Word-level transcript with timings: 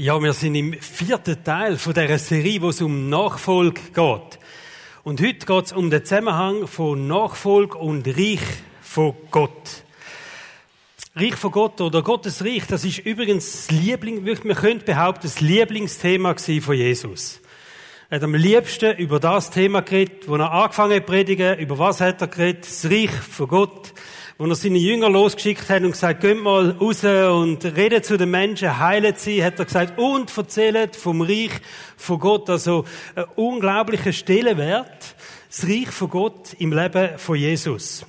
Ja, 0.00 0.22
wir 0.22 0.32
sind 0.32 0.54
im 0.54 0.74
vierten 0.74 1.42
Teil 1.42 1.76
von 1.76 1.92
dieser 1.92 2.18
Serie, 2.18 2.62
wo 2.62 2.68
es 2.68 2.80
um 2.80 3.08
Nachfolge 3.08 3.80
geht. 3.92 4.38
Und 5.02 5.20
heute 5.20 5.44
geht 5.44 5.64
es 5.64 5.72
um 5.72 5.90
den 5.90 6.04
Zusammenhang 6.04 6.68
von 6.68 7.08
Nachfolge 7.08 7.76
und 7.76 8.06
Reich 8.06 8.38
von 8.80 9.16
Gott. 9.32 9.82
Reich 11.16 11.34
von 11.34 11.50
Gott 11.50 11.80
oder 11.80 12.02
Gottes 12.02 12.44
Reich, 12.44 12.64
das 12.68 12.84
ist 12.84 12.98
übrigens 12.98 13.66
das 13.66 13.70
Liebling, 13.72 14.22
man 14.22 14.54
könnte 14.54 14.84
behaupten, 14.84 15.22
das 15.26 15.40
Lieblingsthema 15.40 16.36
von 16.36 16.76
Jesus. 16.76 17.40
Er 18.08 18.18
hat 18.18 18.22
am 18.22 18.36
liebsten 18.36 18.96
über 18.98 19.18
das 19.18 19.50
Thema 19.50 19.82
geredet, 19.82 20.28
wo 20.28 20.36
er 20.36 20.52
angefangen 20.52 20.94
hat 20.94 21.06
zu 21.06 21.12
predigen. 21.12 21.58
Über 21.58 21.76
was 21.76 22.00
hat 22.00 22.20
er 22.20 22.28
geredet? 22.28 22.66
Das 22.66 22.84
Reich 22.84 23.10
von 23.10 23.48
Gott 23.48 23.92
wo 24.38 24.46
er 24.46 24.54
seine 24.54 24.78
Jünger 24.78 25.10
losgeschickt 25.10 25.68
hat 25.68 25.82
und 25.82 25.90
gesagt, 25.90 26.20
geht 26.20 26.40
mal 26.40 26.70
raus 26.70 27.02
und 27.02 27.64
redet 27.64 28.04
zu 28.04 28.16
den 28.16 28.30
Menschen, 28.30 28.78
heilet 28.78 29.18
sie, 29.18 29.44
hat 29.44 29.58
er 29.58 29.64
gesagt, 29.64 29.98
und 29.98 30.36
erzählt 30.36 30.94
vom 30.94 31.22
Reich 31.22 31.50
von 31.96 32.20
Gott. 32.20 32.48
Also, 32.48 32.84
ein 33.16 33.24
unglaublicher 33.34 34.12
Stellenwert, 34.12 35.16
das 35.48 35.64
Reich 35.64 35.88
von 35.88 36.10
Gott 36.10 36.54
im 36.60 36.72
Leben 36.72 37.18
von 37.18 37.34
Jesus. 37.34 38.06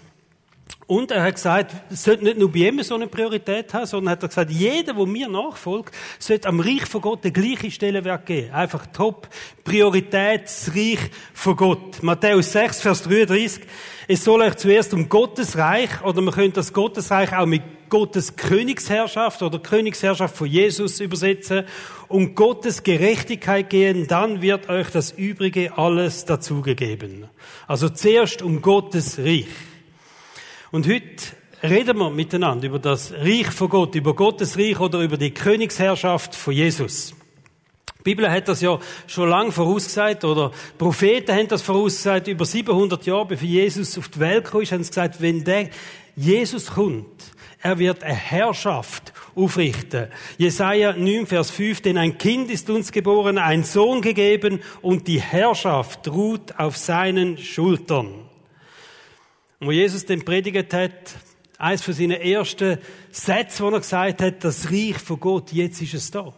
Und 0.85 1.11
er 1.11 1.21
hat 1.23 1.35
gesagt, 1.35 1.75
es 1.91 2.03
sollte 2.03 2.23
nicht 2.23 2.38
nur 2.38 2.52
bei 2.52 2.59
ihm 2.59 2.81
so 2.81 2.95
eine 2.95 3.07
Priorität 3.07 3.73
haben, 3.73 3.85
sondern 3.85 4.11
hat 4.11 4.23
er 4.23 4.30
gesagt, 4.30 4.49
jeder, 4.49 4.93
der 4.93 5.05
mir 5.05 5.27
nachfolgt, 5.27 5.95
sollte 6.17 6.47
am 6.47 6.59
Reich 6.59 6.85
von 6.85 7.02
Gott 7.02 7.23
den 7.23 7.33
gleichen 7.33 7.69
Stellenwert 7.69 8.25
geben. 8.25 8.52
Einfach 8.52 8.88
top 8.88 9.30
Priorität, 9.63 10.43
das 10.45 10.71
Reich 10.75 10.99
von 11.33 11.55
Gott. 11.55 12.02
Matthäus 12.02 12.52
6, 12.52 12.81
Vers 12.81 13.03
33. 13.03 13.61
Es 14.11 14.23
soll 14.23 14.41
euch 14.41 14.55
zuerst 14.55 14.91
um 14.95 15.07
Gottes 15.07 15.55
Reich, 15.55 16.03
oder 16.03 16.21
man 16.21 16.33
könnte 16.33 16.53
das 16.53 16.73
Gottesreich 16.73 17.31
auch 17.31 17.45
mit 17.45 17.61
Gottes 17.89 18.35
Königsherrschaft 18.35 19.43
oder 19.43 19.59
Königsherrschaft 19.59 20.35
von 20.35 20.47
Jesus 20.47 20.99
übersetzen, 20.99 21.65
um 22.07 22.33
Gottes 22.33 22.81
Gerechtigkeit 22.81 23.69
gehen, 23.69 24.07
dann 24.07 24.41
wird 24.41 24.67
euch 24.67 24.89
das 24.89 25.11
Übrige 25.11 25.77
alles 25.77 26.25
dazugegeben. 26.25 27.27
Also 27.67 27.88
zuerst 27.88 28.41
um 28.41 28.63
Gottes 28.63 29.19
Reich. 29.19 29.45
Und 30.71 30.88
heute 30.88 31.35
reden 31.61 31.99
wir 31.99 32.09
miteinander 32.09 32.66
über 32.66 32.79
das 32.79 33.13
Reich 33.13 33.51
von 33.51 33.69
Gott, 33.69 33.94
über 33.94 34.16
Gottes 34.16 34.57
Reich 34.57 34.79
oder 34.79 35.01
über 35.01 35.17
die 35.17 35.35
Königsherrschaft 35.35 36.33
von 36.33 36.55
Jesus. 36.55 37.13
Die 37.99 38.03
Bibel 38.03 38.31
hat 38.31 38.47
das 38.47 38.61
ja 38.61 38.79
schon 39.07 39.29
lange 39.29 39.51
vorausgesagt, 39.51 40.23
oder 40.23 40.51
Propheten 40.77 41.35
haben 41.35 41.47
das 41.47 41.61
vorausgesagt, 41.61 42.27
über 42.27 42.45
700 42.45 43.05
Jahre 43.05 43.25
bevor 43.25 43.47
Jesus 43.47 43.97
auf 43.97 44.07
die 44.09 44.19
Welt 44.19 44.45
kam, 44.45 44.61
haben 44.61 44.83
sie 44.83 44.89
gesagt, 44.89 45.21
wenn 45.21 45.43
der 45.43 45.69
Jesus 46.15 46.67
kommt, 46.71 47.31
er 47.61 47.77
wird 47.77 48.03
eine 48.03 48.13
Herrschaft 48.13 49.13
aufrichten. 49.35 50.07
Jesaja 50.37 50.93
9, 50.93 51.27
Vers 51.27 51.51
5, 51.51 51.81
denn 51.81 51.97
ein 51.97 52.17
Kind 52.17 52.49
ist 52.51 52.69
uns 52.69 52.91
geboren, 52.91 53.37
ein 53.37 53.63
Sohn 53.63 54.01
gegeben 54.01 54.61
und 54.81 55.07
die 55.07 55.21
Herrschaft 55.21 56.07
ruht 56.07 56.57
auf 56.57 56.77
seinen 56.77 57.37
Schultern. 57.37 58.07
Und 59.59 59.67
wo 59.67 59.71
Jesus 59.71 60.05
den 60.05 60.23
predigt 60.23 60.73
hat, 60.73 61.15
eines 61.57 61.81
von 61.81 61.93
seinen 61.93 62.21
ersten 62.21 62.77
Sätzen, 63.11 63.65
wo 63.65 63.69
er 63.69 63.79
gesagt 63.79 64.21
hat, 64.21 64.43
das 64.43 64.71
Reich 64.71 64.97
von 64.97 65.19
Gott, 65.19 65.51
jetzt 65.51 65.81
ist 65.81 65.93
es 65.93 66.11
da. 66.11 66.33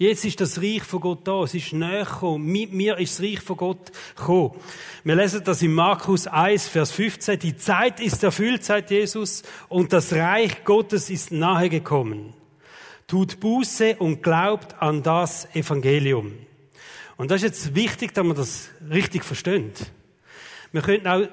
Jetzt 0.00 0.24
ist 0.24 0.40
das 0.40 0.62
Reich 0.62 0.84
von 0.84 1.00
Gott 1.00 1.26
da. 1.26 1.42
Es 1.42 1.54
ist 1.54 1.72
näher 1.72 2.04
gekommen. 2.04 2.46
Mit 2.46 2.72
mir 2.72 2.98
ist 2.98 3.18
das 3.18 3.26
Reich 3.26 3.40
von 3.40 3.56
Gott 3.56 3.90
gekommen. 4.16 4.52
Wir 5.02 5.16
lesen 5.16 5.42
das 5.42 5.60
in 5.60 5.74
Markus 5.74 6.28
1, 6.28 6.68
Vers 6.68 6.92
15. 6.92 7.40
Die 7.40 7.56
Zeit 7.56 7.98
ist 7.98 8.22
erfüllt, 8.22 8.62
sagt 8.62 8.92
Jesus, 8.92 9.42
und 9.68 9.92
das 9.92 10.12
Reich 10.12 10.62
Gottes 10.62 11.10
ist 11.10 11.32
nahe 11.32 11.68
gekommen. 11.68 12.32
Tut 13.08 13.40
Buße 13.40 13.96
und 13.96 14.22
glaubt 14.22 14.80
an 14.80 15.02
das 15.02 15.52
Evangelium. 15.56 16.32
Und 17.16 17.32
das 17.32 17.42
ist 17.42 17.48
jetzt 17.48 17.74
wichtig, 17.74 18.14
dass 18.14 18.24
man 18.24 18.36
das 18.36 18.68
richtig 18.88 19.24
versteht. 19.24 19.90
Wir 20.70 20.82
könnten 20.82 21.08
auch 21.08 21.26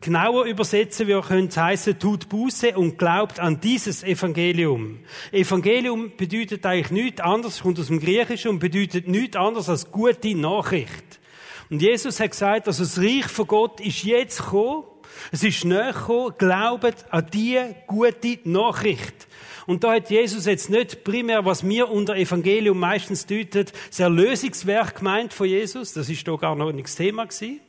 genauer 0.00 0.46
übersetzen, 0.46 1.06
wir 1.06 1.20
können 1.20 1.48
es 1.48 1.56
heißen, 1.56 1.98
tut 1.98 2.28
Buße 2.28 2.76
und 2.76 2.98
glaubt 2.98 3.38
an 3.38 3.60
dieses 3.60 4.02
Evangelium. 4.02 5.00
Evangelium 5.30 6.12
bedeutet 6.16 6.64
eigentlich 6.64 6.90
nichts 6.90 7.20
anderes, 7.20 7.60
kommt 7.60 7.78
aus 7.78 7.88
dem 7.88 8.00
Griechischen 8.00 8.52
und 8.52 8.58
bedeutet 8.60 9.08
nichts 9.08 9.36
anderes 9.36 9.68
als 9.68 9.90
gute 9.90 10.34
Nachricht. 10.34 11.20
Und 11.68 11.82
Jesus 11.82 12.18
hat 12.18 12.30
gesagt, 12.30 12.66
dass 12.66 12.78
das 12.78 12.98
Reich 12.98 13.26
von 13.26 13.46
Gott 13.46 13.80
ist 13.80 14.02
jetzt 14.02 14.38
gekommen, 14.38 14.84
es 15.32 15.44
ist 15.44 15.64
näher 15.64 15.92
gekommen, 15.92 16.34
glaubt 16.38 17.04
an 17.10 17.26
die 17.32 17.58
gute 17.86 18.38
Nachricht. 18.44 19.28
Und 19.66 19.84
da 19.84 19.92
hat 19.92 20.10
Jesus 20.10 20.46
jetzt 20.46 20.70
nicht 20.70 21.04
primär, 21.04 21.44
was 21.44 21.62
mir 21.62 21.90
unter 21.90 22.16
Evangelium 22.16 22.78
meistens 22.78 23.26
deutet, 23.26 23.72
das 23.88 24.00
Erlösungswerk 24.00 24.96
gemeint 24.96 25.32
von 25.32 25.46
Jesus, 25.46 25.92
das 25.92 26.08
ist 26.08 26.26
da 26.26 26.34
gar 26.36 26.56
noch 26.56 26.72
nichts 26.72 26.96
Thema 26.96 27.26
gewesen 27.26 27.60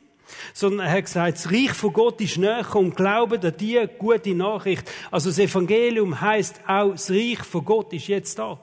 sondern 0.52 0.86
er 0.86 0.92
hat 0.92 1.04
gesagt, 1.04 1.38
das 1.38 1.50
Reich 1.50 1.72
von 1.72 1.92
Gott 1.92 2.20
ist 2.20 2.38
näher 2.38 2.66
und 2.74 2.96
glauben 2.96 3.44
an 3.44 3.54
die 3.58 3.86
gute 3.98 4.34
Nachricht. 4.34 4.90
Also 5.10 5.30
das 5.30 5.38
Evangelium 5.38 6.20
heißt 6.20 6.60
auch, 6.66 6.92
das 6.92 7.10
Reich 7.10 7.40
von 7.40 7.64
Gott 7.64 7.92
ist 7.92 8.08
jetzt 8.08 8.38
da. 8.38 8.60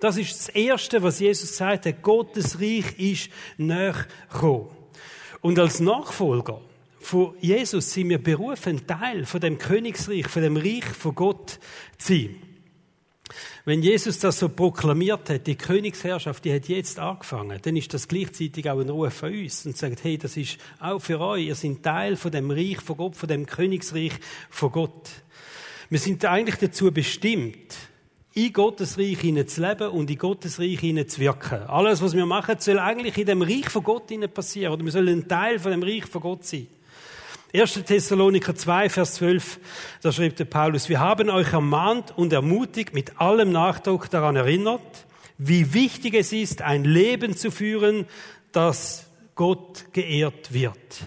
Das 0.00 0.16
ist 0.16 0.34
das 0.36 0.48
Erste, 0.48 1.02
was 1.02 1.20
Jesus 1.20 1.50
gesagt 1.50 1.86
hat. 1.86 2.02
Gottes 2.02 2.60
Reich 2.60 2.98
ist 2.98 3.30
näher 3.56 3.94
gekommen. 4.32 4.68
Und 5.40 5.58
als 5.58 5.80
Nachfolger 5.80 6.60
von 6.98 7.34
Jesus 7.40 7.92
sind 7.92 8.08
wir 8.08 8.22
berufen, 8.22 8.86
Teil 8.86 9.26
von 9.26 9.40
dem 9.40 9.58
Königsreich, 9.58 10.28
von 10.28 10.42
dem 10.42 10.56
Reich 10.56 10.84
von 10.84 11.14
Gott 11.14 11.58
zu 11.98 12.14
sein. 12.14 12.36
Wenn 13.64 13.80
Jesus 13.80 14.18
das 14.18 14.40
so 14.40 14.48
proklamiert 14.48 15.30
hat, 15.30 15.46
die 15.46 15.54
Königsherrschaft, 15.54 16.44
die 16.44 16.52
hat 16.52 16.68
jetzt 16.68 16.98
angefangen, 16.98 17.60
dann 17.62 17.76
ist 17.76 17.94
das 17.94 18.08
gleichzeitig 18.08 18.68
auch 18.68 18.80
ein 18.80 18.88
Ruf 18.88 19.14
von 19.14 19.32
uns 19.32 19.64
und 19.64 19.76
sagt, 19.76 20.02
hey, 20.02 20.18
das 20.18 20.36
ist 20.36 20.58
auch 20.80 20.98
für 20.98 21.20
euch, 21.20 21.46
ihr 21.46 21.54
seid 21.54 21.80
Teil 21.80 22.16
von 22.16 22.32
dem 22.32 22.50
Reich 22.50 22.80
von 22.80 22.96
Gott, 22.96 23.14
von 23.14 23.28
dem 23.28 23.46
Königsreich 23.46 24.14
von 24.50 24.72
Gott. 24.72 25.10
Wir 25.90 26.00
sind 26.00 26.24
eigentlich 26.24 26.56
dazu 26.56 26.90
bestimmt, 26.90 27.76
in 28.34 28.52
Gottes 28.52 28.98
Reich 28.98 29.18
zu 29.46 29.60
leben 29.60 29.88
und 29.90 30.10
in 30.10 30.18
Gottes 30.18 30.58
Reich 30.58 30.80
zu 30.80 31.20
wirken. 31.20 31.62
Alles, 31.68 32.02
was 32.02 32.14
wir 32.14 32.26
machen, 32.26 32.56
soll 32.58 32.80
eigentlich 32.80 33.16
in 33.18 33.26
dem 33.26 33.42
Reich 33.42 33.68
von 33.68 33.84
Gott 33.84 34.10
passieren. 34.34 34.72
Oder 34.72 34.84
wir 34.84 34.90
sollen 34.90 35.20
ein 35.20 35.28
Teil 35.28 35.58
von 35.58 35.70
dem 35.70 35.82
Reich 35.82 36.06
von 36.06 36.22
Gott 36.22 36.44
sein. 36.44 36.66
1. 37.54 37.84
Thessaloniker 37.84 38.54
2, 38.54 38.88
Vers 38.88 39.14
12, 39.16 39.60
da 40.00 40.10
schreibt 40.10 40.38
der 40.38 40.46
Paulus, 40.46 40.88
wir 40.88 41.00
haben 41.00 41.28
euch 41.28 41.52
ermahnt 41.52 42.16
und 42.16 42.32
ermutigt, 42.32 42.94
mit 42.94 43.20
allem 43.20 43.52
Nachdruck 43.52 44.08
daran 44.08 44.36
erinnert, 44.36 45.06
wie 45.36 45.74
wichtig 45.74 46.14
es 46.14 46.32
ist, 46.32 46.62
ein 46.62 46.84
Leben 46.84 47.36
zu 47.36 47.50
führen, 47.50 48.06
das 48.52 49.06
Gott 49.34 49.92
geehrt 49.92 50.54
wird. 50.54 51.02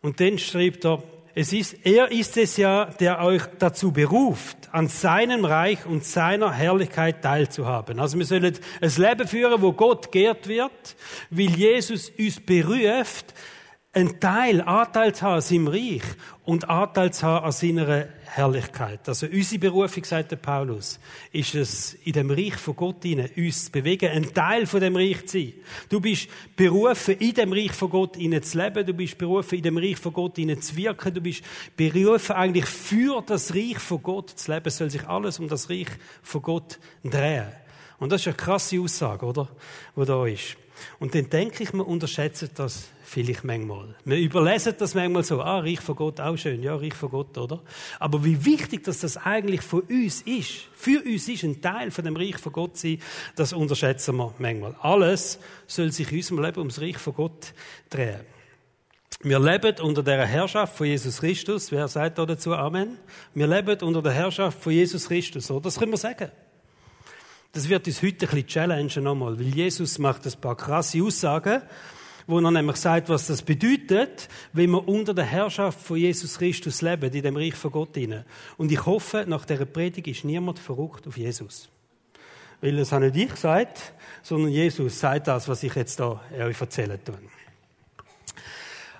Und 0.00 0.20
dann 0.20 0.38
schreibt 0.38 0.86
er, 0.86 1.02
es 1.34 1.52
ist, 1.52 1.76
er 1.84 2.10
ist 2.10 2.38
es 2.38 2.56
ja, 2.56 2.86
der 2.86 3.20
euch 3.20 3.42
dazu 3.58 3.92
beruft, 3.92 4.56
an 4.72 4.88
seinem 4.88 5.44
Reich 5.44 5.84
und 5.84 6.06
seiner 6.06 6.50
Herrlichkeit 6.52 7.20
teilzuhaben. 7.20 8.00
Also 8.00 8.16
wir 8.16 8.24
sollen 8.24 8.58
ein 8.80 8.92
Leben 8.96 9.28
führen, 9.28 9.60
wo 9.60 9.72
Gott 9.72 10.10
geehrt 10.10 10.48
wird, 10.48 10.96
weil 11.28 11.50
Jesus 11.50 12.10
uns 12.18 12.40
beruft, 12.40 13.34
ein 13.96 14.20
Teil, 14.20 14.60
Anteil 14.60 15.14
zu 15.14 15.22
haben 15.22 15.34
an 15.36 15.40
seinem 15.40 15.68
Reich 15.68 16.02
und 16.44 16.68
Anteil 16.68 17.14
zu 17.14 17.26
haben 17.26 17.46
an 17.46 17.52
seiner 17.52 18.08
Herrlichkeit. 18.26 19.08
Also 19.08 19.26
unsere 19.26 19.58
Berufung, 19.58 20.04
sagt 20.04 20.32
der 20.32 20.36
Paulus, 20.36 21.00
ist 21.32 21.54
es, 21.54 21.94
in 22.04 22.12
dem 22.12 22.30
Reich 22.30 22.56
von 22.56 22.76
Gott 22.76 23.02
hinein, 23.02 23.30
uns 23.34 23.64
zu 23.64 23.72
bewegen, 23.72 24.10
ein 24.10 24.34
Teil 24.34 24.66
von 24.66 24.80
dem 24.80 24.96
Reich 24.96 25.24
zu 25.24 25.38
sein. 25.38 25.54
Du 25.88 25.98
bist 25.98 26.28
berufen, 26.54 27.16
in 27.18 27.32
dem 27.32 27.54
Reich 27.54 27.72
von 27.72 27.88
Gott 27.88 28.16
hinein 28.16 28.42
zu 28.42 28.58
leben, 28.58 28.84
du 28.84 28.92
bist 28.92 29.16
berufen, 29.16 29.54
in 29.56 29.62
dem 29.62 29.78
Reich 29.78 29.96
von 29.96 30.12
Gott 30.12 30.36
hinein 30.36 30.60
zu 30.60 30.76
wirken, 30.76 31.14
du 31.14 31.22
bist 31.22 31.42
berufen, 31.74 32.32
eigentlich 32.36 32.66
für 32.66 33.22
das 33.22 33.54
Reich 33.54 33.78
von 33.78 34.02
Gott 34.02 34.28
zu 34.28 34.52
leben. 34.52 34.66
Es 34.66 34.76
soll 34.76 34.90
sich 34.90 35.08
alles 35.08 35.38
um 35.38 35.48
das 35.48 35.70
Reich 35.70 35.88
von 36.22 36.42
Gott 36.42 36.78
drehen. 37.02 37.46
Und 37.98 38.12
das 38.12 38.20
ist 38.20 38.26
eine 38.26 38.36
krasse 38.36 38.78
Aussage, 38.78 39.24
oder? 39.24 39.48
Wo 39.94 40.04
da 40.04 40.26
ist. 40.26 40.58
Und 40.98 41.14
dann 41.14 41.30
denke 41.30 41.62
ich, 41.62 41.72
man 41.72 41.86
unterschätzt 41.86 42.46
das 42.56 42.90
vielleicht 43.06 43.44
manchmal. 43.44 43.94
Wir 44.04 44.18
überlesen 44.18 44.74
das 44.78 44.94
manchmal 44.94 45.22
so, 45.22 45.40
ah, 45.40 45.60
Reich 45.60 45.80
von 45.80 45.94
Gott, 45.94 46.20
auch 46.20 46.36
schön, 46.36 46.62
ja, 46.62 46.74
Reich 46.74 46.94
von 46.94 47.10
Gott, 47.10 47.38
oder? 47.38 47.62
Aber 48.00 48.24
wie 48.24 48.44
wichtig, 48.44 48.84
dass 48.84 49.00
das 49.00 49.16
eigentlich 49.16 49.62
von 49.62 49.80
uns 49.82 50.22
ist, 50.22 50.64
für 50.74 51.02
uns 51.02 51.28
ist, 51.28 51.44
ein 51.44 51.62
Teil 51.62 51.90
von 51.90 52.04
dem 52.04 52.16
Reich 52.16 52.36
von 52.38 52.52
Gott 52.52 52.76
sein, 52.76 52.98
das 53.36 53.52
unterschätzen 53.52 54.16
wir 54.16 54.34
manchmal. 54.38 54.74
Alles 54.80 55.38
soll 55.66 55.92
sich 55.92 56.10
in 56.10 56.18
unserem 56.18 56.42
Leben 56.42 56.58
ums 56.58 56.80
Reich 56.80 56.98
von 56.98 57.14
Gott 57.14 57.54
drehen. 57.90 58.20
Wir 59.22 59.38
leben 59.38 59.80
unter 59.80 60.02
der 60.02 60.26
Herrschaft 60.26 60.76
von 60.76 60.86
Jesus 60.86 61.20
Christus. 61.20 61.72
Wer 61.72 61.88
sagt 61.88 62.18
da 62.18 62.26
dazu 62.26 62.54
Amen? 62.54 62.98
Wir 63.34 63.46
leben 63.46 63.80
unter 63.82 64.02
der 64.02 64.12
Herrschaft 64.12 64.62
von 64.62 64.72
Jesus 64.72 65.08
Christus, 65.08 65.50
oder? 65.50 65.62
Das 65.62 65.78
können 65.78 65.92
wir 65.92 65.96
sagen. 65.96 66.30
Das 67.52 67.68
wird 67.68 67.86
uns 67.86 68.02
heute 68.02 68.26
ein 68.26 68.30
bisschen 68.30 68.46
challengen 68.46 69.04
nochmal, 69.04 69.38
weil 69.38 69.46
Jesus 69.46 69.98
macht 69.98 70.26
ein 70.26 70.40
paar 70.40 70.56
krasse 70.56 71.02
Aussagen, 71.02 71.62
wo 72.26 72.38
er 72.40 72.50
nämlich 72.50 72.76
sagt, 72.76 73.08
was 73.08 73.28
das 73.28 73.42
bedeutet, 73.42 74.28
wenn 74.52 74.70
wir 74.70 74.88
unter 74.88 75.14
der 75.14 75.24
Herrschaft 75.24 75.80
von 75.80 75.96
Jesus 75.96 76.38
Christus 76.38 76.82
leben, 76.82 77.12
in 77.12 77.22
dem 77.22 77.36
Reich 77.36 77.54
von 77.54 77.70
Gott 77.70 77.94
hinein. 77.94 78.24
Und 78.56 78.72
ich 78.72 78.84
hoffe, 78.84 79.24
nach 79.28 79.44
dieser 79.44 79.64
Predigt 79.64 80.08
ist 80.08 80.24
niemand 80.24 80.58
verrückt 80.58 81.06
auf 81.06 81.16
Jesus. 81.16 81.68
weil 82.60 82.76
das 82.76 82.92
habe 82.92 83.06
nicht 83.10 83.16
ich 83.16 83.30
gesagt, 83.30 83.92
sondern 84.22 84.50
Jesus 84.50 84.98
sagt 84.98 85.28
das, 85.28 85.48
was 85.48 85.62
ich 85.62 85.74
jetzt 85.74 86.00
da 86.00 86.20
euch 86.38 86.60
erzählen 86.60 86.98
tue. 87.04 87.18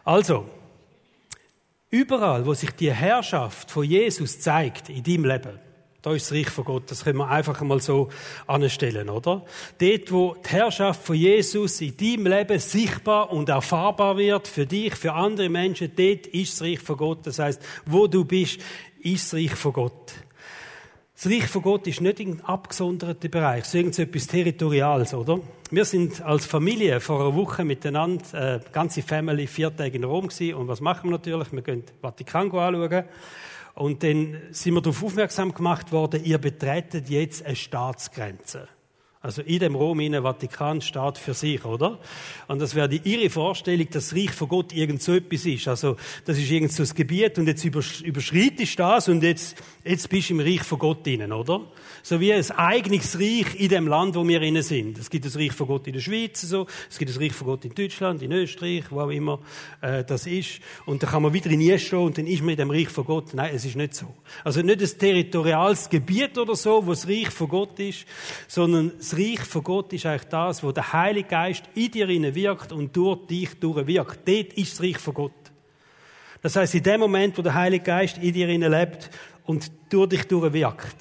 Also, 0.05 0.49
überall, 1.91 2.47
wo 2.47 2.55
sich 2.55 2.71
die 2.71 2.93
Herrschaft 2.93 3.71
von 3.71 3.85
Jesus 3.85 4.39
zeigt 4.39 4.89
in 4.89 5.03
deinem 5.03 5.25
Leben, 5.25 5.66
da 6.07 6.15
ist 6.15 6.31
das 6.31 6.39
Reich 6.39 6.51
von 6.51 6.65
Gott. 6.65 6.89
Das 6.89 7.03
können 7.03 7.19
wir 7.19 7.29
einfach 7.29 7.61
mal 7.63 7.81
so 7.81 8.11
anstellen, 8.47 9.11
oder? 9.11 9.45
Dort, 9.79 10.13
wo 10.13 10.37
die 10.37 10.51
Herrschaft 10.51 11.03
von 11.03 11.17
Jesus 11.17 11.81
in 11.81 11.97
deinem 11.97 12.29
Leben 12.29 12.61
sichtbar 12.61 13.33
und 13.33 13.49
erfahrbar 13.49 14.17
wird, 14.17 14.47
für 14.47 14.67
dich, 14.67 14.95
für 14.95 15.15
andere 15.15 15.49
Menschen, 15.49 15.91
dort 15.97 16.29
ist 16.29 16.53
das 16.53 16.63
Reich 16.63 16.79
von 16.79 16.97
Gott. 16.97 17.27
Das 17.27 17.41
heißt, 17.41 17.61
wo 17.87 18.07
du 18.07 18.25
bist, 18.25 18.61
ist 19.01 19.33
das 19.33 19.35
Reich 19.35 19.57
von 19.57 19.73
Gott. 19.73 20.13
Das 21.17 21.27
Reich 21.27 21.49
von 21.49 21.63
Gott 21.63 21.89
ist 21.89 22.01
nicht 22.01 22.21
ein 22.21 22.41
abgesonderter 22.43 23.29
Bereich, 23.29 23.65
so 23.65 23.79
irgendetwas 23.79 24.29
Territoriales, 24.29 25.13
oder? 25.13 25.41
Wir 25.73 25.85
sind 25.85 26.23
als 26.23 26.47
Familie 26.47 27.01
vor 27.01 27.21
einer 27.21 27.35
Woche 27.35 27.65
miteinander, 27.65 28.59
äh, 28.59 28.61
ganze 28.71 29.03
Family, 29.03 29.49
vier 29.49 29.75
Tage 29.75 29.97
in 29.97 30.05
Rom 30.05 30.29
gewesen. 30.29 30.55
Und 30.55 30.69
was 30.69 30.81
machen 30.81 31.11
wir 31.11 31.17
natürlich? 31.17 31.51
Wir 31.51 31.63
gehen 31.63 31.83
Vatikan 32.01 32.53
anschauen. 32.53 33.07
Und 33.77 34.03
dann 34.03 34.39
sind 34.51 34.73
wir 34.73 34.81
darauf 34.81 35.03
aufmerksam 35.05 35.53
gemacht 35.53 35.93
worden, 35.93 36.25
ihr 36.25 36.39
betretet 36.39 37.11
jetzt 37.11 37.45
eine 37.45 37.55
Staatsgrenze. 37.55 38.69
Also 39.27 39.43
in 39.43 39.59
dem 39.59 39.75
Rom, 39.75 39.99
in 39.99 40.13
Vatikan 40.23 40.81
steht 40.81 41.19
für 41.19 41.35
sich, 41.35 41.65
oder? 41.65 41.99
Und 42.47 42.61
das 42.61 42.77
wäre 42.77 42.89
die 42.89 43.01
ihre 43.03 43.29
Vorstellung, 43.29 43.89
dass 43.91 44.11
das 44.11 44.17
Reich 44.17 44.31
von 44.31 44.47
Gott 44.47 44.73
irgend 44.73 45.03
so 45.03 45.15
etwas 45.15 45.45
ist. 45.45 45.67
Also, 45.67 45.97
das 46.25 46.39
ist 46.39 46.49
irgend 46.49 46.73
so 46.73 46.85
das 46.85 46.95
Gebiet 46.95 47.37
und 47.37 47.49
jetzt 47.49 47.65
überschreitest 47.65 48.79
du 48.79 48.83
das 48.85 49.09
und 49.09 49.25
jetzt, 49.25 49.61
jetzt 49.85 50.09
bist 50.09 50.31
du 50.31 50.35
im 50.35 50.41
Reich 50.41 50.63
von 50.63 50.79
Gott 50.79 51.05
drinnen, 51.05 51.33
oder? 51.33 51.61
So 52.05 52.21
wie 52.21 52.33
ein 52.33 52.49
eigenes 52.53 53.19
Reich 53.19 53.59
in 53.59 53.69
dem 53.69 53.89
Land, 53.89 54.15
wo 54.15 54.27
wir 54.29 54.41
innen 54.43 54.63
sind. 54.63 54.97
Es 54.97 55.11
gibt 55.11 55.25
das 55.25 55.37
Reich 55.37 55.51
von 55.51 55.67
Gott 55.67 55.89
in 55.89 55.95
der 55.95 56.01
Schweiz, 56.01 56.43
so. 56.43 56.69
Es 56.89 56.97
gibt 56.97 57.11
das 57.11 57.21
Reich 57.21 57.33
von 57.33 57.49
Gott 57.49 57.65
in 57.65 57.75
Deutschland, 57.75 58.23
in 58.23 58.31
Österreich, 58.31 58.85
wo 58.91 59.01
auch 59.01 59.11
immer, 59.11 59.41
äh, 59.81 60.05
das 60.05 60.29
ist. 60.29 60.61
Und 60.85 61.03
da 61.03 61.09
kann 61.09 61.25
man 61.25 61.33
wieder 61.33 61.51
in 61.51 61.79
stehen 61.81 61.99
und 61.99 62.17
dann 62.17 62.29
ist 62.29 62.43
man 62.43 62.51
in 62.51 62.59
dem 62.59 62.71
Reich 62.71 62.91
von 62.91 63.05
Gott. 63.05 63.35
Nein, 63.35 63.51
es 63.57 63.65
ist 63.65 63.75
nicht 63.75 63.97
so. 63.97 64.07
Also 64.45 64.63
nicht 64.63 64.81
ein 64.81 64.99
territoriales 65.01 65.91
Gebiet 65.91 66.39
oder 66.39 66.55
so, 66.55 66.87
wo 66.87 66.91
das 66.91 67.09
Reich 67.09 67.31
von 67.31 67.49
Gott 67.49 67.77
ist, 67.81 68.07
sondern 68.47 68.93
das 68.97 69.16
Reich 69.17 69.41
von 69.41 69.63
Gott 69.63 69.93
ist 69.93 70.07
eigentlich 70.07 70.29
das, 70.29 70.63
wo 70.63 70.73
der 70.73 70.93
Heilige 70.93 71.29
Geist 71.29 71.65
in 71.75 71.91
dir 71.91 72.09
wirkt 72.09 72.73
und 72.73 72.97
durch 72.97 73.27
dich 73.27 73.59
durchwirkt. 73.59 74.21
Dort 74.27 74.53
ist 74.53 74.73
das 74.73 74.83
Reich 74.83 74.99
von 74.99 75.15
Gott. 75.15 75.33
Das 76.43 76.57
heißt, 76.57 76.75
in 76.75 76.83
dem 76.83 77.01
Moment, 77.01 77.37
wo 77.37 77.43
der 77.43 77.55
Heilige 77.55 77.85
Geist 77.85 78.19
in 78.19 78.33
dir 78.33 78.47
lebt 78.47 79.11
und 79.45 79.71
durch 79.89 80.09
dich 80.09 80.25
durchwirkt, 80.25 80.97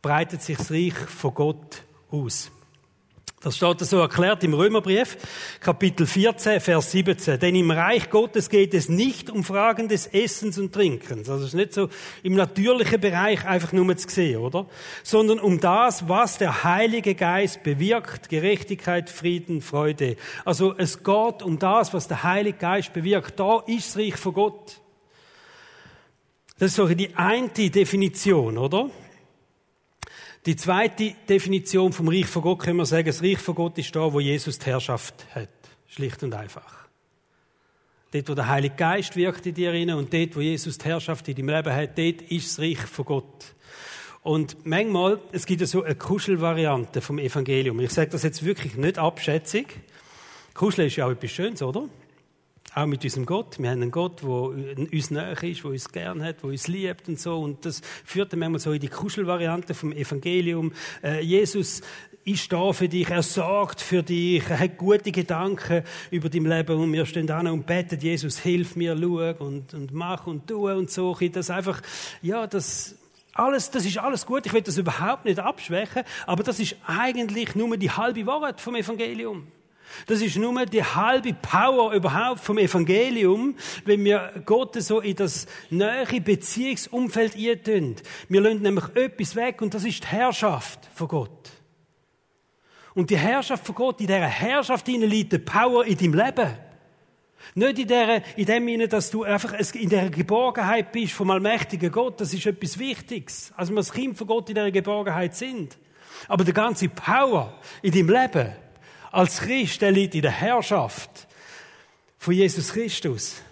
breitet 0.00 0.42
sich 0.42 0.56
das 0.56 0.70
Reich 0.70 0.94
von 0.94 1.34
Gott 1.34 1.82
aus. 2.10 2.50
Das 3.40 3.56
steht 3.56 3.78
so 3.78 3.98
erklärt 3.98 4.42
im 4.42 4.52
Römerbrief, 4.52 5.16
Kapitel 5.60 6.08
14, 6.08 6.60
Vers 6.60 6.90
17. 6.90 7.38
Denn 7.38 7.54
im 7.54 7.70
Reich 7.70 8.10
Gottes 8.10 8.50
geht 8.50 8.74
es 8.74 8.88
nicht 8.88 9.30
um 9.30 9.44
Fragen 9.44 9.86
des 9.86 10.08
Essens 10.08 10.58
und 10.58 10.72
Trinkens. 10.72 11.30
Also 11.30 11.44
es 11.44 11.50
ist 11.50 11.54
nicht 11.54 11.72
so 11.72 11.88
im 12.24 12.34
natürlichen 12.34 13.00
Bereich 13.00 13.46
einfach 13.46 13.72
nur 13.72 13.96
zu 13.96 14.08
sehen, 14.08 14.40
oder? 14.40 14.66
Sondern 15.04 15.38
um 15.38 15.60
das, 15.60 16.08
was 16.08 16.38
der 16.38 16.64
Heilige 16.64 17.14
Geist 17.14 17.62
bewirkt. 17.62 18.28
Gerechtigkeit, 18.28 19.08
Frieden, 19.08 19.62
Freude. 19.62 20.16
Also 20.44 20.74
es 20.76 21.04
geht 21.04 21.42
um 21.42 21.60
das, 21.60 21.94
was 21.94 22.08
der 22.08 22.24
Heilige 22.24 22.58
Geist 22.58 22.92
bewirkt. 22.92 23.38
Da 23.38 23.62
ist 23.68 23.90
das 23.90 23.98
Reich 23.98 24.16
von 24.16 24.34
Gott. 24.34 24.80
Das 26.58 26.70
ist 26.70 26.74
so 26.76 26.88
die 26.88 27.14
eine 27.14 27.50
Definition, 27.50 28.58
oder? 28.58 28.90
Die 30.46 30.56
zweite 30.56 31.14
Definition 31.28 31.92
vom 31.92 32.08
Reich 32.08 32.26
von 32.26 32.42
Gott 32.42 32.60
können 32.60 32.78
wir 32.78 32.86
sagen, 32.86 33.06
das 33.06 33.22
Reich 33.22 33.38
von 33.38 33.54
Gott 33.54 33.76
ist 33.78 33.94
da, 33.94 34.12
wo 34.12 34.20
Jesus 34.20 34.58
die 34.58 34.66
Herrschaft 34.66 35.26
hat. 35.34 35.48
Schlicht 35.86 36.22
und 36.22 36.34
einfach. 36.34 36.88
Dort, 38.12 38.28
wo 38.28 38.34
der 38.34 38.48
Heilige 38.48 38.74
Geist 38.76 39.16
wirkt 39.16 39.44
in 39.46 39.54
dir 39.54 39.72
rein 39.72 39.90
und 39.90 40.12
dort, 40.12 40.36
wo 40.36 40.40
Jesus 40.40 40.78
die 40.78 40.86
Herrschaft 40.86 41.28
in 41.28 41.34
deinem 41.34 41.48
Leben 41.48 41.74
hat, 41.74 41.98
dort 41.98 42.22
ist 42.30 42.48
das 42.48 42.58
Reich 42.58 42.78
von 42.78 43.04
Gott. 43.04 43.54
Und 44.22 44.64
manchmal, 44.64 45.20
es 45.32 45.44
gibt 45.46 45.60
ja 45.60 45.66
so 45.66 45.82
eine 45.82 45.94
Kuschelvariante 45.94 47.00
vom 47.00 47.18
Evangelium. 47.18 47.80
Ich 47.80 47.90
sage 47.90 48.10
das 48.10 48.22
jetzt 48.22 48.44
wirklich 48.44 48.76
nicht 48.76 48.98
abschätzig. 48.98 49.80
Kuscheln 50.54 50.88
ist 50.88 50.96
ja 50.96 51.06
auch 51.06 51.10
etwas 51.10 51.30
Schönes, 51.30 51.62
oder? 51.62 51.88
Auch 52.74 52.86
mit 52.86 53.02
unserem 53.02 53.24
Gott. 53.24 53.58
Wir 53.58 53.70
haben 53.70 53.82
einen 53.82 53.90
Gott, 53.90 54.22
der 54.22 54.28
uns 54.28 55.10
näher 55.10 55.42
ist, 55.42 55.64
der 55.64 55.70
uns 55.70 55.88
gern 55.90 56.22
hat, 56.22 56.42
der 56.42 56.50
uns 56.50 56.68
liebt 56.68 57.08
und 57.08 57.18
so. 57.18 57.40
Und 57.40 57.64
das 57.64 57.80
führt 58.04 58.32
dann 58.32 58.40
manchmal 58.40 58.60
so 58.60 58.72
in 58.72 58.80
die 58.80 58.88
Kuschelvariante 58.88 59.74
vom 59.74 59.92
Evangelium. 59.92 60.72
Äh, 61.02 61.22
Jesus 61.22 61.80
ist 62.24 62.52
da 62.52 62.72
für 62.74 62.88
dich, 62.88 63.08
er 63.08 63.22
sorgt 63.22 63.80
für 63.80 64.02
dich, 64.02 64.48
er 64.50 64.60
hat 64.60 64.76
gute 64.76 65.10
Gedanken 65.10 65.82
über 66.10 66.28
dein 66.28 66.44
Leben 66.44 66.78
und 66.78 66.92
wir 66.92 67.06
stehen 67.06 67.26
da 67.26 67.40
und 67.40 67.66
beten, 67.66 67.98
Jesus, 67.98 68.38
hilf 68.38 68.76
mir, 68.76 68.96
schau 69.00 69.46
und, 69.46 69.72
und 69.72 69.92
mach 69.92 70.26
und 70.26 70.46
tu 70.46 70.68
und 70.68 70.90
so. 70.90 71.16
Das 71.32 71.48
einfach, 71.48 71.80
ja, 72.20 72.46
das, 72.46 72.96
alles, 73.32 73.70
das 73.70 73.86
ist 73.86 73.96
alles 73.98 74.26
gut. 74.26 74.44
Ich 74.44 74.52
will 74.52 74.60
das 74.60 74.76
überhaupt 74.76 75.24
nicht 75.24 75.38
abschwächen, 75.38 76.02
aber 76.26 76.42
das 76.42 76.60
ist 76.60 76.76
eigentlich 76.86 77.54
nur 77.54 77.76
die 77.78 77.90
halbe 77.90 78.26
Wahrheit 78.26 78.60
vom 78.60 78.74
Evangelium. 78.74 79.46
Das 80.06 80.20
ist 80.20 80.36
nur 80.36 80.66
die 80.66 80.84
halbe 80.84 81.34
Power 81.34 81.92
überhaupt 81.92 82.40
vom 82.40 82.58
Evangelium, 82.58 83.56
wenn 83.84 84.04
wir 84.04 84.32
Gott 84.44 84.74
so 84.82 85.00
in 85.00 85.16
das 85.16 85.46
nähere 85.70 86.20
Beziehungsumfeld 86.20 87.36
eintun. 87.36 87.96
Wir 88.28 88.40
lassen 88.40 88.62
nämlich 88.62 88.84
etwas 88.94 89.36
weg 89.36 89.62
und 89.62 89.74
das 89.74 89.84
ist 89.84 90.02
die 90.04 90.08
Herrschaft 90.08 90.80
von 90.94 91.08
Gott. 91.08 91.50
Und 92.94 93.10
die 93.10 93.18
Herrschaft 93.18 93.64
von 93.64 93.74
Gott, 93.74 94.00
in 94.00 94.06
dieser 94.06 94.26
Herrschaft 94.26 94.88
liegt 94.88 95.32
die 95.32 95.38
Power 95.38 95.84
in 95.84 95.96
deinem 95.96 96.14
Leben. 96.14 96.58
Nicht 97.54 97.78
in, 97.78 97.88
der, 97.88 98.22
in 98.36 98.46
dem 98.46 98.66
Sinne, 98.66 98.88
dass 98.88 99.10
du 99.10 99.24
einfach 99.24 99.54
in 99.74 99.88
der 99.88 100.10
Geborgenheit 100.10 100.92
bist 100.92 101.12
vom 101.12 101.30
allmächtigen 101.30 101.90
Gott. 101.90 102.20
Das 102.20 102.34
ist 102.34 102.46
etwas 102.46 102.78
Wichtiges. 102.78 103.52
Also 103.56 103.72
wir 103.72 103.78
als 103.78 103.92
Kind 103.92 104.18
von 104.18 104.26
Gott 104.26 104.48
in 104.48 104.54
der 104.54 104.70
Geborgenheit 104.70 105.34
sind. 105.34 105.78
Aber 106.26 106.44
die 106.44 106.52
ganze 106.52 106.88
Power 106.88 107.54
in 107.82 107.92
deinem 107.92 108.10
Leben, 108.10 108.52
als 109.10 109.40
Christ, 109.40 109.82
der 109.82 109.90
liegt 109.90 110.14
in 110.14 110.22
der 110.22 110.30
Herrschaft 110.30 111.26
von 112.18 112.34
Jesus 112.34 112.72
Christus. 112.72 113.42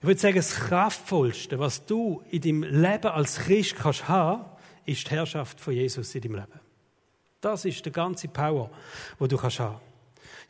Ich 0.00 0.06
würde 0.06 0.20
sagen, 0.20 0.36
das 0.36 0.54
Kraftvollste, 0.54 1.58
was 1.58 1.86
du 1.86 2.22
in 2.30 2.40
deinem 2.40 2.62
Leben 2.64 3.06
als 3.06 3.38
Christ 3.38 3.76
kannst 3.76 4.08
haben, 4.08 4.44
ist 4.84 5.06
die 5.06 5.10
Herrschaft 5.10 5.60
von 5.60 5.74
Jesus 5.74 6.14
in 6.14 6.22
deinem 6.22 6.34
Leben. 6.36 6.60
Das 7.40 7.64
ist 7.64 7.84
die 7.84 7.92
ganze 7.92 8.28
Power, 8.28 8.70
wo 9.18 9.26
du 9.26 9.36
kannst 9.36 9.60
haben. 9.60 9.80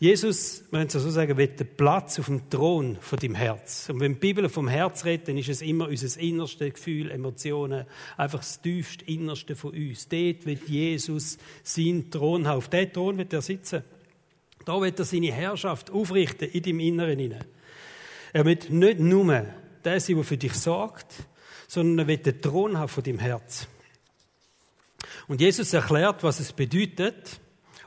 Jesus, 0.02 0.64
wir 0.72 0.80
können 0.80 0.88
es 0.88 0.94
so 0.94 1.10
sagen, 1.10 1.36
will 1.36 1.46
den 1.46 1.76
Platz 1.76 2.18
auf 2.18 2.26
dem 2.26 2.50
Thron 2.50 2.98
von 3.00 3.20
deinem 3.20 3.36
Herz. 3.36 3.88
Und 3.88 4.00
wenn 4.00 4.14
die 4.14 4.18
Bibel 4.18 4.48
vom 4.48 4.66
Herz 4.66 5.04
redet, 5.04 5.28
dann 5.28 5.38
ist 5.38 5.48
es 5.48 5.62
immer 5.62 5.86
unser 5.86 6.18
innerste 6.18 6.72
Gefühl, 6.72 7.08
Emotionen, 7.08 7.86
einfach 8.16 8.40
das 8.40 8.60
tiefste 8.60 9.04
Innerste 9.04 9.54
von 9.54 9.70
uns. 9.70 10.08
Dort 10.08 10.44
wird 10.44 10.68
Jesus 10.68 11.38
seinen 11.62 12.10
Thron 12.10 12.48
haben. 12.48 12.58
Auf 12.58 12.68
diesem 12.68 12.92
Thron 12.92 13.16
wird 13.16 13.32
er 13.32 13.42
sitzen. 13.42 13.84
Da 14.64 14.80
wird 14.80 14.98
er 14.98 15.04
seine 15.04 15.30
Herrschaft 15.30 15.92
aufrichten 15.92 16.48
in 16.50 16.62
deinem 16.64 16.80
Inneren. 16.80 17.36
Er 18.32 18.44
wird 18.44 18.70
nicht 18.70 18.98
nur 18.98 19.46
der 19.84 20.00
sein, 20.00 20.16
der 20.16 20.24
für 20.24 20.36
dich 20.36 20.54
sorgt, 20.54 21.14
sondern 21.68 22.00
er 22.00 22.08
wird 22.08 22.26
den 22.26 22.42
Thron 22.42 22.76
haben 22.76 22.88
von 22.88 23.04
deinem 23.04 23.20
Herz. 23.20 23.68
Und 25.28 25.40
Jesus 25.40 25.72
erklärt, 25.72 26.24
was 26.24 26.40
es 26.40 26.52
bedeutet, 26.52 27.40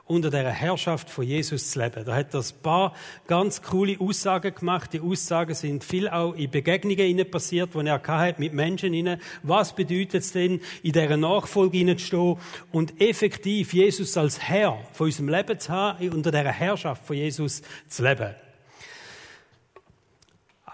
unter 0.07 0.29
der 0.29 0.49
Herrschaft 0.51 1.09
von 1.09 1.25
Jesus 1.25 1.71
zu 1.71 1.79
leben. 1.79 2.05
Da 2.05 2.15
hat 2.15 2.33
er 2.33 2.41
ein 2.41 2.61
paar 2.61 2.93
ganz 3.25 3.61
coole 3.63 3.99
Aussagen 3.99 4.53
gemacht. 4.53 4.93
Die 4.93 4.99
Aussagen 4.99 5.55
sind 5.55 5.83
viel 5.83 6.07
auch 6.07 6.33
in 6.33 6.51
Begegnungen 6.51 7.29
passiert, 7.29 7.73
wo 7.73 7.81
er 7.81 8.35
mit 8.37 8.53
Menschen 8.53 8.93
inne. 8.93 9.19
Was 9.41 9.73
bedeutet 9.73 10.21
es 10.21 10.31
denn, 10.31 10.61
in 10.83 10.91
dieser 10.91 11.17
Nachfolge 11.17 11.97
zu 11.97 12.05
stehen 12.05 12.37
und 12.71 13.01
effektiv 13.01 13.73
Jesus 13.73 14.15
als 14.15 14.39
Herr 14.39 14.77
von 14.93 15.07
unserem 15.07 15.29
Leben 15.29 15.59
zu 15.59 15.71
haben, 15.71 16.09
unter 16.09 16.31
der 16.31 16.51
Herrschaft 16.51 17.05
von 17.05 17.15
Jesus 17.15 17.63
zu 17.87 18.03
leben? 18.03 18.35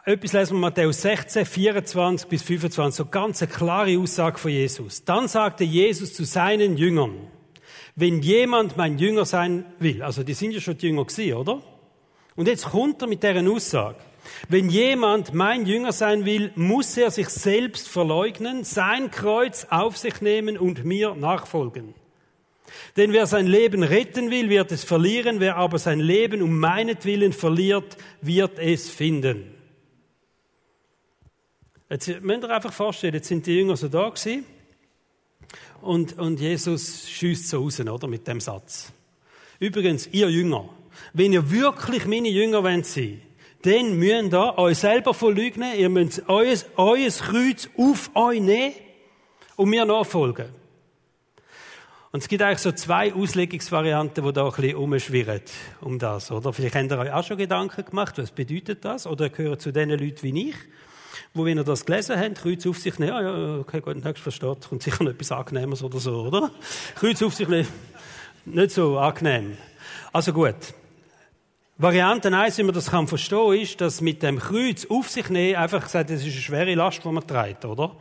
Etwas 0.03 0.33
lesen 0.33 0.55
wir 0.55 0.61
Matthäus 0.61 1.03
16, 1.03 1.45
24 1.45 2.27
bis 2.27 2.41
25, 2.41 2.97
so 2.97 3.05
ganz 3.05 3.41
eine 3.41 3.51
klare 3.51 3.97
Aussage 3.99 4.39
von 4.39 4.51
Jesus. 4.51 5.05
Dann 5.05 5.27
sagte 5.27 5.63
Jesus 5.63 6.15
zu 6.15 6.25
seinen 6.25 6.75
Jüngern, 6.75 7.27
wenn 7.95 8.21
jemand 8.21 8.77
mein 8.77 8.97
Jünger 8.97 9.25
sein 9.25 9.65
will, 9.79 10.01
also 10.01 10.23
die 10.23 10.33
sind 10.33 10.51
ja 10.51 10.61
schon 10.61 10.77
die 10.77 10.87
Jünger 10.87 11.05
gewesen, 11.05 11.33
oder? 11.33 11.61
Und 12.35 12.47
jetzt 12.47 12.69
kommt 12.69 13.01
er 13.01 13.07
mit 13.07 13.23
deren 13.23 13.47
Aussage. 13.47 13.97
Wenn 14.47 14.69
jemand 14.69 15.33
mein 15.33 15.65
Jünger 15.65 15.91
sein 15.91 16.25
will, 16.25 16.51
muss 16.55 16.95
er 16.95 17.11
sich 17.11 17.29
selbst 17.29 17.87
verleugnen, 17.87 18.63
sein 18.63 19.11
Kreuz 19.11 19.67
auf 19.69 19.97
sich 19.97 20.21
nehmen 20.21 20.57
und 20.57 20.85
mir 20.85 21.15
nachfolgen. 21.15 21.93
Denn 22.95 23.11
wer 23.11 23.25
sein 23.25 23.47
Leben 23.47 23.83
retten 23.83 24.31
will, 24.31 24.49
wird 24.49 24.71
es 24.71 24.83
verlieren, 24.83 25.39
wer 25.39 25.57
aber 25.57 25.77
sein 25.77 25.99
Leben 25.99 26.41
um 26.41 26.59
meinetwillen 26.59 27.33
verliert, 27.33 27.97
wird 28.21 28.59
es 28.59 28.89
finden. 28.89 29.55
Jetzt 31.89 32.21
müsst 32.21 32.43
ihr 32.43 32.49
einfach 32.49 32.71
vorstellen, 32.71 33.15
jetzt 33.15 33.27
sind 33.27 33.45
die 33.45 33.57
Jünger 33.57 33.75
so 33.75 33.89
da 33.89 34.07
gewesen 34.07 34.45
Und, 35.81 36.17
und 36.19 36.39
Jesus 36.39 37.09
schießt 37.09 37.49
so 37.49 37.63
raus, 37.63 37.79
oder? 37.79 38.07
Mit 38.07 38.27
dem 38.27 38.39
Satz. 38.39 38.91
Übrigens, 39.59 40.07
ihr 40.11 40.29
Jünger, 40.29 40.69
wenn 41.13 41.33
ihr 41.33 41.49
wirklich 41.51 42.05
meine 42.05 42.29
Jünger 42.29 42.63
wollt 42.63 42.85
dann 43.63 43.97
müsst 43.97 44.33
ihr 44.33 44.57
euch 44.57 44.77
selber 44.79 45.13
verleugnen, 45.13 45.77
ihr 45.77 45.89
müsst 45.89 46.23
euer, 46.27 46.55
euer 46.77 47.09
Kreuz 47.09 47.69
auf 47.77 48.09
euch 48.15 48.41
nehmen 48.41 48.73
und 49.55 49.69
mir 49.69 49.85
nachfolgen. 49.85 50.47
Und 52.11 52.21
es 52.21 52.27
gibt 52.27 52.41
eigentlich 52.41 52.59
so 52.59 52.71
zwei 52.73 53.13
Auslegungsvarianten, 53.13 54.25
die 54.25 54.33
da 54.33 54.45
ein 54.45 54.51
bisschen 54.51 54.75
umschwirren 54.75 55.41
um 55.79 55.97
das, 55.97 56.29
oder? 56.31 56.51
Vielleicht 56.51 56.75
habt 56.75 56.91
ihr 56.91 56.97
euch 56.97 57.11
auch 57.11 57.23
schon 57.23 57.37
Gedanken 57.37 57.85
gemacht, 57.85 58.17
was 58.17 58.31
bedeutet 58.31 58.83
das? 58.83 59.07
Oder 59.07 59.29
gehört 59.29 59.61
zu 59.61 59.71
den 59.71 59.91
Leuten 59.91 60.23
wie 60.23 60.49
ich, 60.49 60.55
wo, 61.33 61.45
wenn 61.45 61.57
ihr 61.57 61.63
das 61.63 61.85
gelesen 61.85 62.19
habt, 62.19 62.41
Kreuz 62.41 62.65
auf 62.67 62.77
sich 62.77 62.99
nehmen, 62.99 63.11
ja, 63.11 63.21
ja, 63.21 63.57
okay, 63.59 63.81
gut, 63.81 63.95
nächstes 63.95 64.21
versteht, 64.21 64.67
kommt 64.67 64.83
sicher 64.83 65.03
noch 65.03 65.11
etwas 65.11 65.31
Angenehmes 65.31 65.83
oder 65.83 65.99
so, 65.99 66.23
oder? 66.23 66.51
Kreuz 66.95 67.21
auf 67.21 67.33
sich 67.33 67.47
nehmen, 67.47 67.67
nicht 68.45 68.71
so 68.71 68.97
angenehm. 68.97 69.57
Also 70.11 70.33
gut. 70.33 70.55
Variante 71.81 72.31
1, 72.31 72.59
wie 72.59 72.63
man 72.63 72.75
das 72.75 72.91
kann 72.91 73.07
verstehen, 73.07 73.53
ist, 73.53 73.81
dass 73.81 74.01
mit 74.01 74.21
dem 74.21 74.37
Kreuz 74.37 74.85
auf 74.87 75.09
sich 75.09 75.31
nehmen 75.31 75.55
einfach 75.55 75.81
gesagt, 75.81 76.11
das 76.11 76.19
ist 76.19 76.33
eine 76.33 76.41
schwere 76.41 76.75
Last, 76.75 77.03
die 77.03 77.07
man 77.07 77.25
trägt, 77.25 77.65
oder? 77.65 77.95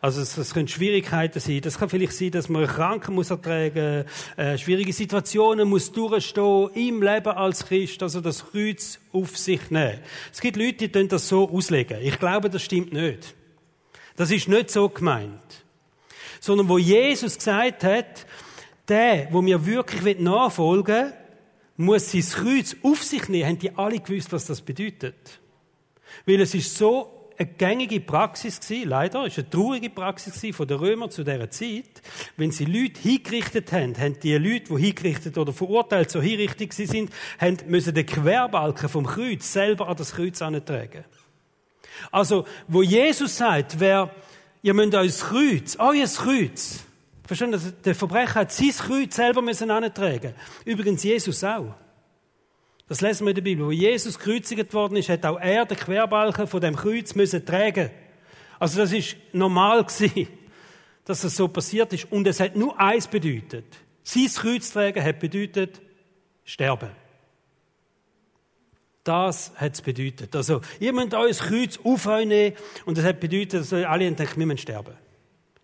Also 0.00 0.20
es, 0.20 0.38
es 0.38 0.54
können 0.54 0.68
Schwierigkeiten 0.68 1.40
sein. 1.40 1.60
Das 1.60 1.76
kann 1.76 1.88
vielleicht 1.88 2.12
sein, 2.12 2.30
dass 2.30 2.48
man 2.48 2.64
Kranken 2.68 3.12
muss 3.16 3.30
ertragen, 3.30 4.04
äh, 4.36 4.56
schwierige 4.56 4.92
Situationen 4.92 5.68
muss 5.68 5.90
durchstehen 5.90 6.70
im 6.74 7.02
Leben 7.02 7.32
als 7.32 7.66
Christ. 7.66 8.04
Also 8.04 8.20
das 8.20 8.52
Kreuz 8.52 9.00
auf 9.12 9.36
sich 9.36 9.68
nehmen. 9.68 9.98
Es 10.32 10.40
gibt 10.40 10.56
Leute, 10.56 10.88
die 10.88 11.08
das 11.08 11.26
so 11.26 11.50
auslegen. 11.50 11.98
Ich 12.02 12.20
glaube, 12.20 12.48
das 12.50 12.62
stimmt 12.62 12.92
nicht. 12.92 13.34
Das 14.14 14.30
ist 14.30 14.46
nicht 14.46 14.70
so 14.70 14.88
gemeint. 14.88 15.64
Sondern 16.38 16.68
wo 16.68 16.78
Jesus 16.78 17.34
gesagt 17.34 17.82
hat, 17.82 18.26
der, 18.86 19.26
wo 19.32 19.42
mir 19.42 19.66
wirklich 19.66 20.20
nachfolgen 20.20 21.06
will, 21.06 21.12
muss 21.76 22.12
sein 22.12 22.22
Kreuz 22.22 22.76
auf 22.82 23.02
sich 23.02 23.28
nehmen, 23.28 23.48
haben 23.48 23.58
die 23.58 23.76
alle 23.76 23.98
gewusst, 23.98 24.32
was 24.32 24.46
das 24.46 24.60
bedeutet. 24.60 25.40
Weil 26.26 26.40
es 26.40 26.54
ist 26.54 26.76
so 26.76 27.24
eine 27.36 27.48
gängige 27.48 28.00
Praxis 28.00 28.60
gewesen, 28.60 28.88
leider, 28.88 29.26
ist 29.26 29.38
eine 29.38 29.50
traurige 29.50 29.90
Praxis 29.90 30.34
gewesen 30.34 30.54
von 30.54 30.68
den 30.68 30.78
Römern 30.78 31.10
zu 31.10 31.24
dieser 31.24 31.50
Zeit. 31.50 32.02
Wenn 32.36 32.52
sie 32.52 32.64
Leute 32.64 33.00
hingerichtet 33.00 33.72
haben, 33.72 33.98
haben 33.98 34.18
die 34.20 34.34
Leute, 34.34 34.74
die 34.74 34.82
hingerichtet 34.82 35.36
oder 35.36 35.52
verurteilt 35.52 36.10
so 36.10 36.22
hinrichtig 36.22 36.72
sind, 36.72 37.10
haben, 37.40 37.58
müssen 37.66 37.94
den 37.94 38.06
Querbalken 38.06 38.88
vom 38.88 39.06
Kreuz 39.06 39.52
selber 39.52 39.88
an 39.88 39.96
das 39.96 40.12
Kreuz 40.12 40.40
antragen. 40.42 41.04
Also, 42.10 42.46
wo 42.68 42.82
Jesus 42.82 43.36
sagt, 43.36 43.80
wer, 43.80 44.14
ihr 44.62 44.74
müsst 44.74 44.94
euer 44.94 45.08
Kreuz, 45.08 45.76
euer 45.78 46.06
Kreuz, 46.06 46.84
Verstehen 47.26 47.56
Sie, 47.58 47.72
der 47.72 47.94
Verbrecher 47.94 48.40
hat 48.40 48.52
sein 48.52 48.70
Kreuz 48.70 49.16
selber 49.16 49.40
müssen 49.40 49.70
antragen. 49.70 50.34
Übrigens 50.64 51.02
Jesus 51.02 51.42
auch. 51.42 51.74
Das 52.86 53.00
lesen 53.00 53.24
wir 53.24 53.30
in 53.30 53.34
der 53.36 53.42
Bibel. 53.42 53.66
Wo 53.66 53.70
Jesus 53.70 54.18
gekreuzigt 54.18 54.74
worden 54.74 54.96
ist, 54.96 55.08
hat 55.08 55.24
auch 55.24 55.40
er 55.40 55.64
den 55.64 55.78
Querbalken 55.78 56.46
von 56.46 56.60
dem 56.60 56.76
Kreuz 56.76 57.14
müssen 57.14 57.44
tragen. 57.44 57.90
Also 58.58 58.80
das 58.80 58.92
ist 58.92 59.16
normal 59.32 59.84
gewesen, 59.86 60.28
dass 61.06 61.22
das 61.22 61.36
so 61.36 61.48
passiert 61.48 61.92
ist. 61.94 62.12
Und 62.12 62.26
es 62.26 62.40
hat 62.40 62.56
nur 62.56 62.78
eins 62.78 63.06
bedeutet. 63.06 63.64
Sein 64.02 64.26
Kreuz 64.26 64.70
tragen 64.70 65.02
hat 65.02 65.18
bedeutet 65.18 65.80
sterben. 66.44 66.90
Das 69.02 69.52
hat 69.56 69.74
es 69.74 69.82
bedeutet. 69.82 70.34
Also, 70.34 70.62
ihr 70.80 70.92
müsst 70.94 71.12
euer 71.12 71.30
Kreuz 71.30 71.78
auf 71.84 72.06
euch 72.06 72.26
nehmen 72.26 72.56
und 72.86 72.96
das 72.96 73.04
hat 73.04 73.20
bedeutet, 73.20 73.60
dass 73.60 73.72
alle 73.72 74.10
denken, 74.10 74.38
wir 74.38 74.46
müssen 74.46 74.58
sterben. 74.58 74.94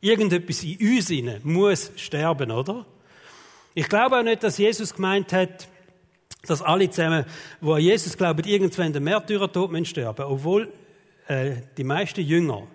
Irgendetwas 0.01 0.65
in 0.65 0.97
uns 0.97 1.11
rein 1.11 1.41
muss 1.43 1.93
sterben, 1.97 2.51
oder? 2.51 2.87
Ich 3.75 3.89
glaube 3.89 4.19
auch 4.19 4.23
nicht, 4.23 4.43
dass 4.43 4.59
Jesus 4.59 4.95
gemeint 4.95 5.33
hat, 5.33 5.69
dass 6.47 6.63
alle 6.63 6.89
zusammen, 6.91 7.25
wo 7.61 7.75
an 7.75 7.83
Jesus 7.83 8.17
glauben, 8.17 8.47
irgendwann 8.47 8.93
den 8.93 9.05
Märtyrertod 9.05 9.87
sterben 9.87 10.25
obwohl 10.25 10.73
äh, 11.29 11.57
die 11.77 11.85
meisten 11.85 12.23
Jünger 12.23 12.67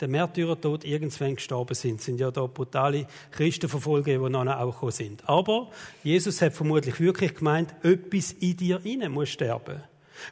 der 0.00 0.08
Märtyrertod 0.08 0.84
irgendwann 0.84 1.36
gestorben 1.36 1.74
sind. 1.74 2.02
sind 2.02 2.18
ja 2.18 2.30
da 2.30 2.46
brutale 2.46 3.06
Christenverfolger, 3.30 4.18
die 4.18 4.30
noch 4.30 4.46
auch 4.46 4.72
gekommen 4.72 4.92
sind. 4.92 5.28
Aber 5.28 5.70
Jesus 6.02 6.42
hat 6.42 6.52
vermutlich 6.52 6.98
wirklich 7.00 7.34
gemeint, 7.34 7.74
etwas 7.82 8.32
in 8.32 8.56
dir 8.56 8.80
rein 8.84 9.10
muss 9.12 9.30
sterben. 9.30 9.82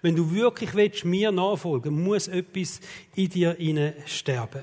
Wenn 0.00 0.16
du 0.16 0.32
wirklich 0.32 0.74
willst, 0.74 1.04
mir 1.04 1.32
nachfolgen, 1.32 2.02
muss 2.02 2.28
etwas 2.28 2.80
in 3.14 3.28
dir 3.28 3.56
rein 3.58 3.94
sterben. 4.06 4.62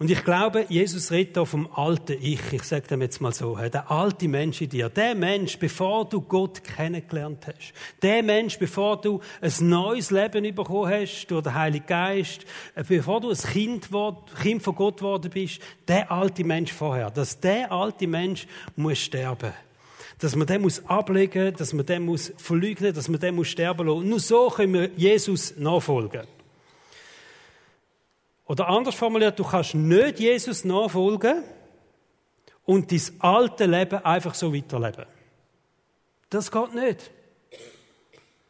Und 0.00 0.10
ich 0.10 0.24
glaube, 0.24 0.64
Jesus 0.70 1.10
redet 1.10 1.36
hier 1.36 1.44
vom 1.44 1.68
alten 1.74 2.16
Ich. 2.22 2.40
Ich 2.52 2.62
sage 2.62 2.88
dem 2.88 3.02
jetzt 3.02 3.20
mal 3.20 3.34
so. 3.34 3.56
Der 3.56 3.90
alte 3.90 4.28
Mensch 4.28 4.62
in 4.62 4.70
dir. 4.70 4.88
Der 4.88 5.14
Mensch, 5.14 5.58
bevor 5.58 6.08
du 6.08 6.22
Gott 6.22 6.64
kennengelernt 6.64 7.46
hast. 7.46 7.74
Der 8.00 8.22
Mensch, 8.22 8.58
bevor 8.58 8.98
du 8.98 9.20
ein 9.42 9.52
neues 9.68 10.10
Leben 10.10 10.54
bekommen 10.54 10.90
hast 10.90 11.26
durch 11.26 11.42
den 11.42 11.54
Heiligen 11.54 11.84
Geist. 11.84 12.46
Äh, 12.74 12.84
bevor 12.88 13.20
du 13.20 13.28
ein 13.28 13.36
Kind, 13.36 13.90
kind 14.40 14.62
von 14.62 14.74
Gott 14.74 14.96
geworden 14.96 15.30
bist. 15.30 15.60
Der 15.86 16.10
alte 16.10 16.44
Mensch 16.44 16.72
vorher. 16.72 17.10
Dass 17.10 17.38
der 17.38 17.70
alte 17.70 18.06
Mensch 18.06 18.46
muss 18.76 19.00
sterben. 19.00 19.52
Dass 20.18 20.34
man 20.34 20.46
den 20.46 20.62
muss 20.62 20.82
ablegen, 20.86 21.54
dass 21.54 21.74
man 21.74 21.84
den 21.84 22.06
muss 22.06 22.32
verleugnen, 22.38 22.94
dass 22.94 23.08
man 23.10 23.20
den 23.20 23.34
muss 23.34 23.48
sterben 23.48 23.86
lassen. 23.86 24.08
Nur 24.08 24.20
so 24.20 24.48
können 24.48 24.72
wir 24.72 24.90
Jesus 24.96 25.58
nachfolgen. 25.58 26.22
Oder 28.50 28.66
anders 28.66 28.96
formuliert, 28.96 29.38
du 29.38 29.44
kannst 29.44 29.76
nicht 29.76 30.18
Jesus 30.18 30.64
nachfolgen 30.64 31.44
und 32.64 32.90
dein 32.90 33.00
alte 33.20 33.64
Leben 33.66 34.04
einfach 34.04 34.34
so 34.34 34.52
weiterleben. 34.52 35.06
Das 36.30 36.50
geht 36.50 36.74
nicht. 36.74 37.12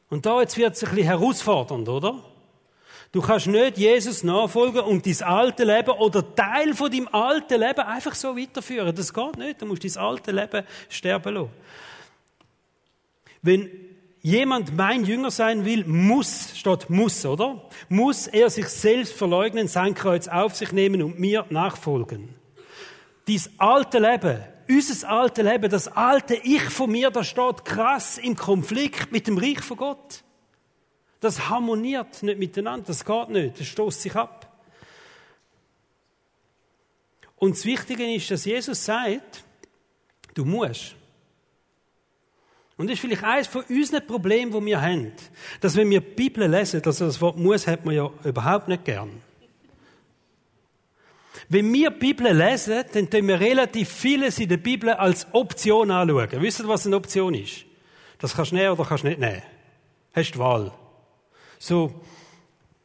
Und 0.08 0.24
da 0.24 0.40
jetzt 0.40 0.56
wird 0.56 0.74
es 0.74 0.84
ein 0.84 0.88
bisschen 0.94 1.06
herausfordernd, 1.06 1.86
oder? 1.86 2.18
Du 3.12 3.20
kannst 3.20 3.48
nicht 3.48 3.76
Jesus 3.76 4.24
nachfolgen 4.24 4.80
und 4.80 5.04
dein 5.04 5.22
alte 5.22 5.64
Leben 5.64 5.90
oder 5.90 6.34
Teil 6.34 6.72
von 6.72 6.90
deinem 6.90 7.08
alten 7.08 7.60
Leben 7.60 7.80
einfach 7.80 8.14
so 8.14 8.34
weiterführen. 8.34 8.96
Das 8.96 9.12
geht 9.12 9.36
nicht. 9.36 9.60
Du 9.60 9.66
musst 9.66 9.84
dein 9.84 10.02
alte 10.02 10.32
Leben 10.32 10.64
sterben 10.88 11.34
lassen. 11.34 11.50
Wenn 13.42 13.89
jemand 14.22 14.76
mein 14.76 15.04
Jünger 15.04 15.30
sein 15.30 15.64
will, 15.64 15.84
muss, 15.84 16.56
statt 16.56 16.90
muss, 16.90 17.24
oder? 17.24 17.62
Muss 17.88 18.26
er 18.26 18.50
sich 18.50 18.68
selbst 18.68 19.14
verleugnen, 19.14 19.68
sein 19.68 19.94
Kreuz 19.94 20.28
auf 20.28 20.54
sich 20.54 20.72
nehmen 20.72 21.02
und 21.02 21.18
mir 21.18 21.46
nachfolgen. 21.50 22.34
Dies 23.26 23.50
alte 23.58 23.98
Leben, 23.98 24.42
unser 24.68 25.08
alte 25.08 25.42
Leben, 25.42 25.70
das 25.70 25.88
alte 25.88 26.34
Ich 26.34 26.62
von 26.62 26.90
mir, 26.90 27.10
das 27.10 27.28
steht 27.28 27.64
krass 27.64 28.18
im 28.18 28.36
Konflikt 28.36 29.12
mit 29.12 29.26
dem 29.26 29.38
Reich 29.38 29.60
von 29.60 29.76
Gott. 29.76 30.22
Das 31.20 31.48
harmoniert 31.48 32.22
nicht 32.22 32.38
miteinander, 32.38 32.86
das 32.86 33.04
geht 33.04 33.28
nicht, 33.28 33.60
das 33.60 33.66
stoßt 33.66 34.02
sich 34.02 34.14
ab. 34.14 34.46
Und 37.36 37.56
das 37.56 37.64
Wichtige 37.64 38.14
ist, 38.14 38.30
dass 38.30 38.44
Jesus 38.44 38.84
sagt, 38.84 39.44
du 40.34 40.44
musst. 40.44 40.94
Und 42.80 42.86
das 42.86 42.94
ist 42.94 43.00
vielleicht 43.00 43.24
eines 43.24 43.46
von 43.46 43.62
unseren 43.68 44.06
Problemen, 44.06 44.50
die 44.52 44.64
wir 44.64 44.80
haben. 44.80 45.12
Dass 45.60 45.76
wenn 45.76 45.90
wir 45.90 46.00
die 46.00 46.14
Bibel 46.14 46.48
lesen, 46.48 46.80
also 46.82 47.04
das 47.04 47.20
Wort 47.20 47.36
muss 47.36 47.66
hat 47.66 47.84
man 47.84 47.94
ja 47.94 48.08
überhaupt 48.24 48.68
nicht 48.68 48.86
gern. 48.86 49.20
Wenn 51.50 51.70
wir 51.74 51.90
die 51.90 51.98
Bibel 51.98 52.32
lesen, 52.32 52.82
dann 52.90 53.10
tun 53.10 53.28
wir 53.28 53.38
relativ 53.38 53.90
vieles 53.90 54.38
in 54.38 54.48
der 54.48 54.56
Bibel 54.56 54.88
als 54.88 55.26
Option 55.32 55.90
anschauen. 55.90 56.40
Wisst 56.40 56.60
ihr, 56.60 56.68
was 56.68 56.86
eine 56.86 56.96
Option 56.96 57.34
ist? 57.34 57.66
Das 58.18 58.34
kannst 58.34 58.52
du 58.52 58.54
nehmen 58.54 58.70
oder 58.70 58.86
kannst 58.86 59.04
du 59.04 59.08
nicht 59.08 59.20
nehmen. 59.20 59.42
Hast 60.14 60.32
die 60.32 60.38
Wahl. 60.38 60.72
So, 61.58 62.00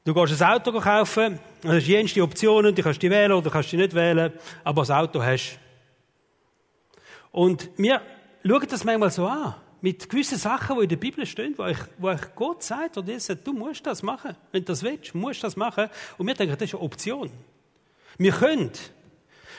du 0.03 0.13
gehst 0.13 0.41
ein 0.41 0.51
Auto 0.51 0.77
kaufen, 0.77 1.39
dann 1.61 1.71
hast 1.71 1.87
du 1.87 1.91
jenste 1.91 2.21
Optionen, 2.21 2.75
du 2.75 2.83
kannst 2.83 3.01
die 3.01 3.09
wählen 3.09 3.31
oder 3.31 3.49
kannst 3.49 3.71
die 3.71 3.77
nicht 3.77 3.95
wählen, 3.95 4.33
aber 4.65 4.81
das 4.81 4.91
Auto 4.91 5.23
hast. 5.23 5.57
Und 7.31 7.69
wir 7.77 8.01
schauen 8.43 8.67
das 8.69 8.83
manchmal 8.83 9.09
so 9.09 9.25
an 9.25 9.55
mit 9.85 10.09
gewissen 10.09 10.39
Sachen, 10.39 10.77
die 10.77 10.83
in 10.83 10.89
der 10.89 10.95
Bibel 10.95 11.23
stehen, 11.27 11.53
wo 11.57 11.65
ich, 11.67 11.77
wo 11.99 12.09
ich 12.09 12.21
Gott 12.33 12.63
sagt, 12.63 12.97
oder 12.97 13.19
sagt, 13.19 13.45
du 13.45 13.53
musst 13.53 13.85
das 13.85 14.01
machen. 14.01 14.35
Wenn 14.51 14.63
du 14.63 14.71
das 14.71 14.81
willst, 14.81 15.13
musst 15.13 15.43
du 15.43 15.45
das 15.45 15.55
machen. 15.55 15.89
Und 16.17 16.25
wir 16.25 16.33
denken, 16.33 16.57
das 16.57 16.69
ist 16.69 16.73
eine 16.73 16.81
Option. 16.81 17.29
Wir 18.17 18.31
können. 18.31 18.71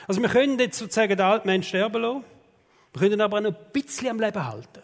Also 0.05 0.21
wir 0.21 0.27
können 0.27 0.59
jetzt 0.59 0.79
sozusagen 0.79 1.15
den 1.15 1.21
alten 1.21 1.47
Menschen 1.47 1.69
sterben 1.69 2.01
lassen. 2.01 2.25
Wir 2.91 2.99
können 2.99 3.21
aber 3.21 3.37
auch 3.37 3.41
noch 3.41 3.51
ein 3.51 3.71
bisschen 3.71 4.09
am 4.09 4.19
Leben 4.19 4.45
halten. 4.45 4.81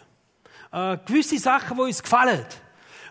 Äh, 0.71 0.97
gewisse 1.05 1.37
Sachen, 1.37 1.75
die 1.75 1.83
uns 1.83 2.01
gefallen, 2.01 2.45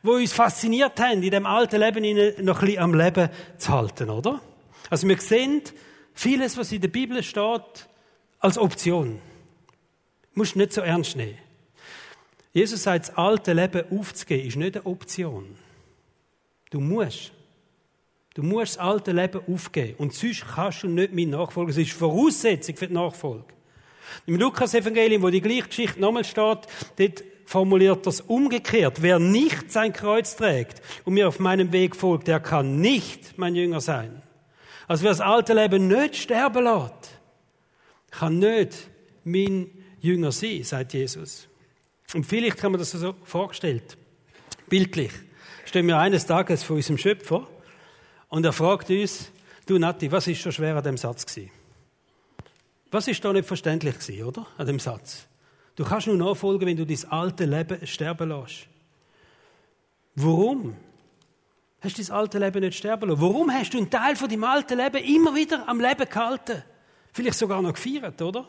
die 0.02 0.08
uns 0.08 0.32
fasziniert 0.32 0.98
haben, 1.00 1.22
in 1.22 1.30
dem 1.30 1.44
alten 1.44 1.80
Leben 1.80 2.02
noch 2.46 2.62
ein 2.62 2.66
bisschen 2.66 2.82
am 2.82 2.94
Leben 2.94 3.28
zu 3.58 3.72
halten, 3.74 4.08
oder? 4.08 4.40
Also 4.88 5.06
wir 5.06 5.20
sehen 5.20 5.60
vieles, 6.14 6.56
was 6.56 6.72
in 6.72 6.80
der 6.80 6.88
Bibel 6.88 7.22
steht, 7.22 7.88
als 8.38 8.56
Option. 8.56 9.20
Du 10.32 10.40
musst 10.40 10.56
nicht 10.56 10.72
so 10.72 10.80
ernst 10.80 11.14
nehmen. 11.14 11.36
Jesus 12.52 12.82
sagt, 12.82 13.08
das 13.08 13.16
alte 13.16 13.52
Leben 13.54 13.84
aufzugeben, 13.98 14.46
ist 14.46 14.56
nicht 14.56 14.76
eine 14.76 14.86
Option. 14.86 15.56
Du 16.70 16.80
musst. 16.80 17.32
Du 18.34 18.42
musst 18.42 18.76
das 18.76 18.78
alte 18.78 19.12
Leben 19.12 19.40
aufgeben. 19.46 19.94
Und 19.98 20.14
sonst 20.14 20.44
kannst 20.54 20.82
du 20.82 20.88
nicht 20.88 21.12
mein 21.12 21.30
Nachfolger. 21.30 21.70
Es 21.70 21.78
ist 21.78 21.92
Voraussetzung 21.92 22.76
für 22.76 22.88
die 22.88 22.94
Nachfolge. 22.94 23.44
Im 24.26 24.36
Lukas-Evangelium, 24.36 25.22
wo 25.22 25.30
die 25.30 25.40
gleiche 25.40 25.68
Geschichte 25.68 26.00
nochmal 26.00 26.24
steht, 26.24 26.66
dort 26.96 27.24
formuliert 27.44 28.06
das 28.06 28.20
umgekehrt. 28.20 29.02
Wer 29.02 29.18
nicht 29.18 29.70
sein 29.70 29.92
Kreuz 29.92 30.36
trägt 30.36 30.82
und 31.04 31.14
mir 31.14 31.28
auf 31.28 31.38
meinem 31.38 31.72
Weg 31.72 31.96
folgt, 31.96 32.28
der 32.28 32.40
kann 32.40 32.80
nicht 32.80 33.38
mein 33.38 33.54
Jünger 33.54 33.80
sein. 33.80 34.22
Also 34.88 35.04
wer 35.04 35.10
das 35.10 35.20
alte 35.20 35.54
Leben 35.54 35.88
nicht 35.88 36.16
sterben 36.16 36.64
lässt, 36.64 37.18
kann 38.10 38.38
nicht 38.38 38.88
mein 39.24 39.70
Jünger 40.00 40.32
sein, 40.32 40.62
sagt 40.64 40.92
Jesus. 40.94 41.48
Und 42.14 42.24
vielleicht 42.24 42.62
haben 42.62 42.72
wir 42.72 42.78
das 42.78 42.90
so 42.90 43.14
vorgestellt. 43.24 43.96
Bildlich. 44.68 45.12
Stehen 45.64 45.86
wir 45.86 45.98
eines 45.98 46.26
Tages 46.26 46.62
vor 46.62 46.76
unserem 46.76 46.98
Schöpfer 46.98 47.46
und 48.28 48.44
er 48.44 48.52
fragt 48.52 48.90
uns, 48.90 49.30
du 49.66 49.78
Nati, 49.78 50.10
was 50.10 50.26
ist 50.26 50.42
so 50.42 50.50
schwer 50.50 50.76
an 50.76 50.84
dem 50.84 50.96
Satz 50.96 51.24
gewesen? 51.24 51.50
Was 52.90 53.08
ist 53.08 53.24
da 53.24 53.32
nicht 53.32 53.46
verständlich 53.48 53.98
gewesen, 53.98 54.24
oder? 54.24 54.46
An 54.58 54.66
dem 54.66 54.78
Satz. 54.78 55.26
Du 55.76 55.84
kannst 55.84 56.06
nur 56.06 56.16
nachfolgen, 56.16 56.68
wenn 56.68 56.76
du 56.76 56.84
dein 56.84 57.10
alte 57.10 57.46
Leben 57.46 57.86
sterben 57.86 58.28
lässt. 58.28 58.66
Warum? 60.14 60.76
Hast 61.80 61.96
du 61.96 62.02
dein 62.02 62.12
alte 62.12 62.38
Leben 62.38 62.60
nicht 62.60 62.76
sterben 62.76 63.08
lassen? 63.08 63.22
Warum 63.22 63.50
hast 63.50 63.72
du 63.72 63.78
einen 63.78 63.88
Teil 63.88 64.14
von 64.16 64.28
deinem 64.28 64.44
alten 64.44 64.76
Leben 64.76 65.02
immer 65.02 65.34
wieder 65.34 65.66
am 65.66 65.80
Leben 65.80 66.06
gehalten? 66.06 66.62
Vielleicht 67.12 67.38
sogar 67.38 67.62
noch 67.62 67.72
gefeiert, 67.72 68.20
oder? 68.20 68.46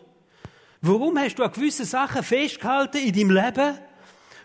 Warum 0.85 1.17
hast 1.17 1.39
du 1.39 1.43
an 1.43 1.51
gewissen 1.53 1.85
Sachen 1.85 2.21
festgehalten 2.23 2.97
in 2.97 3.13
deinem 3.13 3.31
Leben, 3.31 3.77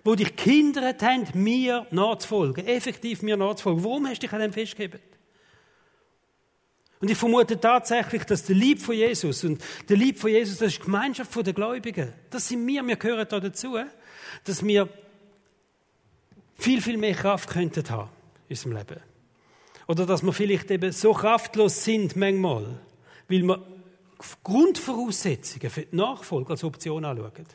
wo 0.05 0.15
dich 0.15 0.37
gehindert 0.37 1.03
haben, 1.03 1.27
mir 1.35 1.85
nachzufolgen, 1.91 2.65
effektiv 2.65 3.23
mir 3.23 3.37
nachzufolgen? 3.37 3.83
Warum 3.83 4.07
hast 4.07 4.23
du 4.23 4.27
dich 4.29 4.33
an 4.33 4.43
dem 4.43 4.53
festgehalten? 4.53 5.01
Und 7.01 7.11
ich 7.11 7.19
vermute 7.19 7.59
tatsächlich, 7.59 8.23
dass 8.23 8.45
der 8.45 8.55
Lieb 8.55 8.81
von 8.81 8.95
Jesus 8.95 9.43
und 9.43 9.61
der 9.89 9.97
Lieb 9.97 10.17
von 10.17 10.31
Jesus, 10.31 10.59
das 10.59 10.69
ist 10.69 10.79
die 10.79 10.85
Gemeinschaft 10.85 11.35
der 11.45 11.53
Gläubigen. 11.53 12.13
Das 12.31 12.47
sind 12.47 12.65
wir, 12.65 12.87
wir 12.87 12.97
gehören 12.97 13.27
da 13.29 13.41
dazu, 13.41 13.77
dass 14.45 14.65
wir 14.65 14.89
viel, 16.55 16.81
viel 16.81 16.99
mehr 16.99 17.15
Kraft 17.15 17.51
könnten 17.51 17.89
haben 17.91 18.11
in 18.49 18.55
unserem 18.55 18.77
Leben. 18.77 19.01
Oder 19.89 20.07
dass 20.07 20.23
wir 20.23 20.33
vielleicht 20.33 20.71
eben 20.71 20.93
so 20.93 21.13
kraftlos 21.15 21.83
sind 21.83 22.15
manchmal, 22.15 22.79
weil 23.29 23.43
wir 23.43 23.78
Grundvoraussetzungen 24.43 25.71
für 25.71 25.83
die 25.83 25.97
Nachfolge 25.97 26.51
als 26.51 26.65
Option 26.65 27.05
anschauen. 27.05 27.47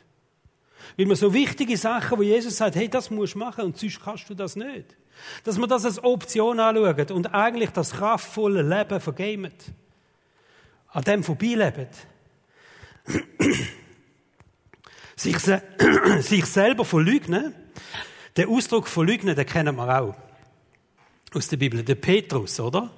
Weil 0.96 1.08
wir 1.08 1.16
so 1.16 1.32
wichtige 1.32 1.76
Sachen, 1.76 2.18
wo 2.18 2.22
Jesus 2.22 2.56
sagt, 2.56 2.76
hey, 2.76 2.88
das 2.88 3.10
musst 3.10 3.34
du 3.34 3.38
machen 3.38 3.64
und 3.64 3.78
sonst 3.78 4.02
kannst 4.02 4.28
du 4.28 4.34
das 4.34 4.56
nicht. 4.56 4.96
Dass 5.44 5.58
wir 5.58 5.66
das 5.66 5.84
als 5.84 6.02
Option 6.02 6.60
anschauen 6.60 7.10
und 7.10 7.34
eigentlich 7.34 7.70
das 7.70 7.92
kraftvolle 7.92 8.62
Leben 8.62 9.00
vergeben. 9.00 9.52
An 10.88 11.02
dem 11.04 11.24
vorbeileben. 11.24 11.88
sich, 15.16 15.38
se 15.38 15.62
sich 16.20 16.46
selber 16.46 16.84
verleugnen. 16.84 17.54
Den 18.36 18.48
Ausdruck 18.48 18.88
verleugnen, 18.88 19.36
den 19.36 19.46
kennen 19.46 19.76
wir 19.76 20.00
auch. 20.00 20.14
Aus 21.34 21.48
der 21.48 21.56
Bibel. 21.56 21.82
Der 21.82 21.94
Petrus, 21.96 22.58
oder? 22.60 22.90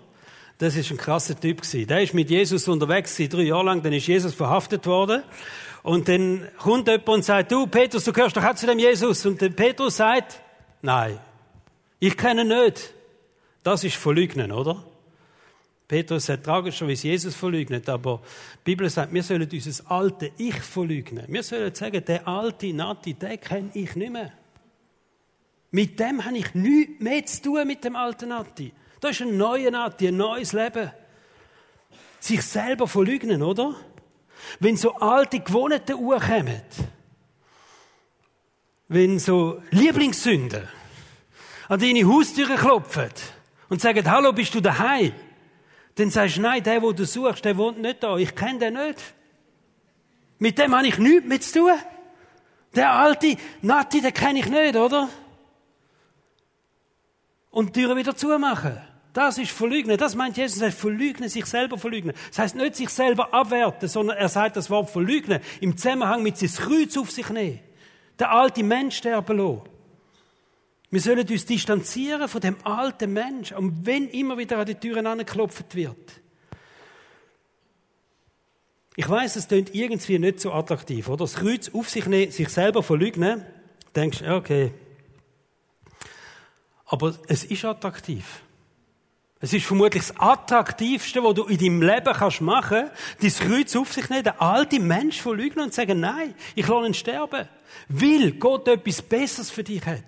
Das 0.58 0.74
ist 0.74 0.90
ein 0.90 0.96
krasser 0.96 1.38
Typ 1.38 1.60
gewesen. 1.60 1.86
Der 1.86 2.02
ist 2.02 2.14
mit 2.14 2.30
Jesus 2.30 2.66
unterwegs 2.66 3.14
gewesen, 3.14 3.30
drei 3.30 3.42
Jahre 3.42 3.64
lang. 3.64 3.82
Dann 3.82 3.92
ist 3.92 4.06
Jesus 4.06 4.34
verhaftet 4.34 4.86
worden. 4.86 5.22
Und 5.82 6.08
dann 6.08 6.48
kommt 6.58 6.88
jemand 6.88 7.08
und 7.08 7.24
sagt, 7.24 7.52
du, 7.52 7.66
Petrus, 7.66 8.04
du 8.04 8.12
gehörst 8.12 8.36
doch 8.36 8.44
auch 8.44 8.54
zu 8.54 8.66
dem 8.66 8.78
Jesus. 8.78 9.24
Und 9.26 9.40
der 9.40 9.50
Petrus 9.50 9.98
sagt, 9.98 10.40
nein, 10.82 11.18
ich 12.00 12.16
kenne 12.16 12.44
nicht. 12.44 12.92
Das 13.62 13.84
ist 13.84 13.96
Verleugnen, 13.96 14.50
oder? 14.50 14.82
Petrus 15.88 16.28
hat 16.28 16.42
tragischerweise 16.42 17.08
Jesus 17.08 17.36
verleugnet, 17.36 17.88
aber 17.88 18.20
die 18.66 18.72
Bibel 18.72 18.90
sagt, 18.90 19.12
wir 19.12 19.22
sollen 19.22 19.48
unser 19.50 19.90
alte 19.90 20.32
Ich 20.36 20.56
verleugnen. 20.56 21.26
Wir 21.28 21.42
sollen 21.44 21.72
sagen, 21.74 22.04
der 22.04 22.26
alte 22.26 22.72
Nati, 22.72 23.14
den 23.14 23.40
kenne 23.40 23.70
ich 23.74 23.94
nicht 23.94 24.12
mehr. 24.12 24.32
Mit 25.70 26.00
dem 26.00 26.24
habe 26.24 26.38
ich 26.38 26.54
nichts 26.54 27.00
mehr 27.00 27.24
zu 27.26 27.42
tun, 27.42 27.66
mit 27.66 27.84
dem 27.84 27.94
alten 27.94 28.30
Nati. 28.30 28.72
Das 29.00 29.12
ist 29.12 29.22
ein 29.22 29.36
neuer 29.36 29.70
Nati, 29.70 30.08
ein 30.08 30.16
neues 30.16 30.52
Leben. 30.52 30.90
Sich 32.20 32.42
selber 32.42 32.88
verleugnen, 32.88 33.42
oder? 33.42 33.74
Wenn 34.58 34.76
so 34.76 34.94
alte, 34.94 35.40
gewohnte 35.40 35.96
Uhr 35.96 36.18
kommen, 36.18 36.62
wenn 38.88 39.18
so 39.18 39.62
Lieblingssünden, 39.70 40.68
an 41.68 41.80
deine 41.80 42.06
Haustüre 42.06 42.54
klopfen 42.54 43.10
und 43.68 43.80
sagen, 43.80 44.08
hallo, 44.10 44.32
bist 44.32 44.54
du 44.54 44.60
daheim? 44.60 45.12
Dann 45.96 46.10
sagst 46.10 46.36
du, 46.36 46.42
nein, 46.42 46.62
der, 46.62 46.82
wo 46.82 46.92
du 46.92 47.04
suchst, 47.04 47.44
der 47.44 47.56
wohnt 47.56 47.80
nicht 47.80 48.02
da. 48.02 48.16
Ich 48.16 48.34
kenne 48.34 48.58
den 48.58 48.74
nicht. 48.74 49.02
Mit 50.38 50.58
dem 50.58 50.74
habe 50.74 50.86
ich 50.86 50.98
nichts 50.98 51.26
mehr 51.26 51.40
zu 51.40 51.60
tun. 51.60 51.72
Der 52.74 52.92
alte 52.92 53.36
Nati, 53.62 54.00
den 54.00 54.12
kenne 54.12 54.38
ich 54.40 54.46
nicht, 54.46 54.76
oder? 54.76 55.08
Und 57.56 57.74
die 57.74 57.80
Türe 57.80 57.96
wieder 57.96 58.14
zumachen. 58.14 58.76
Das 59.14 59.38
ist 59.38 59.50
Verleugnen. 59.50 59.96
Das 59.96 60.14
meint 60.14 60.36
Jesus. 60.36 60.60
Er 60.60 60.70
verleugnen, 60.70 61.30
sich 61.30 61.46
selber 61.46 61.78
verleugnen. 61.78 62.14
Das 62.28 62.38
heißt 62.38 62.54
nicht 62.54 62.76
sich 62.76 62.90
selber 62.90 63.32
abwerten, 63.32 63.88
sondern 63.88 64.18
er 64.18 64.28
sagt 64.28 64.58
das 64.58 64.68
Wort 64.68 64.90
verleugnen 64.90 65.40
im 65.62 65.74
Zusammenhang 65.74 66.22
mit 66.22 66.36
seinem 66.36 66.52
Kreuz 66.52 66.98
auf 66.98 67.10
sich 67.10 67.30
nehmen. 67.30 67.60
Der 68.18 68.30
alte 68.30 68.62
Mensch 68.62 68.98
sterben 68.98 69.38
lassen. 69.38 69.62
Wir 70.90 71.00
sollen 71.00 71.26
uns 71.26 71.46
distanzieren 71.46 72.28
von 72.28 72.42
dem 72.42 72.56
alten 72.62 73.14
Mensch, 73.14 73.52
und 73.52 73.86
wenn 73.86 74.08
immer 74.08 74.36
wieder 74.36 74.58
an 74.58 74.66
die 74.66 74.74
Türen 74.74 75.06
angeklopft 75.06 75.74
wird. 75.74 76.20
Ich 78.96 79.08
weiß, 79.08 79.34
es 79.36 79.48
klingt 79.48 79.74
irgendwie 79.74 80.18
nicht 80.18 80.40
so 80.40 80.52
attraktiv, 80.52 81.08
oder? 81.08 81.24
Das 81.24 81.36
Kreuz 81.36 81.70
auf 81.72 81.88
sich 81.88 82.04
nehmen, 82.04 82.32
sich 82.32 82.50
selber 82.50 82.82
verleugnen, 82.82 83.46
denkst 83.94 84.18
du, 84.18 84.36
okay. 84.36 84.74
Aber 86.86 87.14
es 87.28 87.44
ist 87.44 87.64
attraktiv. 87.64 88.42
Es 89.38 89.52
ist 89.52 89.66
vermutlich 89.66 90.06
das 90.06 90.18
Attraktivste, 90.18 91.22
was 91.22 91.34
du 91.34 91.44
in 91.44 91.58
deinem 91.58 91.82
Leben 91.82 92.12
kannst 92.14 92.40
machen 92.40 92.88
kannst, 93.18 93.40
dein 93.40 93.48
Kreuz 93.48 93.76
auf 93.76 93.92
sich 93.92 94.08
nehmen, 94.08 94.24
den 94.24 94.40
alten 94.40 94.86
Mensch 94.86 95.20
verleugnen 95.20 95.66
und 95.66 95.74
sagen, 95.74 96.00
nein, 96.00 96.34
ich 96.54 96.66
lasse 96.66 96.86
ihn 96.86 96.94
sterben. 96.94 97.48
Weil 97.88 98.32
Gott 98.32 98.66
etwas 98.68 99.02
Besseres 99.02 99.50
für 99.50 99.62
dich 99.62 99.84
hat. 99.84 100.02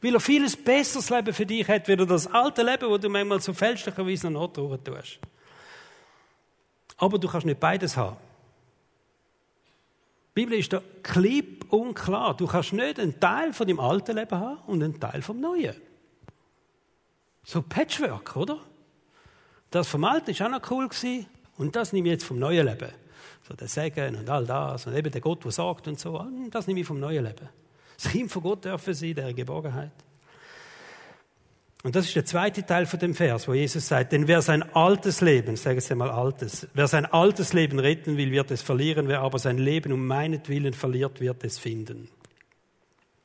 Weil 0.00 0.14
er 0.14 0.20
vieles 0.20 0.56
besseres 0.56 1.10
Leben 1.10 1.34
für 1.34 1.44
dich 1.44 1.68
hat, 1.68 1.86
wie 1.88 1.96
du 1.96 2.06
das 2.06 2.26
alte 2.28 2.62
Leben, 2.62 2.88
wo 2.88 2.96
du 2.96 3.10
manchmal 3.10 3.40
so 3.40 3.52
fälschlicherweise 3.52 4.30
noch 4.30 4.48
nachdrücken 4.48 4.84
tust. 4.84 5.18
Aber 6.96 7.18
du 7.18 7.28
kannst 7.28 7.46
nicht 7.46 7.60
beides 7.60 7.96
haben. 7.96 8.16
Die 10.30 10.42
Bibel 10.42 10.58
ist 10.58 10.72
da 10.72 10.80
klipp 11.02 11.72
und 11.72 11.94
klar. 11.94 12.36
Du 12.36 12.46
kannst 12.46 12.72
nicht 12.72 13.00
einen 13.00 13.18
Teil 13.18 13.52
von 13.52 13.66
dem 13.66 13.80
alten 13.80 14.16
Leben 14.16 14.38
haben 14.38 14.58
und 14.66 14.82
einen 14.82 15.00
Teil 15.00 15.22
vom 15.22 15.40
neuen. 15.40 15.74
So 17.42 17.62
Patchwork, 17.62 18.36
oder? 18.36 18.60
Das 19.70 19.88
vom 19.88 20.04
Alten 20.04 20.30
ist 20.30 20.42
auch 20.42 20.48
noch 20.48 20.70
cool 20.70 20.88
gewesen. 20.88 21.26
Und 21.56 21.74
das 21.74 21.92
nehme 21.92 22.08
ich 22.08 22.12
jetzt 22.12 22.24
vom 22.24 22.38
neuen 22.38 22.66
Leben. 22.66 22.92
So 23.48 23.54
der 23.54 23.68
Segen 23.68 24.16
und 24.16 24.30
all 24.30 24.46
das 24.46 24.86
und 24.86 24.94
eben 24.94 25.10
der 25.10 25.20
Gott, 25.20 25.44
der 25.44 25.50
sagt 25.50 25.88
und 25.88 25.98
so. 25.98 26.24
Das 26.50 26.66
nehme 26.66 26.80
ich 26.80 26.86
vom 26.86 27.00
neuen 27.00 27.24
Leben. 27.24 27.48
Das 27.96 28.10
Kind 28.10 28.30
von 28.30 28.42
Gott 28.42 28.64
dürfen 28.64 28.94
sein, 28.94 29.14
der 29.14 29.34
Geborgenheit. 29.34 29.92
Und 31.82 31.96
das 31.96 32.06
ist 32.06 32.16
der 32.16 32.26
zweite 32.26 32.66
Teil 32.66 32.84
von 32.84 32.98
dem 32.98 33.14
Vers, 33.14 33.48
wo 33.48 33.54
Jesus 33.54 33.88
sagt, 33.88 34.12
denn 34.12 34.28
wer 34.28 34.42
sein 34.42 34.62
altes 34.74 35.22
Leben, 35.22 35.56
sagen 35.56 35.80
Sie 35.80 35.94
mal 35.94 36.10
altes, 36.10 36.68
wer 36.74 36.86
sein 36.86 37.06
altes 37.06 37.54
Leben 37.54 37.78
retten 37.78 38.18
will, 38.18 38.30
wird 38.30 38.50
es 38.50 38.60
verlieren, 38.60 39.08
wer 39.08 39.20
aber 39.20 39.38
sein 39.38 39.56
Leben 39.56 39.92
um 39.92 40.06
meinetwillen 40.06 40.74
verliert, 40.74 41.20
wird 41.20 41.42
es 41.42 41.58
finden. 41.58 42.10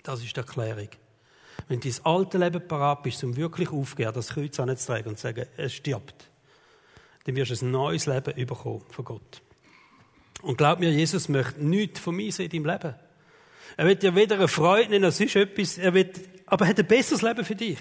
Das 0.03 0.23
ist 0.23 0.35
die 0.37 0.39
Erklärung. 0.39 0.87
Wenn 1.67 1.81
das 1.81 2.05
alte 2.05 2.37
Leben 2.37 2.65
parat 2.65 3.03
bist, 3.03 3.23
um 3.25 3.35
wirklich 3.35 3.71
aufzugehen, 3.71 4.13
das 4.13 4.29
Kreuz 4.29 4.57
anzutragen 4.59 5.09
und 5.09 5.17
zu 5.17 5.23
sagen, 5.23 5.47
es 5.57 5.73
stirbt, 5.73 6.29
dann 7.25 7.35
wirst 7.35 7.59
du 7.59 7.65
ein 7.65 7.71
neues 7.71 8.05
Leben 8.05 8.33
bekommen 8.45 8.83
von 8.89 9.03
Gott. 9.03 9.41
Und 10.43 10.57
glaub 10.57 10.79
mir, 10.79 10.91
Jesus 10.91 11.27
möchte 11.27 11.61
nichts 11.65 11.99
von 11.99 12.15
mir 12.15 12.39
in 12.39 12.49
deinem 12.49 12.65
Leben. 12.65 12.95
Er 13.77 13.85
wird 13.85 14.03
dir 14.03 14.15
weder 14.15 14.35
eine 14.35 14.47
Freude 14.47 14.99
das 14.99 15.19
ist 15.19 15.35
etwas, 15.35 15.77
er 15.77 15.93
wird, 15.93 16.19
aber 16.45 16.65
er 16.65 16.69
hat 16.69 16.79
ein 16.79 16.87
besseres 16.87 17.21
Leben 17.21 17.43
für 17.43 17.55
dich. 17.55 17.79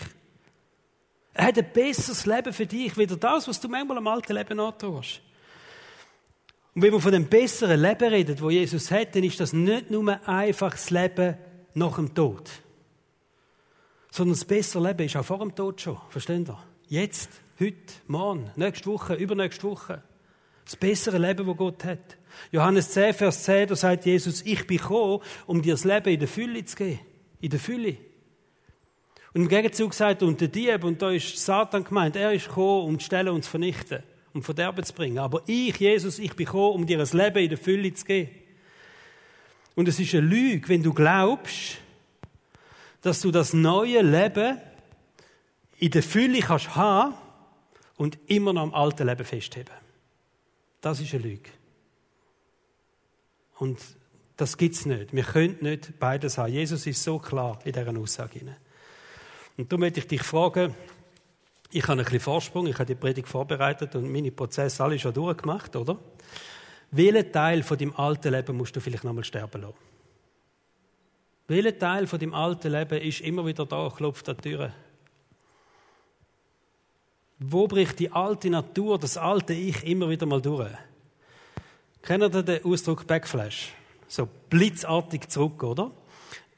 Er 1.35 1.47
hat 1.47 1.59
ein 1.59 1.73
besseres 1.73 2.27
Leben 2.27 2.53
für 2.53 2.67
dich, 2.67 2.97
wieder 2.97 3.17
das, 3.17 3.49
was 3.49 3.61
du 3.61 3.69
manchmal 3.69 3.99
am 3.99 4.07
alten 4.07 4.35
Leben 4.35 4.61
antust. 4.61 5.21
Und 6.75 6.83
wenn 6.83 6.93
wir 6.93 7.01
von 7.01 7.13
dem 7.13 7.27
besseren 7.27 7.81
Leben 7.81 8.09
reden, 8.09 8.41
wo 8.41 8.51
Jesus 8.51 8.91
hat, 8.91 9.15
dann 9.15 9.25
ist 9.25 9.41
das 9.41 9.53
nicht 9.53 9.91
nur 9.91 10.29
einfach 10.29 10.73
das 10.73 10.91
Leben 10.91 11.37
nach 11.75 11.97
dem 11.97 12.15
Tod. 12.15 12.51
Sondern 14.11 14.35
das 14.35 14.45
bessere 14.45 14.89
Leben 14.89 15.07
ist 15.07 15.17
auch 15.17 15.25
vor 15.25 15.39
dem 15.39 15.55
Tod 15.55 15.81
schon. 15.81 15.99
Versteht 16.09 16.49
ihr? 16.49 16.59
Jetzt, 16.87 17.31
heute, 17.59 17.95
morgen, 18.07 18.51
nächste 18.55 18.87
Woche, 18.87 19.15
übernächste 19.15 19.65
Woche. 19.65 20.03
Das 20.65 20.77
bessere 20.77 21.19
Leben, 21.19 21.47
das 21.47 21.57
Gott 21.57 21.85
hat. 21.85 22.17
Johannes 22.53 22.91
10, 22.91 23.15
Vers 23.15 23.45
10, 23.45 23.69
da 23.69 23.77
sagt 23.77 24.07
Jesus, 24.07 24.43
ich 24.43 24.67
bin 24.67 24.79
gekommen, 24.79 25.21
um 25.47 25.63
dir 25.63 25.75
das 25.75 25.85
Leben 25.85 26.09
in 26.09 26.21
der 26.21 26.29
Fülle 26.29 26.65
zu 26.65 26.77
geben. 26.77 27.01
In 27.41 27.51
der 27.51 27.61
Fülle. 27.61 27.97
Und 29.35 29.43
im 29.43 29.49
Gegenzug 29.49 29.95
sagt 29.95 30.23
und 30.23 30.41
der 30.41 30.49
Dieb, 30.49 30.85
und 30.85 31.03
da 31.03 31.11
ist 31.11 31.37
Satan 31.37 31.83
gemeint, 31.83 32.15
er 32.15 32.33
ist 32.33 32.47
gekommen, 32.47 32.87
um 32.87 32.99
die 32.99 33.05
Stelle 33.05 33.33
und 33.33 33.43
zu 33.43 33.51
vernichten, 33.51 34.05
um 34.33 34.45
Verderben 34.45 34.85
zu 34.85 34.95
bringen. 34.95 35.19
Aber 35.19 35.43
ich, 35.47 35.77
Jesus, 35.77 36.21
ich 36.21 36.37
bin 36.37 36.47
gekommen, 36.47 36.75
um 36.75 36.87
dir 36.87 37.01
ein 37.01 37.19
Leben 37.19 37.39
in 37.39 37.49
der 37.49 37.59
Fülle 37.59 37.93
zu 37.93 38.05
geben. 38.05 38.31
Und 39.75 39.89
es 39.89 39.99
ist 39.99 40.15
eine 40.15 40.25
Lüge, 40.25 40.69
wenn 40.69 40.85
du 40.85 40.95
glaubst, 40.95 41.79
dass 43.03 43.21
du 43.21 43.33
das 43.33 43.53
neue 43.53 44.03
Leben 44.03 44.61
in 45.79 45.91
der 45.91 46.05
Fülle 46.05 46.39
kannst 46.39 46.77
haben 46.77 47.15
und 47.97 48.19
immer 48.27 48.53
noch 48.53 48.63
am 48.63 48.73
alten 48.73 49.07
Leben 49.07 49.25
festheben. 49.25 49.75
Das 50.81 51.01
ist 51.01 51.13
eine 51.13 51.25
Lüge. 51.25 51.51
Und 53.59 53.81
das 54.37 54.57
gibt 54.57 54.77
es 54.77 54.87
nicht. 54.87 55.13
Wir 55.13 55.25
können 55.25 55.59
nicht 55.61 55.99
beides 55.99 56.39
haben. 56.39 56.53
Jesus 56.53 56.87
ist 56.87 57.03
so 57.03 57.19
klar 57.19 57.59
in 57.65 57.73
dieser 57.73 57.99
Aussage. 57.99 58.57
Und 59.57 59.71
darum 59.71 59.81
möchte 59.81 60.01
ich 60.01 60.07
dich 60.07 60.23
fragen, 60.23 60.75
ich 61.71 61.83
habe 61.85 61.93
ein 61.93 62.05
bisschen 62.05 62.21
Vorsprung, 62.21 62.67
ich 62.67 62.75
habe 62.75 62.87
die 62.87 62.95
Predigt 62.95 63.29
vorbereitet 63.29 63.95
und 63.95 64.11
meine 64.11 64.31
Prozesse 64.31 64.83
alle 64.83 64.99
schon 64.99 65.13
durchgemacht, 65.13 65.75
oder? 65.77 65.99
Welchen 66.91 67.33
Teil 67.33 67.63
von 67.63 67.77
deinem 67.77 67.95
alten 67.97 68.33
Leben 68.33 68.57
musst 68.57 68.77
du 68.77 68.81
vielleicht 68.81 69.05
nochmal 69.05 69.25
sterben 69.25 69.63
lassen? 69.63 69.75
Welcher 71.49 71.79
Teil 71.79 72.07
von 72.07 72.19
deinem 72.19 72.35
alten 72.35 72.71
Leben 72.71 73.01
ist 73.01 73.21
immer 73.21 73.45
wieder 73.45 73.67
da, 73.67 73.91
klopft 73.95 74.29
an 74.29 74.37
die 74.37 74.51
Türe? 74.51 74.73
Wo 77.39 77.67
bricht 77.67 77.99
die 77.99 78.11
alte 78.11 78.49
Natur, 78.49 78.99
das 78.99 79.17
alte 79.17 79.53
Ich 79.53 79.85
immer 79.85 80.09
wieder 80.09 80.27
mal 80.27 80.41
durch? 80.41 80.71
Kennt 82.03 82.23
ihr 82.23 82.43
den 82.43 82.65
Ausdruck 82.65 83.07
Backflash? 83.07 83.73
So 84.07 84.29
blitzartig 84.49 85.29
zurück, 85.29 85.63
oder? 85.63 85.91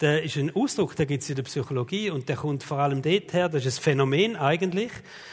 Der 0.01 0.23
ist 0.23 0.37
ein 0.37 0.55
Ausdruck, 0.55 0.95
der 0.95 1.07
gibt 1.07 1.23
es 1.23 1.31
in 1.31 1.37
der 1.37 1.43
Psychologie 1.45 2.11
und 2.11 2.29
der 2.29 2.37
kommt 2.37 2.63
vor 2.63 2.79
allem 2.81 3.01
dort 3.01 3.33
her, 3.33 3.49
das 3.49 3.65
ist 3.65 3.79
ein 3.79 3.83
Phänomen 3.83 4.37
eigentlich, 4.37 4.91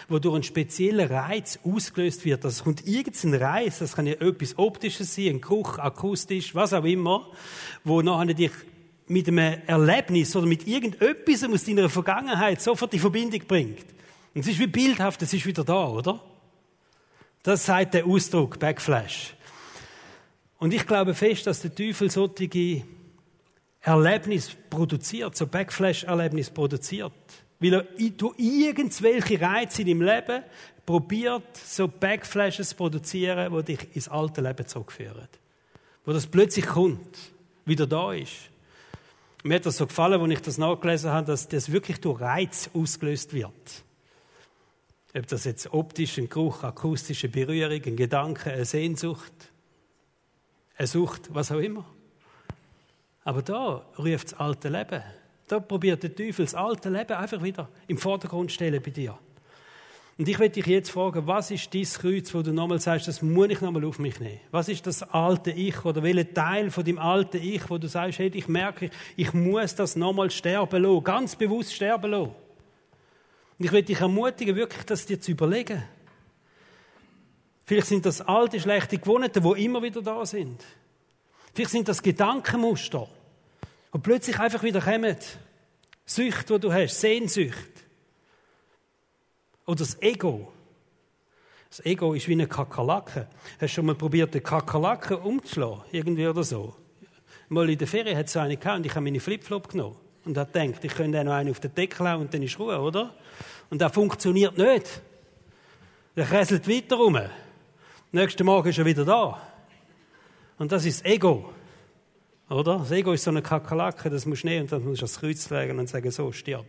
wo 0.07 0.19
durch 0.19 0.35
einen 0.35 0.43
speziellen 0.43 1.11
Reiz 1.11 1.59
ausgelöst 1.65 2.23
wird. 2.23 2.45
Das 2.45 2.63
kommt 2.63 2.87
irgendein 2.87 3.41
Reiz, 3.41 3.79
das 3.79 3.93
kann 3.93 4.07
ja 4.07 4.13
etwas 4.13 4.57
Optisches 4.57 5.15
sein, 5.15 5.27
ein 5.27 5.41
Geruch, 5.41 5.79
akustisch, 5.79 6.55
was 6.55 6.71
auch 6.71 6.85
immer, 6.85 7.29
wo 7.83 8.01
nachher 8.01 8.33
dich 8.33 8.51
mit 9.07 9.27
einem 9.27 9.59
Erlebnis 9.67 10.33
oder 10.33 10.47
mit 10.47 10.65
irgendetwas 10.65 11.43
aus 11.43 11.65
deiner 11.65 11.89
Vergangenheit 11.89 12.61
sofort 12.61 12.93
die 12.93 12.99
Verbindung 12.99 13.41
bringt. 13.45 13.85
Und 14.33 14.41
es 14.41 14.47
ist 14.47 14.59
wie 14.59 14.67
bildhaft, 14.67 15.21
es 15.23 15.33
ist 15.33 15.45
wieder 15.45 15.65
da, 15.65 15.87
oder? 15.89 16.21
Das 17.43 17.65
sagt 17.65 17.95
der 17.95 18.05
Ausdruck, 18.05 18.59
Backflash. 18.59 19.35
Und 20.57 20.73
ich 20.73 20.87
glaube 20.87 21.13
fest, 21.13 21.47
dass 21.47 21.59
der 21.59 21.75
Teufel 21.75 22.09
solche 22.09 22.47
Erlebnis 23.83 24.55
produziert, 24.69 25.35
so 25.35 25.45
Backflash-Erlebnis 25.45 26.49
produziert. 26.49 27.11
Weil 27.59 27.73
er 27.73 27.83
durch 28.11 28.37
irgendwelche 28.39 29.39
Reize 29.39 29.81
in 29.81 29.87
deinem 29.87 30.01
Leben 30.01 30.43
probiert, 30.85 31.57
so 31.57 31.87
Backflashes 31.87 32.69
zu 32.69 32.75
produzieren, 32.75 33.53
die 33.55 33.75
dich 33.75 33.95
ins 33.95 34.09
alte 34.09 34.41
Leben 34.41 34.65
zurückführen. 34.65 35.27
Wo 36.05 36.11
das 36.11 36.27
plötzlich 36.27 36.65
kommt, 36.65 37.17
wieder 37.65 37.87
da 37.87 38.13
ist. 38.13 38.49
Mir 39.43 39.55
hat 39.55 39.65
das 39.65 39.77
so 39.77 39.87
gefallen, 39.87 40.21
als 40.21 40.31
ich 40.31 40.41
das 40.41 40.57
nachgelesen 40.57 41.11
habe, 41.11 41.27
dass 41.27 41.47
das 41.47 41.71
wirklich 41.71 41.99
durch 41.99 42.21
Reiz 42.21 42.69
ausgelöst 42.73 43.33
wird. 43.33 43.83
Ob 45.15 45.27
das 45.27 45.43
jetzt 45.43 45.71
optisch, 45.73 46.17
ein 46.17 46.29
Geruch, 46.29 46.63
akustische 46.63 47.29
Berührung, 47.29 47.81
ein 47.85 47.95
Gedanke, 47.95 48.51
eine 48.51 48.65
Sehnsucht, 48.65 49.33
eine 50.77 50.87
Sucht, 50.87 51.33
was 51.33 51.51
auch 51.51 51.59
immer. 51.59 51.85
Aber 53.23 53.41
da 53.41 53.85
ruft 53.97 54.31
das 54.31 54.39
alte 54.39 54.69
Leben. 54.69 55.01
Da 55.47 55.59
probiert 55.59 56.03
der 56.03 56.15
Teufel 56.15 56.45
das 56.45 56.55
alte 56.55 56.89
Leben 56.89 57.13
einfach 57.13 57.41
wieder 57.43 57.69
im 57.87 57.97
Vordergrund 57.97 58.51
stellen 58.51 58.81
bei 58.83 58.91
dir. 58.91 59.17
Und 60.17 60.27
ich 60.27 60.37
werde 60.37 60.53
dich 60.53 60.67
jetzt 60.67 60.91
fragen, 60.91 61.25
was 61.25 61.49
ist 61.49 61.73
dein 61.73 61.83
Kreuz, 61.83 62.33
wo 62.35 62.43
du 62.43 62.53
nochmal 62.53 62.79
sagst, 62.79 63.07
das 63.07 63.23
muss 63.23 63.49
ich 63.49 63.61
nochmal 63.61 63.83
auf 63.83 63.97
mich 63.97 64.19
nehmen? 64.19 64.39
Was 64.51 64.69
ist 64.69 64.85
das 64.85 65.01
alte 65.01 65.49
Ich 65.51 65.83
oder 65.85 66.03
welcher 66.03 66.31
Teil 66.31 66.69
von 66.69 66.83
dem 66.83 66.99
alten 66.99 67.37
Ich, 67.37 67.67
wo 67.69 67.79
du 67.79 67.87
sagst, 67.87 68.19
hey, 68.19 68.29
ich 68.31 68.47
merke, 68.47 68.91
ich 69.15 69.33
muss 69.33 69.73
das 69.73 69.95
nochmal 69.95 70.29
sterben 70.29 70.83
lassen, 70.83 71.03
ganz 71.03 71.35
bewusst 71.35 71.73
sterben 71.73 72.11
lassen? 72.11 72.31
Und 73.57 73.65
ich 73.65 73.71
will 73.71 73.81
dich 73.81 73.99
ermutigen, 73.99 74.55
wirklich 74.55 74.83
das 74.83 75.05
dir 75.05 75.19
zu 75.19 75.31
überlegen. 75.31 75.81
Vielleicht 77.65 77.87
sind 77.87 78.05
das 78.05 78.21
alte, 78.21 78.59
schlechte 78.59 78.99
Gewohnheiten, 78.99 79.41
die 79.41 79.65
immer 79.65 79.81
wieder 79.81 80.01
da 80.01 80.23
sind. 80.25 80.63
Vielleicht 81.53 81.71
sind 81.71 81.87
das 81.87 82.01
Gedankenmuster, 82.01 83.07
die 83.93 83.99
plötzlich 83.99 84.39
einfach 84.39 84.63
wieder 84.63 84.81
kommen. 84.81 85.17
Sucht, 86.05 86.49
die 86.49 86.59
du 86.59 86.73
hast, 86.73 86.99
Sehnsucht. 86.99 87.69
Oder 89.65 89.77
das 89.77 90.01
Ego. 90.01 90.51
Das 91.69 91.85
Ego 91.85 92.13
ist 92.13 92.27
wie 92.27 92.33
eine 92.33 92.47
Kakerlake. 92.47 93.27
Hast 93.53 93.61
du 93.61 93.67
schon 93.67 93.85
mal 93.85 93.95
probiert, 93.95 94.33
eine 94.33 94.41
Kakerlake 94.41 95.17
umzuschlagen? 95.17 95.83
Irgendwie 95.91 96.27
oder 96.27 96.43
so? 96.43 96.75
Mal 97.49 97.69
in 97.69 97.77
der 97.77 97.87
Ferien 97.87 98.17
hat 98.17 98.25
es 98.25 98.33
so 98.33 98.39
eine 98.39 98.57
gehabt 98.57 98.77
und 98.77 98.85
ich 98.85 98.91
habe 98.91 99.01
meine 99.01 99.19
Flipflop 99.19 99.69
genommen. 99.69 99.95
Und 100.25 100.37
hat 100.37 100.53
gedacht, 100.53 100.83
ich 100.83 100.93
könnte 100.93 101.23
noch 101.23 101.33
einen 101.33 101.51
auf 101.51 101.59
den 101.59 101.73
Deckel 101.73 102.09
hauen 102.09 102.21
und 102.21 102.33
dann 102.33 102.41
ist 102.41 102.57
Ruhe, 102.57 102.79
oder? 102.79 103.13
Und 103.69 103.81
das 103.81 103.91
funktioniert 103.91 104.57
nicht. 104.57 105.01
Der 106.15 106.25
kresselt 106.25 106.67
weiter 106.67 106.95
rum. 106.95 107.19
Nächsten 108.11 108.45
Morgen 108.45 108.69
ist 108.69 108.77
er 108.77 108.85
wieder 108.85 109.05
da. 109.05 109.52
Und 110.57 110.71
das 110.71 110.85
ist 110.85 111.05
Ego. 111.05 111.53
Oder? 112.49 112.79
Das 112.79 112.91
Ego 112.91 113.13
ist 113.13 113.23
so 113.23 113.31
eine 113.31 113.41
Kakerlake, 113.41 114.09
das 114.09 114.25
musst 114.25 114.43
du 114.43 114.47
nehmen 114.47 114.63
und 114.63 114.71
dann 114.71 114.83
musst 114.83 115.01
du 115.01 115.05
das 115.05 115.19
Kreuz 115.19 115.49
legen 115.49 115.79
und 115.79 115.87
sagen, 115.87 116.11
so, 116.11 116.31
stirb. 116.31 116.65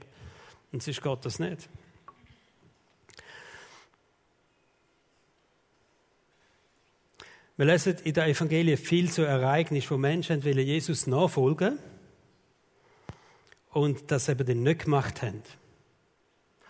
Und 0.73 0.83
sonst 0.83 1.03
geht 1.03 1.25
das 1.25 1.39
nicht. 1.39 1.69
Wir 7.57 7.67
lesen 7.67 7.97
in 8.03 8.15
der 8.15 8.27
Evangelie 8.27 8.77
viel 8.77 9.13
zu 9.13 9.23
Ereignissen, 9.23 9.91
wo 9.91 9.97
Menschen 9.97 10.41
Jesus 10.43 11.07
nachfolgen 11.07 11.79
und 13.71 14.11
das 14.11 14.29
eben 14.29 14.63
nicht 14.63 14.85
gemacht 14.85 15.23
haben. 15.23 15.43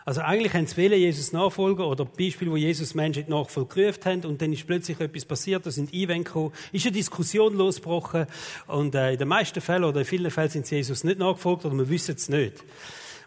Also 0.05 0.21
eigentlich 0.21 0.53
haben 0.53 0.67
sie 0.67 0.77
wollen, 0.77 1.01
Jesus 1.01 1.33
nachfolgen 1.33 1.85
oder 1.85 2.05
Beispiel, 2.05 2.51
wo 2.51 2.57
Jesus 2.57 2.95
Menschen 2.95 3.25
die 3.25 3.31
Nachfolge 3.31 3.75
gerufen 3.75 4.05
haben 4.05 4.25
und 4.27 4.43
dann 4.43 4.53
ist 4.53 4.67
plötzlich 4.67 5.01
etwas 5.01 5.25
passiert, 5.25 5.65
da 5.65 5.71
sind 5.71 5.95
Einwände 5.95 6.25
gekommen, 6.25 6.53
ist 6.73 6.85
eine 6.85 6.93
Diskussion 6.93 7.57
losgebrochen 7.57 8.27
und 8.67 8.95
äh, 8.95 9.13
in 9.13 9.19
den 9.19 9.29
meisten 9.29 9.63
Fällen 9.63 9.85
oder 9.85 10.01
in 10.01 10.07
vielen 10.07 10.31
Fällen 10.31 10.51
sind 10.51 10.67
sie 10.67 10.77
Jesus 10.77 11.05
nicht 11.05 11.19
nachgefolgt 11.19 11.65
oder 11.65 11.75
wir 11.75 11.89
wissen 11.89 12.17
es 12.17 12.29
nicht, 12.29 12.63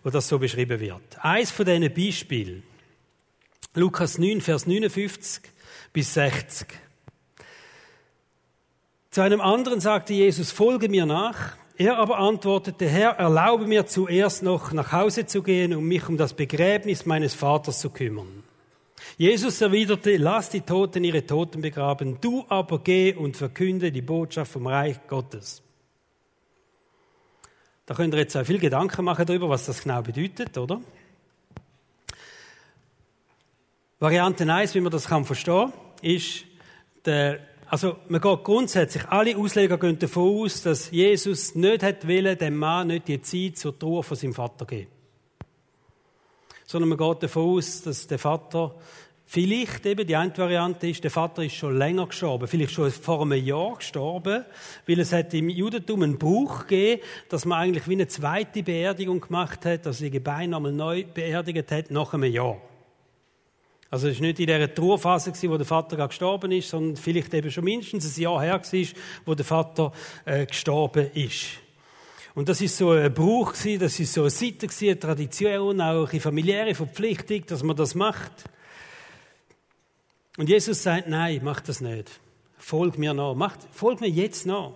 wo 0.04 0.12
das 0.12 0.28
so 0.28 0.38
beschrieben 0.38 0.80
wird. 0.80 1.02
Eins 1.20 1.50
von 1.50 1.66
diesen 1.66 1.92
Beispielen, 1.92 2.62
Lukas 3.74 4.20
9, 4.20 4.42
Vers 4.42 4.68
59 4.68 5.52
bis 5.94 6.14
60. 6.14 6.68
Zu 9.10 9.22
einem 9.22 9.42
anderen 9.42 9.80
sagte 9.80 10.14
Jesus, 10.14 10.52
folge 10.52 10.90
mir 10.90 11.08
nach. 11.08 11.58
Er 11.80 12.00
aber 12.00 12.18
antwortete, 12.18 12.90
Herr, 12.90 13.12
erlaube 13.12 13.68
mir 13.68 13.86
zuerst 13.86 14.42
noch 14.42 14.72
nach 14.72 14.92
Hause 14.92 15.28
zu 15.28 15.44
gehen, 15.44 15.76
um 15.76 15.88
mich 15.88 16.10
um 16.10 16.18
das 16.18 16.34
Begräbnis 16.34 17.06
meines 17.06 17.36
Vaters 17.36 17.80
zu 17.80 17.92
kümmern. 17.92 18.44
Jesus 19.18 19.62
erwiderte, 19.62 20.18
lass 20.18 20.50
die 20.50 20.62
Toten 20.62 21.04
ihre 21.04 21.24
Toten 21.24 21.62
begraben, 21.62 22.20
du 22.20 22.46
aber 22.50 22.80
geh 22.80 23.14
und 23.14 23.38
verkünde 23.38 23.92
die 23.92 24.02
Botschaft 24.02 24.52
vom 24.52 24.66
Reich 24.66 24.98
Gottes. 25.08 25.62
Da 27.86 27.94
könnt 27.94 28.16
ihr 28.16 28.22
jetzt 28.22 28.36
auch 28.36 28.46
viel 28.46 28.60
Gedanken 28.60 29.06
machen 29.06 29.28
darüber, 29.28 29.48
was 29.48 29.68
das 29.68 29.84
genau 29.84 30.02
bedeutet, 30.02 30.58
oder? 30.58 30.82
Variante 34.00 34.52
1, 34.52 34.74
wie 34.74 34.82
man 34.82 34.92
das 34.92 35.08
kann 35.08 35.26
verstehen, 35.26 35.72
ist 36.02 36.44
der 37.06 37.40
also, 37.70 37.98
man 38.08 38.22
geht 38.22 38.44
grundsätzlich, 38.44 39.06
alle 39.10 39.36
Ausleger 39.38 39.78
gehen 39.78 40.00
davon 40.00 40.44
aus, 40.44 40.62
dass 40.62 40.92
Jesus 40.92 41.56
nicht 41.56 41.84
hat 41.84 42.08
wollen, 42.08 42.38
dem 42.38 42.56
Mann 42.56 42.88
nicht 42.88 43.08
die 43.08 43.22
Zeit 43.22 43.58
zur 43.58 43.78
Trauer 43.78 44.04
von 44.04 44.18
seinem 44.18 44.34
Vater 44.34 44.66
geben. 44.66 44.88
Sondern 46.66 46.90
man 46.90 46.98
geht 46.98 47.24
davon 47.24 47.58
aus, 47.58 47.82
dass 47.82 48.08
der 48.08 48.20
Vater 48.20 48.76
Vielleicht 49.30 49.86
eben, 49.86 50.08
die 50.08 50.16
eine 50.16 50.36
Variante 50.38 50.88
ist, 50.88 51.04
der 51.04 51.12
Vater 51.12 51.44
ist 51.44 51.56
schon 51.56 51.78
länger 51.78 52.08
gestorben, 52.08 52.48
vielleicht 52.48 52.72
schon 52.72 52.90
vor 52.90 53.24
einem 53.24 53.44
Jahr 53.44 53.76
gestorben, 53.76 54.46
weil 54.88 55.00
es 55.02 55.12
hat 55.12 55.34
im 55.34 55.50
Judentum 55.50 56.02
einen 56.02 56.18
Brauch 56.18 56.62
gegeben, 56.66 57.02
dass 57.28 57.44
man 57.44 57.60
eigentlich 57.60 57.90
wie 57.90 57.96
eine 57.96 58.08
zweite 58.08 58.64
Beerdigung 58.64 59.20
gemacht 59.20 59.66
hat, 59.66 59.86
dass 59.86 59.98
die 59.98 60.12
Gebeine 60.12 60.52
nochmal 60.52 60.72
neu 60.72 61.04
beerdigt 61.04 61.74
hat, 61.74 61.92
nach 61.92 62.14
einem 62.14 62.32
Jahr. 62.32 62.56
Also 63.90 64.10
es 64.10 64.18
war 64.18 64.28
nicht 64.28 64.40
in 64.40 64.48
dieser 64.48 64.74
Trauerphase, 64.74 65.32
wo 65.50 65.58
der 65.58 65.66
Vater 65.66 66.08
gestorben 66.08 66.52
ist, 66.52 66.70
sondern 66.70 66.98
vielleicht 66.98 67.34
eben 67.34 67.50
schon 67.50 67.64
mindestens 67.64 68.18
ein 68.18 68.22
Jahr 68.22 68.42
her 68.42 68.62
war, 68.62 68.88
wo 69.26 69.36
der 69.36 69.46
Vater 69.46 69.92
äh, 70.26 70.46
gestorben 70.46 71.10
ist. 71.14 71.46
Und 72.36 72.50
das 72.50 72.62
ist 72.62 72.78
so 72.78 72.92
ein 72.92 73.14
Brauch 73.14 73.54
das 73.54 74.00
ist 74.00 74.14
so 74.14 74.22
eine 74.22 74.30
Seite 74.30 74.68
eine 74.82 75.00
Tradition, 75.00 75.82
auch 75.82 76.12
eine 76.12 76.20
familiäre 76.20 76.76
Verpflichtung, 76.76 77.46
dass 77.48 77.64
man 77.64 77.76
das 77.76 77.96
macht. 77.96 78.44
Und 80.38 80.50
Jesus 80.50 80.84
sagt, 80.84 81.08
nein, 81.08 81.42
mach 81.44 81.62
das 81.62 81.82
nicht. 81.82 82.20
Folg 82.60 82.98
mir 83.00 83.14
nach. 83.14 83.34
Macht, 83.34 83.62
folg 83.72 84.02
mir 84.02 84.10
jetzt 84.10 84.46
nach. 84.46 84.74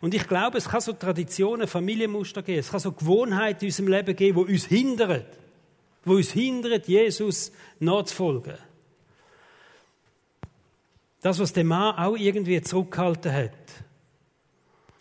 Und 0.00 0.14
ich 0.14 0.26
glaube, 0.26 0.58
es 0.58 0.68
kann 0.68 0.80
so 0.80 0.94
Traditionen, 0.94 1.68
Familienmuster 1.68 2.42
geben, 2.42 2.58
es 2.58 2.70
kann 2.70 2.80
so 2.80 2.92
Gewohnheiten 2.92 3.60
in 3.64 3.68
unserem 3.68 3.88
Leben 3.88 4.16
geben, 4.16 4.46
die 4.46 4.52
uns 4.54 4.64
hindern, 4.64 5.24
die 6.06 6.10
uns 6.10 6.30
hindern, 6.30 6.80
Jesus 6.86 7.52
nachzufolgen. 7.80 8.56
Das, 11.20 11.40
was 11.40 11.52
der 11.52 11.64
Mann 11.64 11.96
auch 11.96 12.16
irgendwie 12.16 12.60
zurückgehalten 12.62 13.32
hat. 13.32 13.52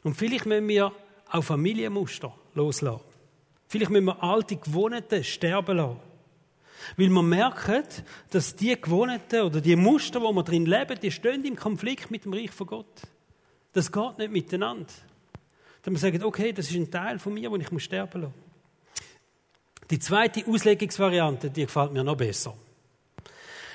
Und 0.03 0.15
vielleicht 0.15 0.47
müssen 0.47 0.67
wir 0.67 0.91
auch 1.29 1.43
Familienmuster 1.43 2.33
loslassen. 2.55 3.03
Vielleicht 3.67 3.91
müssen 3.91 4.05
wir 4.05 4.23
alte 4.23 4.55
Gewohnheiten 4.55 5.23
sterben 5.23 5.77
lassen. 5.77 5.99
Weil 6.97 7.09
wir 7.09 7.23
merken, 7.23 7.83
dass 8.31 8.55
die 8.55 8.79
Gewohnheiten 8.79 9.41
oder 9.41 9.61
die 9.61 9.75
Muster, 9.75 10.21
wo 10.21 10.31
wir 10.31 10.43
drin 10.43 10.65
leben, 10.65 10.99
die 10.99 11.11
stehen 11.11 11.43
im 11.45 11.55
Konflikt 11.55 12.09
mit 12.11 12.25
dem 12.25 12.33
Reich 12.33 12.51
von 12.51 12.67
Gott. 12.67 13.01
Das 13.73 13.91
geht 13.91 14.17
nicht 14.17 14.31
miteinander. 14.31 14.93
Dann 15.81 15.93
wir 15.93 15.99
sagen, 15.99 16.23
okay, 16.23 16.51
das 16.51 16.69
ist 16.69 16.75
ein 16.75 16.89
Teil 16.89 17.19
von 17.19 17.33
mir, 17.33 17.49
den 17.49 17.61
ich 17.61 17.83
sterben 17.83 18.21
lassen. 18.21 18.44
Die 19.89 19.99
zweite 19.99 20.43
Auslegungsvariante, 20.47 21.49
die 21.49 21.65
gefällt 21.65 21.93
mir 21.93 22.03
noch 22.03 22.17
besser. 22.17 22.53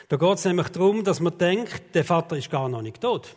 Da 0.09 0.17
geht 0.17 0.39
es 0.39 0.45
nämlich 0.45 0.69
darum, 0.69 1.05
dass 1.05 1.21
man 1.21 1.39
denkt, 1.39 1.95
der 1.95 2.05
Vater 2.05 2.37
ist 2.37 2.51
gar 2.51 2.69
noch 2.69 2.83
nicht 2.83 3.01
tot. 3.01 3.29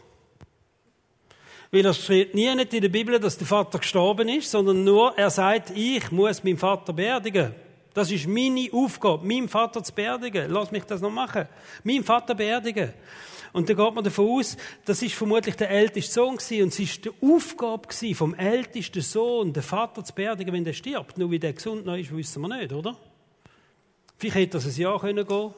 Weil 1.72 1.86
es 1.86 2.04
steht 2.04 2.34
nie 2.34 2.48
in 2.48 2.58
der 2.58 2.90
Bibel, 2.90 3.20
dass 3.20 3.38
der 3.38 3.48
Vater 3.48 3.80
gestorben 3.80 4.28
ist, 4.30 4.50
sondern 4.50 4.84
nur, 4.84 5.18
er 5.18 5.30
sagt, 5.30 5.72
ich 5.76 6.12
muss 6.12 6.44
meinen 6.44 6.58
Vater 6.58 6.94
beerdigen. 6.94 7.54
Das 7.94 8.10
ist 8.10 8.28
meine 8.28 8.70
Aufgabe, 8.72 9.26
meinen 9.26 9.48
Vater 9.48 9.84
zu 9.84 9.94
beerdigen. 9.94 10.50
Lass 10.50 10.72
mich 10.72 10.84
das 10.84 11.02
noch 11.02 11.12
machen. 11.12 11.48
Meinen 11.84 12.04
Vater 12.04 12.34
beerdigen. 12.34 12.92
Und 13.54 13.70
da 13.70 13.76
geht 13.76 13.94
man 13.94 14.04
davon 14.04 14.40
aus, 14.40 14.58
das 14.84 15.02
ist 15.04 15.14
vermutlich 15.14 15.56
der 15.56 15.70
älteste 15.70 16.12
Sohn 16.12 16.38
gewesen, 16.38 16.64
und 16.64 16.70
es 16.70 16.80
ist 16.80 17.06
die 17.06 17.12
Aufgabe 17.22 17.88
gewesen, 17.88 18.16
vom 18.16 18.34
ältesten 18.34 19.02
Sohn, 19.02 19.54
den 19.54 19.62
Vater 19.62 20.04
zu 20.04 20.14
beerdigen, 20.14 20.52
wenn 20.52 20.64
der 20.64 20.74
stirbt. 20.74 21.20
Nur 21.20 21.30
wie 21.30 21.40
der 21.40 21.54
gesund 21.54 21.86
noch 21.86 21.96
ist, 21.96 22.14
wissen 22.16 22.42
wir 22.42 22.58
nicht, 22.58 22.74
oder? 22.74 22.98
Vielleicht 24.18 24.38
hätte 24.38 24.58
das 24.58 24.66
ein 24.66 24.82
Jahr 24.82 25.00
gehen 25.00 25.26
können 25.26 25.54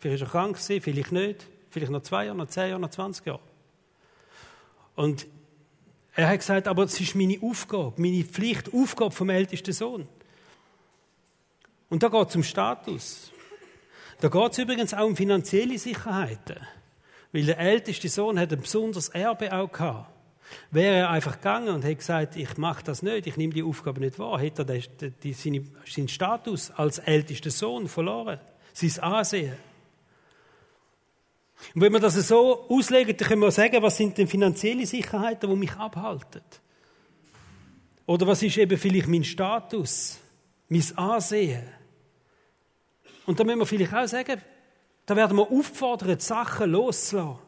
Vielleicht 0.00 0.22
ist 0.22 0.28
er 0.28 0.30
krank 0.30 0.56
gewesen, 0.56 0.82
vielleicht 0.82 1.12
nicht. 1.12 1.46
Vielleicht 1.70 1.92
noch 1.92 2.02
zwei 2.02 2.26
Jahre, 2.26 2.36
noch 2.36 2.48
zehn 2.48 2.70
Jahre, 2.70 2.80
noch 2.80 2.90
zwanzig 2.90 3.26
Jahre. 3.26 3.40
Und 4.96 5.26
er 6.14 6.28
hat 6.28 6.40
gesagt, 6.40 6.66
aber 6.66 6.84
es 6.84 6.98
ist 7.00 7.14
meine 7.14 7.38
Aufgabe, 7.40 7.94
meine 8.00 8.24
Pflicht, 8.24 8.74
Aufgabe 8.74 9.12
vom 9.12 9.30
ältesten 9.30 9.72
Sohn. 9.72 10.08
Und 11.88 12.02
da 12.02 12.08
geht 12.08 12.28
es 12.28 12.36
um 12.36 12.42
Status. 12.42 13.30
Da 14.20 14.28
geht 14.28 14.52
es 14.52 14.58
übrigens 14.58 14.94
auch 14.94 15.06
um 15.06 15.14
finanzielle 15.14 15.78
Sicherheiten. 15.78 16.58
Weil 17.32 17.44
der 17.44 17.58
älteste 17.58 18.08
Sohn 18.08 18.38
hat 18.38 18.52
ein 18.52 18.60
besonderes 18.60 19.10
Erbe 19.10 19.52
auch 19.52 19.70
gehabt. 19.70 20.10
Wäre 20.70 20.96
er 20.96 21.10
einfach 21.10 21.36
gegangen 21.36 21.68
und 21.74 21.82
hätte 21.82 21.96
gesagt, 21.96 22.36
ich 22.36 22.56
mache 22.56 22.82
das 22.82 23.02
nicht, 23.02 23.26
ich 23.26 23.36
nehme 23.36 23.52
die 23.52 23.62
Aufgabe 23.62 24.00
nicht 24.00 24.18
wahr, 24.18 24.40
hätte 24.40 24.66
er 24.66 25.34
seinen 25.34 26.08
Status 26.08 26.70
als 26.70 26.98
ältester 26.98 27.50
Sohn 27.50 27.86
verloren. 27.86 28.40
Sein 28.72 29.02
Ansehen. 29.02 29.56
Und 31.74 31.82
wenn 31.82 31.92
wir 31.92 32.00
das 32.00 32.14
so 32.14 32.66
auslegen, 32.68 33.16
dann 33.16 33.28
können 33.28 33.42
wir 33.42 33.50
sagen, 33.50 33.82
was 33.82 33.96
sind 33.96 34.16
denn 34.16 34.28
finanzielle 34.28 34.86
Sicherheiten, 34.86 35.50
die 35.50 35.56
mich 35.56 35.72
abhalten? 35.72 36.42
Oder 38.06 38.26
was 38.26 38.42
ist 38.42 38.56
eben 38.56 38.78
vielleicht 38.78 39.08
mein 39.08 39.24
Status, 39.24 40.18
mein 40.68 40.84
Ansehen? 40.96 41.68
Und 43.26 43.38
da 43.38 43.44
müssen 43.44 43.58
wir 43.58 43.66
vielleicht 43.66 43.92
auch 43.92 44.06
sagen, 44.06 44.40
da 45.08 45.16
werden 45.16 45.38
wir 45.38 45.50
aufgefordert, 45.50 46.20
Sachen 46.20 46.70
loszulassen. 46.70 47.38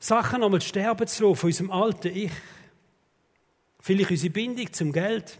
Sachen 0.00 0.42
einmal 0.42 0.60
sterben 0.60 1.06
zu 1.06 1.28
lassen 1.28 1.36
von 1.36 1.46
unserem 1.46 1.70
alten 1.70 2.08
Ich. 2.08 2.32
Vielleicht 3.78 4.10
unsere 4.10 4.32
Bindung 4.32 4.72
zum 4.72 4.92
Geld. 4.92 5.38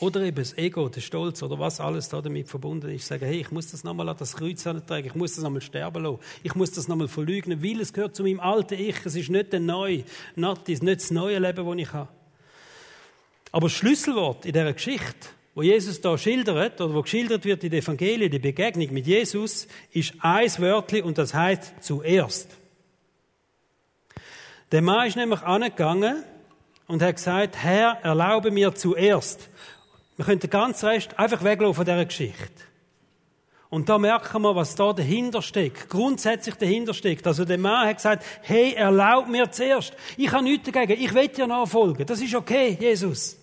Oder 0.00 0.22
eben 0.22 0.38
das 0.38 0.58
Ego, 0.58 0.88
der 0.88 1.00
Stolz 1.00 1.40
oder 1.44 1.56
was 1.60 1.78
alles 1.78 2.08
da 2.08 2.20
damit 2.20 2.48
verbunden 2.48 2.90
ist. 2.90 3.06
Sagen, 3.06 3.26
hey, 3.26 3.42
ich 3.42 3.52
muss 3.52 3.70
das 3.70 3.84
nochmal 3.84 4.08
an 4.08 4.16
das 4.18 4.34
Kreuz 4.34 4.64
tragen, 4.64 5.06
ich 5.06 5.14
muss 5.14 5.36
das 5.36 5.44
nochmal 5.44 5.60
sterben 5.60 6.02
lassen, 6.02 6.18
ich 6.42 6.56
muss 6.56 6.72
das 6.72 6.88
nochmal 6.88 7.06
verleugnen, 7.06 7.62
weil 7.62 7.80
es 7.80 7.92
gehört 7.92 8.16
zu 8.16 8.24
meinem 8.24 8.40
alten 8.40 8.74
Ich, 8.74 9.06
es 9.06 9.14
ist 9.14 9.30
nicht 9.30 9.52
der 9.52 9.60
neue, 9.60 10.02
nicht 10.34 10.68
das 10.82 11.12
neue 11.12 11.38
Leben, 11.38 11.64
das 11.64 11.76
ich 11.76 11.92
habe. 11.92 12.08
Aber 13.52 13.68
das 13.68 13.72
Schlüsselwort 13.74 14.46
in 14.46 14.52
dieser 14.52 14.72
Geschichte 14.72 15.28
wo 15.54 15.62
Jesus 15.62 16.00
da 16.00 16.16
schildert, 16.16 16.80
oder 16.80 16.94
wo 16.94 17.02
geschildert 17.02 17.44
wird 17.44 17.62
in 17.64 17.70
der 17.70 17.80
Evangelien, 17.80 18.30
die 18.30 18.38
Begegnung 18.38 18.92
mit 18.92 19.06
Jesus, 19.06 19.68
ist 19.92 20.14
eins 20.20 20.60
Wörtli 20.60 21.02
und 21.02 21.18
das 21.18 21.34
heißt 21.34 21.74
zuerst. 21.80 22.56
Der 24.70 24.80
Mann 24.80 25.06
ist 25.06 25.16
nämlich 25.16 25.42
angegangen 25.42 26.24
und 26.86 27.02
hat 27.02 27.16
gesagt, 27.16 27.56
Herr, 27.56 27.98
erlaube 28.02 28.50
mir 28.50 28.74
zuerst. 28.74 29.50
Wir 30.16 30.24
können 30.24 30.40
den 30.40 30.50
ganzen 30.50 30.86
Rest 30.88 31.18
einfach 31.18 31.44
weglaufen 31.44 31.74
von 31.74 31.84
dieser 31.84 32.04
Geschichte. 32.06 32.64
Und 33.68 33.88
da 33.88 33.98
merken 33.98 34.42
wir, 34.42 34.54
was 34.54 34.74
da 34.74 34.92
dahinter 34.92 35.40
steckt, 35.40 35.88
grundsätzlich 35.88 36.56
dahinter 36.56 36.92
steckt. 36.92 37.26
Also 37.26 37.46
der 37.46 37.56
Mann 37.56 37.88
hat 37.88 37.96
gesagt, 37.96 38.24
hey, 38.42 38.74
erlaub 38.74 39.28
mir 39.28 39.50
zuerst. 39.50 39.94
Ich 40.16 40.30
habe 40.30 40.44
nichts 40.44 40.70
dagegen, 40.70 41.02
ich 41.02 41.14
will 41.14 41.28
dir 41.28 41.46
nachfolgen. 41.46 42.06
Das 42.06 42.20
ist 42.20 42.34
okay, 42.34 42.76
Jesus. 42.78 43.38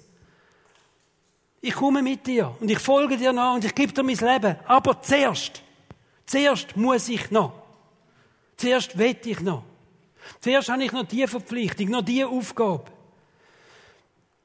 Ich 1.61 1.73
komme 1.73 2.01
mit 2.01 2.25
dir 2.25 2.55
und 2.59 2.71
ich 2.71 2.79
folge 2.79 3.17
dir 3.17 3.33
nach 3.33 3.55
und 3.55 3.65
ich 3.65 3.75
gebe 3.75 3.91
dir 3.91 4.03
mein 4.03 4.15
Leben. 4.15 4.55
Aber 4.65 5.01
zuerst, 5.01 5.61
zuerst 6.25 6.77
muss 6.77 7.09
ich 7.09 7.31
noch. 7.31 7.53
Zuerst 8.55 8.97
will 8.97 9.15
ich 9.25 9.41
noch. 9.41 9.63
Zuerst 10.39 10.69
habe 10.69 10.83
ich 10.83 10.91
noch 10.91 11.07
die 11.07 11.27
Verpflichtung, 11.27 11.89
noch 11.89 12.03
die 12.03 12.23
Aufgabe. 12.23 12.85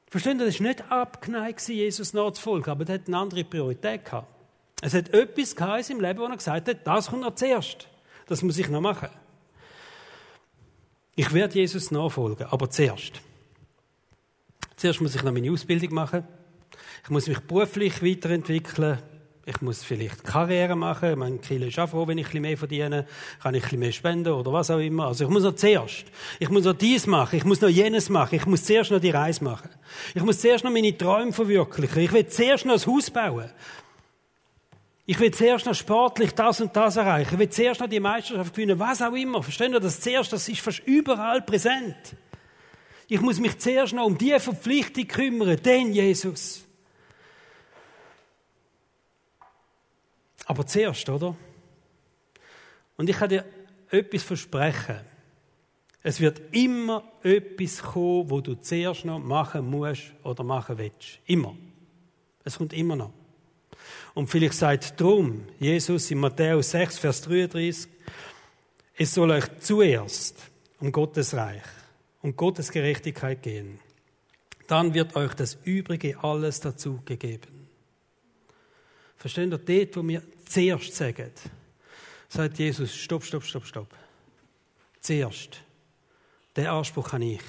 Verstehen 0.09 0.39
Sie, 0.39 0.45
das 0.45 0.59
war 0.59 0.67
nicht 0.67 0.91
abgeneigt, 0.91 1.67
Jesus 1.67 2.13
nachzufolgen, 2.13 2.71
aber 2.71 2.87
er 2.87 2.95
hat 2.95 3.07
eine 3.07 3.17
andere 3.17 3.43
Priorität 3.43 4.05
gehabt. 4.05 4.27
Es 4.81 4.93
hat 4.93 5.09
etwas 5.09 5.55
gehabt 5.55 5.77
in 5.79 5.83
seinem 5.83 6.01
Leben, 6.01 6.19
wo 6.19 6.25
er 6.25 6.37
gesagt 6.37 6.67
hat, 6.67 6.87
das 6.87 7.07
kommt 7.07 7.21
noch 7.21 7.35
zuerst. 7.35 7.87
Das 8.27 8.41
muss 8.41 8.57
ich 8.57 8.69
noch 8.69 8.81
machen. 8.81 9.09
Ich 11.15 11.33
werde 11.33 11.55
Jesus 11.55 11.91
nachfolgen, 11.91 12.45
aber 12.47 12.69
zuerst. 12.69 13.21
Zuerst 14.75 15.01
muss 15.01 15.15
ich 15.15 15.23
noch 15.23 15.31
meine 15.31 15.51
Ausbildung 15.51 15.93
machen. 15.93 16.27
Ich 17.03 17.09
muss 17.09 17.27
mich 17.27 17.39
beruflich 17.39 18.03
weiterentwickeln. 18.03 18.99
Ich 19.47 19.61
muss 19.61 19.83
vielleicht 19.83 20.23
Karriere 20.23 20.75
machen. 20.75 21.19
Mein 21.19 21.39
Kilo 21.39 21.67
ist 21.67 21.77
auch 21.77 21.89
froh, 21.89 22.07
wenn 22.07 22.17
ich 22.17 22.25
ein 22.25 22.29
bisschen 22.29 22.41
mehr 22.41 22.57
verdiene. 22.57 23.05
Kann 23.43 23.53
ich 23.53 23.61
ein 23.61 23.65
bisschen 23.65 23.79
mehr 23.79 23.91
spenden 23.91 24.33
oder 24.33 24.51
was 24.51 24.71
auch 24.71 24.79
immer. 24.79 25.05
Also 25.05 25.25
ich 25.25 25.29
muss 25.29 25.43
noch 25.43 25.53
zuerst. 25.53 26.05
Ich 26.39 26.49
muss 26.49 26.63
noch 26.63 26.73
dies 26.73 27.05
machen. 27.05 27.35
Ich 27.35 27.45
muss 27.45 27.61
noch 27.61 27.69
jenes 27.69 28.09
machen. 28.09 28.35
Ich 28.35 28.45
muss 28.47 28.63
zuerst 28.63 28.89
noch 28.89 28.99
die 28.99 29.11
Reise 29.11 29.43
machen. 29.43 29.69
Ich 30.15 30.23
muss 30.23 30.39
zuerst 30.39 30.63
noch 30.63 30.71
meine 30.71 30.97
Träume 30.97 31.31
verwirklichen. 31.31 32.01
Ich 32.01 32.11
will 32.11 32.25
zuerst 32.25 32.65
noch 32.65 32.73
ein 32.73 32.91
Haus 32.91 33.11
bauen. 33.11 33.51
Ich 35.05 35.19
will 35.19 35.31
zuerst 35.31 35.67
noch 35.67 35.75
sportlich 35.75 36.31
das 36.31 36.59
und 36.61 36.75
das 36.75 36.97
erreichen. 36.97 37.33
Ich 37.33 37.39
will 37.39 37.49
zuerst 37.49 37.81
noch 37.81 37.87
die 37.87 37.99
Meisterschaft 37.99 38.55
gewinnen. 38.55 38.79
Was 38.79 39.03
auch 39.03 39.13
immer. 39.13 39.43
Verstehen 39.43 39.73
Sie 39.73 39.79
das 39.79 40.01
zuerst? 40.01 40.33
Das 40.33 40.49
ist 40.49 40.61
fast 40.61 40.81
überall 40.87 41.43
präsent. 41.43 41.95
Ich 43.07 43.21
muss 43.21 43.39
mich 43.39 43.59
zuerst 43.59 43.93
noch 43.93 44.05
um 44.05 44.17
die 44.17 44.39
Verpflichtung 44.39 45.07
kümmern. 45.07 45.61
Denn 45.63 45.93
Jesus. 45.93 46.64
Aber 50.45 50.65
zuerst, 50.65 51.09
oder? 51.09 51.35
Und 52.97 53.09
ich 53.09 53.17
kann 53.17 53.29
dir 53.29 53.45
etwas 53.89 54.23
versprechen. 54.23 54.99
Es 56.03 56.19
wird 56.19 56.41
immer 56.51 57.03
etwas 57.23 57.81
kommen, 57.81 58.29
wo 58.29 58.39
du 58.39 58.55
zuerst 58.55 59.05
noch 59.05 59.19
machen 59.19 59.69
musst 59.69 60.13
oder 60.23 60.43
machen 60.43 60.77
willst. 60.77 61.19
Immer. 61.25 61.55
Es 62.43 62.57
kommt 62.57 62.73
immer 62.73 62.95
noch. 62.95 63.11
Und 64.13 64.27
vielleicht 64.29 64.53
sagt 64.53 64.99
drum 65.01 65.45
Jesus 65.59 66.09
in 66.11 66.19
Matthäus 66.19 66.71
6, 66.71 66.99
Vers 66.99 67.21
33, 67.23 67.87
es 68.97 69.13
soll 69.13 69.31
euch 69.31 69.45
zuerst 69.59 70.37
um 70.79 70.91
Gottes 70.91 71.33
Reich, 71.33 71.63
um 72.21 72.35
Gottes 72.35 72.71
Gerechtigkeit 72.71 73.41
gehen. 73.41 73.79
Dann 74.67 74.93
wird 74.93 75.15
euch 75.15 75.33
das 75.33 75.57
Übrige 75.63 76.23
alles 76.23 76.59
dazu 76.59 77.01
gegeben. 77.03 77.64
Verstehen 79.17 79.51
ihr, 79.51 79.57
dort, 79.57 79.95
wo 79.95 80.07
wir 80.07 80.21
zuerst 80.45 80.95
sagen, 80.95 81.31
sagt 82.27 82.59
Jesus, 82.59 82.95
stopp, 82.95 83.23
stopp, 83.23 83.43
stopp, 83.43 83.65
stopp. 83.65 83.95
Zuerst. 85.01 85.61
Den 86.55 86.67
Anspruch 86.67 87.13
habe 87.13 87.25
ich. 87.25 87.41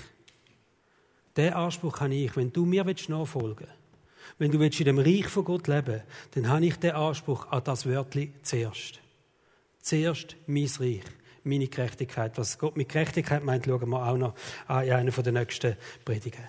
Den 1.37 1.52
Anspruch 1.52 2.00
habe 2.00 2.14
ich. 2.14 2.37
Wenn 2.37 2.52
du 2.52 2.64
mir 2.64 2.85
nachfolgen 2.85 3.66
willst, 3.66 3.76
wenn 4.38 4.50
du 4.50 4.61
in 4.61 4.70
dem 4.70 4.98
Reich 4.98 5.29
von 5.29 5.44
Gott 5.44 5.68
leben 5.68 6.02
dann 6.33 6.48
habe 6.48 6.66
ich 6.66 6.76
den 6.76 6.92
Anspruch 6.92 7.46
an 7.50 7.62
das 7.64 7.87
Wörtli 7.87 8.33
zuerst. 8.42 9.00
Zuerst 9.81 10.37
mein 10.46 10.68
Reich, 10.79 11.05
meine 11.44 11.68
Gerechtigkeit. 11.68 12.37
Was 12.37 12.59
Gott 12.59 12.76
mit 12.76 12.88
Gerechtigkeit 12.88 13.44
meint, 13.44 13.66
schauen 13.66 13.88
wir 13.88 14.07
auch 14.07 14.16
noch 14.16 14.35
in 14.68 14.92
einer 14.92 15.11
der 15.11 15.33
nächsten 15.33 15.76
Predigen. 16.05 16.44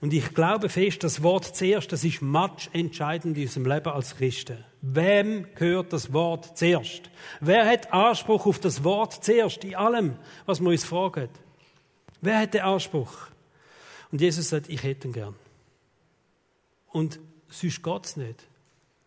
Und 0.00 0.12
ich 0.12 0.34
glaube 0.34 0.68
fest, 0.68 1.02
das 1.04 1.22
Wort 1.22 1.56
zuerst, 1.56 1.90
das 1.90 2.04
ist 2.04 2.20
match 2.20 2.68
entscheidend 2.72 3.36
in 3.36 3.44
unserem 3.44 3.66
Leben 3.66 3.88
als 3.88 4.16
Christen. 4.16 4.64
Wem 4.82 5.46
gehört 5.54 5.92
das 5.92 6.12
Wort 6.12 6.58
zuerst? 6.58 7.10
Wer 7.40 7.66
hat 7.66 7.92
Anspruch 7.92 8.46
auf 8.46 8.58
das 8.58 8.84
Wort 8.84 9.24
zuerst 9.24 9.64
in 9.64 9.74
allem, 9.74 10.16
was 10.44 10.60
wir 10.60 10.68
uns 10.68 10.84
fragen? 10.84 11.28
Wer 12.20 12.40
hat 12.40 12.54
den 12.54 12.62
Anspruch? 12.62 13.12
Und 14.12 14.20
Jesus 14.20 14.50
sagt, 14.50 14.68
ich 14.68 14.82
hätte 14.82 15.08
ihn 15.08 15.12
gern. 15.12 15.34
Und 16.88 17.18
sonst 17.48 17.82
geht 17.82 18.04
es 18.04 18.16
nicht. 18.16 18.46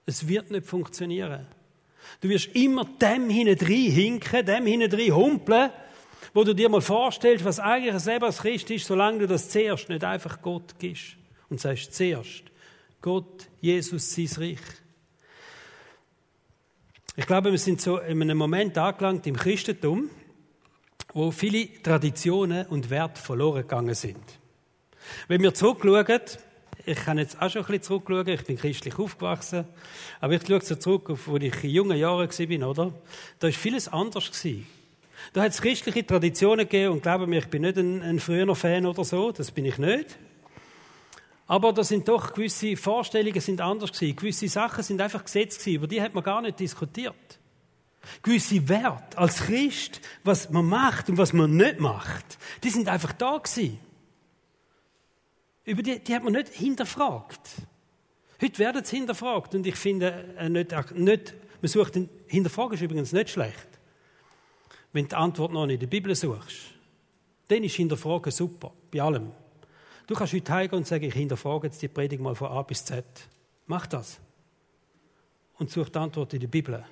Es 0.06 0.28
wird 0.28 0.52
nicht 0.52 0.66
funktionieren. 0.66 1.46
Du 2.22 2.30
wirst 2.30 2.48
immer 2.56 2.86
dem 2.86 3.30
hinten 3.30 3.66
hinken, 3.66 4.46
dem 4.46 4.66
hinten 4.66 5.16
humpeln, 5.16 5.72
wo 6.34 6.44
du 6.44 6.54
dir 6.54 6.70
mal 6.70 6.82
vorstellst, 6.82 7.46
was 7.46 7.60
eigentlich 7.60 8.06
Leben 8.06 8.26
als 8.26 8.40
Christ 8.40 8.70
ist, 8.72 8.86
solange 8.86 9.20
du 9.20 9.28
das 9.28 9.50
zuerst 9.50 9.90
nicht 9.90 10.04
einfach 10.04 10.42
Gott 10.42 10.76
gibst. 10.80 11.16
Und 11.50 11.60
sagst 11.60 11.94
zuerst, 11.94 12.44
Gott, 13.02 13.48
Jesus, 13.60 14.14
sein 14.14 14.30
Reich. 14.38 14.60
Ich 17.16 17.26
glaube, 17.26 17.52
wir 17.52 17.58
sind 17.58 17.82
so 17.82 17.98
in 17.98 18.22
einem 18.22 18.38
Moment 18.38 18.78
angelangt 18.78 19.26
im 19.28 19.36
Christentum, 19.36 20.10
wo 21.14 21.32
viele 21.32 21.82
Traditionen 21.82 22.68
und 22.68 22.90
Werte 22.90 23.22
verloren 23.22 23.64
gegangen 23.64 23.96
sind. 23.96 24.24
Wenn 25.28 25.42
wir 25.42 25.54
zurückschauen, 25.54 26.22
ich 26.86 26.98
kann 26.98 27.18
jetzt 27.18 27.42
auch 27.42 27.50
schon 27.50 27.62
ein 27.64 27.68
bisschen 27.68 27.84
zurückschauen, 27.84 28.28
ich 28.28 28.44
bin 28.46 28.58
christlich 28.58 28.98
aufgewachsen, 28.98 29.66
aber 30.22 30.34
ich 30.34 30.48
schaue 30.48 30.62
so 30.62 30.76
zurück, 30.76 31.10
auf 31.10 31.28
wo 31.28 31.38
ich 31.38 31.64
in 31.64 31.70
jungen 31.72 31.98
Jahren 31.98 32.30
war, 32.30 32.70
oder? 32.70 32.94
Da 33.40 33.48
war 33.48 33.54
vieles 33.54 33.88
anders. 33.88 34.32
Da 35.34 35.44
hat 35.44 35.52
es 35.52 35.62
christliche 35.62 36.06
Traditionen 36.06 36.66
gegeben 36.68 36.94
und 36.94 37.04
glaube 37.04 37.28
mir, 37.28 37.40
ich 37.40 37.48
bin 37.48 37.62
nicht 37.64 37.78
ein, 37.78 38.02
ein 38.02 38.20
früherer 38.20 38.56
Fan 38.56 38.86
oder 38.86 39.04
so, 39.04 39.32
das 39.32 39.52
bin 39.52 39.66
ich 39.66 39.78
nicht. 39.78 40.18
Aber 41.48 41.74
da 41.74 41.84
sind 41.84 42.08
doch 42.08 42.34
gewisse 42.34 42.78
Vorstellungen 42.78 43.42
sind 43.42 43.60
anders 43.60 43.92
gewesen. 43.92 44.16
Gewisse 44.16 44.48
Sachen 44.48 44.84
sind 44.84 45.02
einfach 45.02 45.24
gesetzt 45.24 45.60
gewesen, 45.60 45.76
über 45.78 45.88
die 45.88 46.02
hat 46.02 46.14
man 46.14 46.24
gar 46.24 46.42
nicht 46.42 46.60
diskutiert. 46.60 47.40
Gewisse 48.22 48.70
Werte 48.70 49.18
als 49.18 49.38
Christ, 49.38 50.00
was 50.24 50.50
man 50.52 50.66
macht 50.66 51.10
und 51.10 51.18
was 51.18 51.34
man 51.34 51.58
nicht 51.58 51.80
macht, 51.80 52.38
die 52.64 52.70
sind 52.70 52.88
einfach 52.88 53.14
da 53.14 53.38
gewesen. 53.38 53.80
Über 55.66 55.82
die, 55.82 56.00
die 56.00 56.16
hat 56.16 56.24
man 56.24 56.34
nicht 56.34 56.50
hinterfragt. 56.50 57.42
Heute 58.42 58.60
werden 58.60 58.86
sie 58.86 58.98
hinterfragt 58.98 59.54
und 59.56 59.66
ich 59.68 59.76
finde, 59.76 60.36
äh, 60.38 60.50
nicht, 60.50 60.72
nicht, 60.96 61.34
man 61.62 61.68
sucht 61.68 61.98
hinterfragen 62.28 62.76
ist 62.76 62.82
übrigens 62.82 63.12
nicht 63.12 63.32
schlecht. 63.32 63.79
Wenn 64.92 65.06
du 65.06 65.10
die 65.10 65.16
Antwort 65.16 65.52
noch 65.52 65.66
nicht 65.66 65.76
in 65.76 65.80
der 65.82 65.88
Bibel 65.88 66.16
suchst, 66.16 66.74
dann 67.48 67.64
ist 67.64 67.76
hinterfragen 67.76 68.32
super, 68.32 68.72
bei 68.92 69.02
allem. 69.02 69.32
Du 70.08 70.16
kannst 70.16 70.34
heute 70.34 70.52
heimgehen 70.52 70.80
und 70.80 70.88
sagen, 70.88 71.04
ich 71.04 71.14
hinterfrage 71.14 71.68
jetzt 71.68 71.82
die 71.82 71.88
Predigt 71.88 72.22
mal 72.22 72.36
von 72.36 72.48
A 72.48 72.62
bis 72.64 72.84
Z. 72.84 73.06
Mach 73.68 73.86
das. 73.86 74.20
Und 75.60 75.70
such 75.70 75.90
die 75.90 76.00
Antwort 76.00 76.34
in 76.34 76.40
der 76.40 76.48
Bibel. 76.48 76.84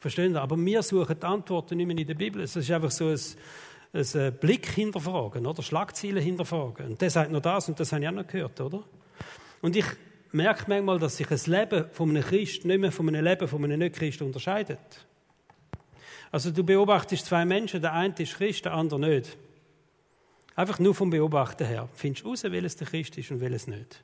Verstehen 0.00 0.32
Sie? 0.34 0.40
Aber 0.40 0.58
wir 0.58 0.82
suchen 0.82 1.16
die 1.18 1.24
Antworten 1.24 1.78
nicht 1.78 1.86
mehr 1.86 1.96
in 1.96 2.06
der 2.06 2.14
Bibel. 2.14 2.42
Es 2.42 2.56
ist 2.56 2.70
einfach 2.70 2.90
so 2.90 3.08
ein, 3.08 3.20
ein 3.94 4.20
äh, 4.20 4.30
Blick 4.30 4.66
hinterfragen, 4.66 5.46
oder? 5.46 5.62
Schlagzeilen 5.62 6.22
hinterfragen. 6.22 6.88
Und 6.88 7.00
der 7.00 7.08
sagt 7.08 7.30
noch 7.30 7.40
das 7.40 7.68
und 7.70 7.80
das 7.80 7.90
habe 7.92 8.02
ich 8.02 8.08
auch 8.08 8.12
noch 8.12 8.26
gehört, 8.26 8.60
oder? 8.60 8.84
Und 9.62 9.76
ich 9.76 9.86
merke 10.32 10.64
manchmal, 10.68 10.98
dass 10.98 11.16
sich 11.16 11.26
das 11.26 11.46
Leben 11.46 11.86
von 11.92 12.10
einem 12.10 12.22
Christ 12.22 12.66
nicht 12.66 12.78
mehr 12.78 12.92
von 12.92 13.08
einem 13.08 13.24
Leben 13.24 13.48
von 13.48 13.64
einem 13.64 13.78
Nicht-Christ 13.78 14.20
unterscheidet. 14.20 15.06
Also 16.34 16.50
du 16.50 16.64
beobachtest 16.64 17.26
zwei 17.26 17.44
Menschen, 17.44 17.80
der 17.80 17.92
eine 17.92 18.12
ist 18.18 18.34
Christ, 18.34 18.64
der 18.64 18.72
andere 18.72 18.98
nicht. 18.98 19.36
Einfach 20.56 20.80
nur 20.80 20.92
vom 20.92 21.08
Beobachten 21.08 21.64
her. 21.64 21.88
Findest 21.94 22.24
du 22.24 22.30
raus, 22.30 22.42
welches 22.42 22.74
der 22.74 22.88
Christ 22.88 23.16
ist 23.16 23.30
und 23.30 23.40
welches 23.40 23.68
nicht? 23.68 24.02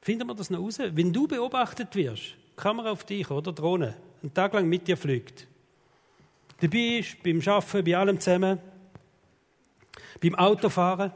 Finden 0.00 0.26
wir 0.26 0.34
das 0.34 0.50
noch 0.50 0.58
raus? 0.58 0.80
Wenn 0.80 1.12
du 1.12 1.28
beobachtet 1.28 1.94
wirst, 1.94 2.34
Kamera 2.56 2.90
auf 2.90 3.04
dich 3.04 3.30
oder 3.30 3.52
Drohne, 3.52 3.94
einen 4.20 4.34
Tag 4.34 4.54
lang 4.54 4.68
mit 4.68 4.88
dir 4.88 4.96
fliegt, 4.96 5.46
dabei 6.60 6.98
ist, 6.98 7.22
beim 7.22 7.40
Arbeiten, 7.46 7.84
bei 7.84 7.96
allem 7.96 8.18
zusammen, 8.18 8.58
beim 10.20 10.34
Autofahren. 10.34 11.12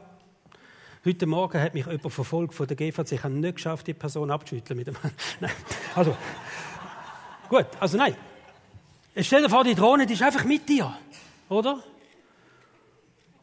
Heute 1.03 1.25
Morgen 1.25 1.59
hat 1.59 1.73
mich 1.73 1.87
jemand 1.87 2.13
verfolgt 2.13 2.53
von 2.53 2.65
der 2.65 2.77
GVC. 2.77 3.11
Ich 3.11 3.23
habe 3.25 3.33
nicht 3.33 3.55
geschafft, 3.55 3.85
die 3.85 3.93
Person 3.93 4.31
abzuschütteln 4.31 4.77
mit 4.77 4.87
dem. 4.87 4.95
nein. 5.41 5.51
Also, 5.93 6.15
gut, 7.49 7.67
also 7.81 7.97
nein. 7.97 8.15
Stell 9.21 9.43
dir 9.43 9.49
vor, 9.49 9.63
die 9.63 9.75
Drohne, 9.75 10.05
die 10.05 10.13
ist 10.13 10.21
einfach 10.21 10.43
mit 10.43 10.67
dir. 10.67 10.97
Oder? 11.47 11.81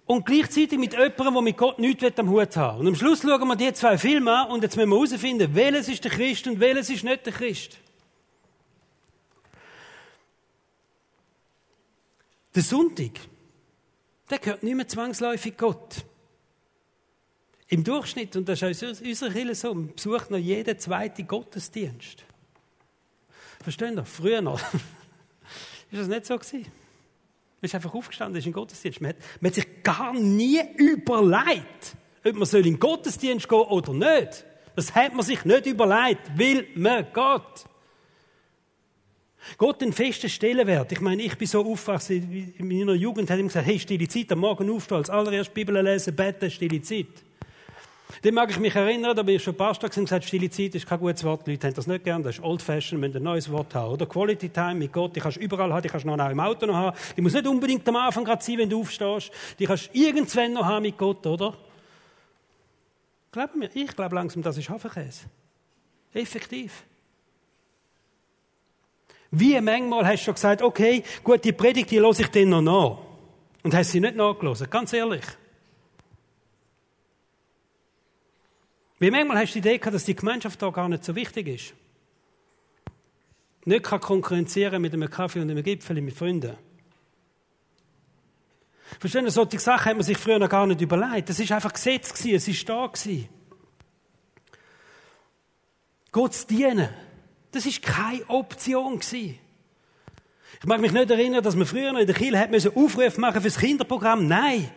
Und 0.04 0.26
gleichzeitig 0.26 0.78
mit 0.78 0.92
jemandem, 0.92 1.32
der 1.32 1.42
mit 1.42 1.56
Gott 1.56 1.78
nichts 1.78 2.18
am 2.18 2.28
Hut 2.28 2.56
haben 2.56 2.80
Und 2.80 2.88
am 2.88 2.94
Schluss 2.94 3.22
schauen 3.22 3.48
wir 3.48 3.56
die 3.56 3.72
zwei 3.72 3.96
Filme 3.96 4.32
an 4.32 4.50
und 4.50 4.62
jetzt 4.62 4.76
müssen 4.76 4.90
wir 4.90 4.96
herausfinden, 4.96 5.54
welches 5.54 5.88
ist 5.88 6.04
der 6.04 6.10
Christ 6.10 6.46
und 6.46 6.60
welches 6.60 6.90
ist 6.90 7.04
nicht 7.04 7.24
der 7.24 7.32
Christ. 7.32 7.78
Der 12.54 12.62
Sonntag, 12.62 13.12
der 14.28 14.38
gehört 14.38 14.62
nicht 14.62 14.74
mehr 14.74 14.88
zwangsläufig 14.88 15.56
Gott. 15.56 16.04
Im 17.68 17.82
Durchschnitt, 17.82 18.36
und 18.36 18.46
das 18.46 18.60
ist 18.60 18.82
unsere 18.82 19.32
Kirche 19.32 19.54
so, 19.54 19.72
besucht 19.72 20.30
noch 20.30 20.36
jeden 20.36 20.78
zweiten 20.78 21.26
Gottesdienst. 21.26 22.24
Verstehen 23.62 23.96
Sie? 23.96 24.04
Früher 24.04 24.42
noch. 24.42 24.60
Ist 25.92 26.00
das 26.00 26.08
nicht 26.08 26.26
so 26.26 26.38
gewesen? 26.38 26.62
Man 27.60 27.66
ist 27.66 27.74
einfach 27.74 27.94
aufgestanden, 27.94 28.38
ist 28.38 28.46
in 28.46 28.52
den 28.52 28.56
Gottesdienst. 28.56 29.00
Man 29.00 29.10
hat, 29.10 29.16
man 29.40 29.50
hat 29.50 29.54
sich 29.54 29.82
gar 29.82 30.12
nie 30.14 30.60
überlegt, 30.76 31.96
ob 32.24 32.34
man 32.34 32.48
in 32.48 32.62
den 32.62 32.80
Gottesdienst 32.80 33.48
gehen 33.48 33.58
soll 33.58 33.66
oder 33.68 33.92
nicht. 33.92 34.44
Das 34.74 34.94
hat 34.94 35.14
man 35.14 35.24
sich 35.24 35.44
nicht 35.44 35.66
überlegt, 35.66 36.30
weil 36.36 36.66
man 36.74 37.06
Gott. 37.12 37.66
Gott 39.58 39.82
einen 39.82 39.92
festen 39.92 40.28
Stellenwert. 40.28 40.92
Ich 40.92 41.00
meine, 41.00 41.22
ich 41.22 41.36
bin 41.36 41.48
so 41.48 41.64
aufgewachsen, 41.64 42.54
in 42.56 42.68
meiner 42.68 42.94
Jugend 42.94 43.30
hat 43.30 43.38
ihm 43.38 43.48
gesagt, 43.48 43.66
hey, 43.66 43.78
stille 43.78 44.08
Zeit, 44.08 44.30
am 44.32 44.38
Morgen 44.40 44.70
aufstehen, 44.70 44.98
als 44.98 45.10
allererst 45.10 45.52
Bibel 45.52 45.80
lesen, 45.80 46.14
beten, 46.14 46.50
stille 46.50 46.80
Zeit. 46.80 47.08
Dann 48.20 48.34
mag 48.34 48.50
ich 48.50 48.58
mich 48.58 48.74
erinnern, 48.74 49.16
da 49.16 49.22
bin 49.22 49.36
ich 49.36 49.42
schon 49.42 49.54
paar 49.54 49.78
Tage 49.78 50.00
gesagt, 50.00 50.24
stille 50.24 50.50
Zeit 50.50 50.74
ist 50.74 50.86
kein 50.86 51.00
gutes 51.00 51.24
Wort. 51.24 51.46
Die 51.46 51.52
Leute 51.52 51.68
haben 51.68 51.74
das 51.74 51.86
nicht 51.86 52.04
gern. 52.04 52.22
Das 52.22 52.36
ist 52.36 52.44
old 52.44 52.60
fashioned, 52.60 53.00
müssen 53.00 53.16
ein 53.16 53.22
neues 53.22 53.50
Wort 53.50 53.74
haben. 53.74 53.92
Oder 53.92 54.06
Quality 54.06 54.50
Time 54.50 54.74
mit 54.74 54.92
Gott. 54.92 55.16
Die 55.16 55.20
kannst 55.20 55.38
du 55.38 55.40
überall 55.40 55.72
haben. 55.72 55.82
Die 55.82 55.88
kannst 55.88 56.04
du 56.04 56.14
noch 56.14 56.30
im 56.30 56.40
Auto 56.40 56.66
noch 56.66 56.74
haben. 56.74 56.96
Die 57.16 57.22
muss 57.22 57.32
nicht 57.32 57.46
unbedingt 57.46 57.88
am 57.88 57.96
Anfang 57.96 58.24
gerade 58.24 58.44
sein, 58.44 58.58
wenn 58.58 58.68
du 58.68 58.80
aufstehst. 58.80 59.30
Die 59.58 59.66
kannst 59.66 59.88
du 59.92 59.98
irgendwann 59.98 60.52
noch 60.52 60.66
haben 60.66 60.82
mit 60.82 60.98
Gott, 60.98 61.26
oder? 61.26 61.54
Glaub 63.32 63.54
mir, 63.56 63.70
ich 63.72 63.96
glaube 63.96 64.14
langsam, 64.14 64.42
das 64.42 64.58
ist 64.58 64.68
Hafenkäse. 64.68 65.24
Effektiv. 66.12 66.84
Wie 69.30 69.58
manchmal 69.58 70.06
hast 70.06 70.20
du 70.20 70.24
schon 70.26 70.34
gesagt, 70.34 70.60
okay, 70.60 71.02
gut, 71.24 71.42
die 71.42 71.52
Predigt, 71.52 71.90
die 71.90 71.98
höre 71.98 72.10
ich 72.10 72.28
dann 72.28 72.50
noch 72.50 72.60
nach. 72.60 72.98
Und 73.62 73.74
hast 73.74 73.92
sie 73.92 74.00
nicht 74.00 74.16
nachgelesen, 74.16 74.68
ganz 74.68 74.92
ehrlich. 74.92 75.24
Wie 79.02 79.10
manchmal 79.10 79.38
hast 79.38 79.52
du 79.52 79.60
die 79.60 79.68
Idee 79.68 79.78
gehabt, 79.78 79.96
dass 79.96 80.04
die 80.04 80.14
Gemeinschaft 80.14 80.62
da 80.62 80.70
gar 80.70 80.88
nicht 80.88 81.02
so 81.02 81.16
wichtig 81.16 81.48
ist. 81.48 81.74
Nicht 83.64 83.82
kann 83.82 83.98
konkurrenzieren 83.98 84.80
mit 84.80 84.94
einem 84.94 85.10
Kaffee 85.10 85.40
und 85.40 85.50
einem 85.50 85.64
Gipfel 85.64 86.00
mit 86.00 86.14
Freunden. 86.14 86.56
Verstehen 89.00 89.24
Sie, 89.24 89.32
solche 89.32 89.58
Sachen 89.58 89.86
hat 89.86 89.96
man 89.96 90.04
sich 90.04 90.16
früher 90.16 90.38
noch 90.38 90.48
gar 90.48 90.68
nicht 90.68 90.80
überlegt. 90.80 91.28
Das 91.28 91.40
ist 91.40 91.50
einfach 91.50 91.72
Gesetz 91.72 92.14
gewesen, 92.14 92.36
es 92.36 92.46
ist 92.46 92.68
da 92.68 92.86
gewesen. 92.86 93.28
Gott 96.12 96.48
dienen, 96.48 96.88
das 97.50 97.66
ist 97.66 97.82
keine 97.82 98.24
Option 98.28 99.00
gewesen. 99.00 99.36
Ich 100.60 100.66
mag 100.66 100.80
mich 100.80 100.92
nicht 100.92 101.10
erinnern, 101.10 101.42
dass 101.42 101.56
man 101.56 101.66
früher 101.66 101.92
noch 101.92 101.98
in 101.98 102.06
der 102.06 102.14
Kirche 102.14 102.38
hat 102.38 102.76
Aufrufe 102.76 103.20
machen 103.20 103.42
fürs 103.42 103.58
Kinderprogramm. 103.58 104.28
Nein. 104.28 104.70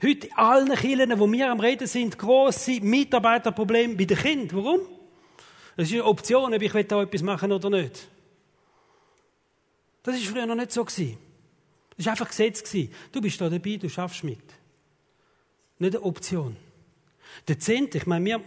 Heute 0.00 0.28
in 0.28 0.32
allen 0.34 0.76
Kirchen, 0.76 1.18
wo 1.18 1.30
wir 1.30 1.50
am 1.50 1.58
Reden 1.58 1.88
sind, 1.88 2.16
grosse 2.16 2.80
Mitarbeiterprobleme 2.80 3.96
bei 3.96 4.04
den 4.04 4.16
Kindern. 4.16 4.64
Warum? 4.64 4.80
Das 5.76 5.88
ist 5.88 5.94
eine 5.94 6.04
Option, 6.04 6.54
ob 6.54 6.62
ich 6.62 6.72
da 6.86 7.02
etwas 7.02 7.22
machen 7.22 7.50
oder 7.50 7.68
nicht. 7.68 8.08
Das 10.04 10.14
war 10.14 10.32
früher 10.32 10.46
noch 10.46 10.54
nicht 10.54 10.70
so 10.70 10.84
Das 10.84 10.96
war 12.06 12.12
einfach 12.12 12.28
Gesetz 12.28 12.62
Du 13.10 13.20
bist 13.20 13.40
da 13.40 13.50
dabei, 13.50 13.76
du 13.76 13.88
schaffst 13.88 14.22
mit. 14.22 14.38
Nicht 15.80 15.96
eine 15.96 16.04
Option. 16.04 16.56
Der 17.48 17.58
Zehnte, 17.58 17.98
ich 17.98 18.06
meine, 18.06 18.24
wir, 18.24 18.40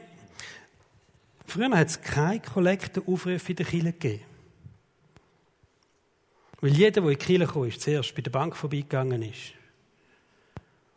früher 1.46 1.70
hat 1.78 1.88
es 1.88 2.02
keine 2.02 2.40
Kollektenaufrufe 2.40 3.50
in 3.50 3.56
der 3.58 3.66
Kirche 3.66 3.92
gegeben. 3.92 4.24
Weil 6.62 6.72
jeder, 6.72 7.02
der 7.02 7.04
in 7.04 7.10
die 7.10 7.26
Kirche 7.26 7.48
kam, 7.48 7.66
ist, 7.66 7.82
zuerst 7.82 8.16
bei 8.16 8.22
der 8.22 8.32
Bank 8.32 8.56
vorbeigegangen 8.56 9.22
ist 9.24 9.61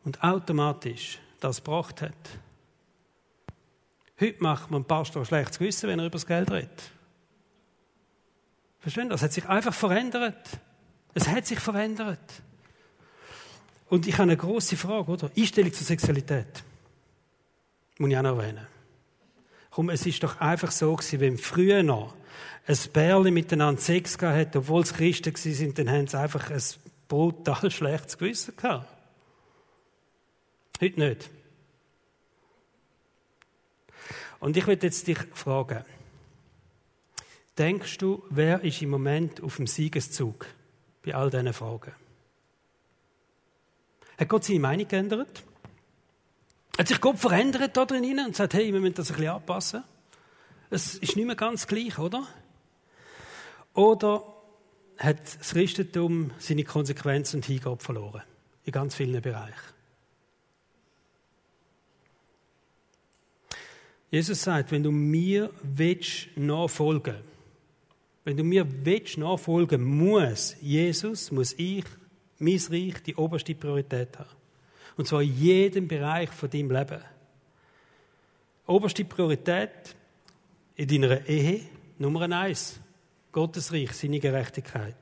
und 0.04 0.22
automatisch 0.22 1.18
das 1.40 1.56
gebracht 1.56 2.02
hat. 2.02 2.12
Heute 4.20 4.42
macht 4.42 4.70
man 4.70 4.82
ein 4.82 4.84
Pastor 4.84 5.24
schlechtes 5.24 5.58
Gewissen, 5.58 5.88
wenn 5.88 5.98
er 5.98 6.06
über 6.06 6.12
das 6.12 6.26
Geld 6.26 6.50
redet. 6.50 6.90
Verstehen 8.78 9.08
Das 9.08 9.22
hat 9.22 9.32
sich 9.32 9.48
einfach 9.48 9.74
verändert. 9.74 10.60
Es 11.14 11.28
hat 11.28 11.46
sich 11.46 11.58
verändert. 11.58 12.42
Und 13.88 14.06
ich 14.06 14.14
habe 14.14 14.24
eine 14.24 14.36
große 14.36 14.76
Frage, 14.76 15.10
oder? 15.10 15.30
Einstellung 15.36 15.72
zur 15.72 15.86
Sexualität. 15.86 16.62
Muss 17.98 18.10
ich 18.10 18.16
auch 18.16 18.22
noch 18.22 18.38
erwähnen. 18.38 18.66
Komm, 19.70 19.90
es 19.90 20.06
ist 20.06 20.22
doch 20.22 20.40
einfach 20.40 20.70
so 20.70 20.94
gewesen, 20.94 21.20
wenn 21.20 21.38
früher 21.38 21.82
noch 21.82 22.14
ein 22.66 22.78
Bärli 22.92 23.30
miteinander 23.30 23.80
Sex 23.80 24.16
gehabt 24.16 24.38
hat, 24.38 24.56
obwohl 24.56 24.82
es 24.82 24.94
Christen 24.94 25.34
waren, 25.34 25.74
dann 25.74 25.90
haben 25.90 26.06
sie 26.06 26.18
einfach 26.18 26.50
ein 26.50 26.62
brutal 27.08 27.70
schlechtes 27.70 28.16
Gewissen 28.18 28.56
gehabt. 28.56 28.93
Heute 30.84 31.00
nicht. 31.00 31.30
Und 34.38 34.54
ich 34.54 34.66
möchte 34.66 34.84
jetzt 34.84 35.06
dich 35.06 35.16
fragen, 35.32 35.82
denkst 37.56 37.96
du, 37.96 38.22
wer 38.28 38.62
ist 38.62 38.82
im 38.82 38.90
Moment 38.90 39.42
auf 39.42 39.56
dem 39.56 39.66
Siegeszug 39.66 40.44
bei 41.02 41.14
all 41.14 41.30
diesen 41.30 41.54
Fragen? 41.54 41.94
Hat 44.18 44.28
Gott 44.28 44.44
seine 44.44 44.60
Meinung 44.60 44.86
geändert? 44.86 45.42
Hat 46.76 46.88
sich 46.88 47.00
Gott 47.00 47.18
verändert 47.18 47.74
da 47.74 47.86
drin 47.86 48.18
und 48.18 48.36
sagt, 48.36 48.52
hey, 48.52 48.70
wir 48.70 48.80
müssen 48.80 48.96
das 48.96 49.10
ein 49.10 49.16
bisschen 49.16 49.32
anpassen? 49.32 49.84
Es 50.68 50.96
ist 50.96 51.16
nicht 51.16 51.24
mehr 51.24 51.34
ganz 51.34 51.66
gleich, 51.66 51.98
oder? 51.98 52.28
Oder 53.72 54.22
hat 54.98 55.38
das 55.38 55.52
Christentum 55.52 56.32
seine 56.38 56.64
Konsequenzen 56.64 57.36
und 57.36 57.46
Hingabe 57.46 57.82
verloren? 57.82 58.22
In 58.64 58.72
ganz 58.72 58.94
vielen 58.94 59.22
Bereichen. 59.22 59.73
Jesus 64.14 64.44
sagt, 64.44 64.70
wenn 64.70 64.84
du 64.84 64.92
mir 64.92 65.50
willst 65.64 66.28
nachfolgen, 66.36 67.16
wenn 68.22 68.36
du 68.36 68.44
mir 68.44 68.64
willst 68.84 69.18
nachfolgen 69.18 69.82
muss, 69.82 70.54
Jesus, 70.60 71.32
muss 71.32 71.52
ich, 71.54 71.84
mein 72.38 72.60
Reich, 72.70 73.02
die 73.04 73.16
oberste 73.16 73.56
Priorität 73.56 74.16
haben. 74.16 74.30
Und 74.96 75.08
zwar 75.08 75.20
in 75.20 75.36
jedem 75.36 75.88
Bereich 75.88 76.30
von 76.30 76.48
deinem 76.48 76.70
Leben. 76.70 77.02
Oberste 78.68 79.04
Priorität 79.04 79.96
in 80.76 80.86
deiner 80.86 81.28
Ehe, 81.28 81.62
Nummer 81.98 82.30
eins. 82.30 82.78
Gottes 83.32 83.72
Reich, 83.72 83.94
seine 83.94 84.20
Gerechtigkeit. 84.20 84.94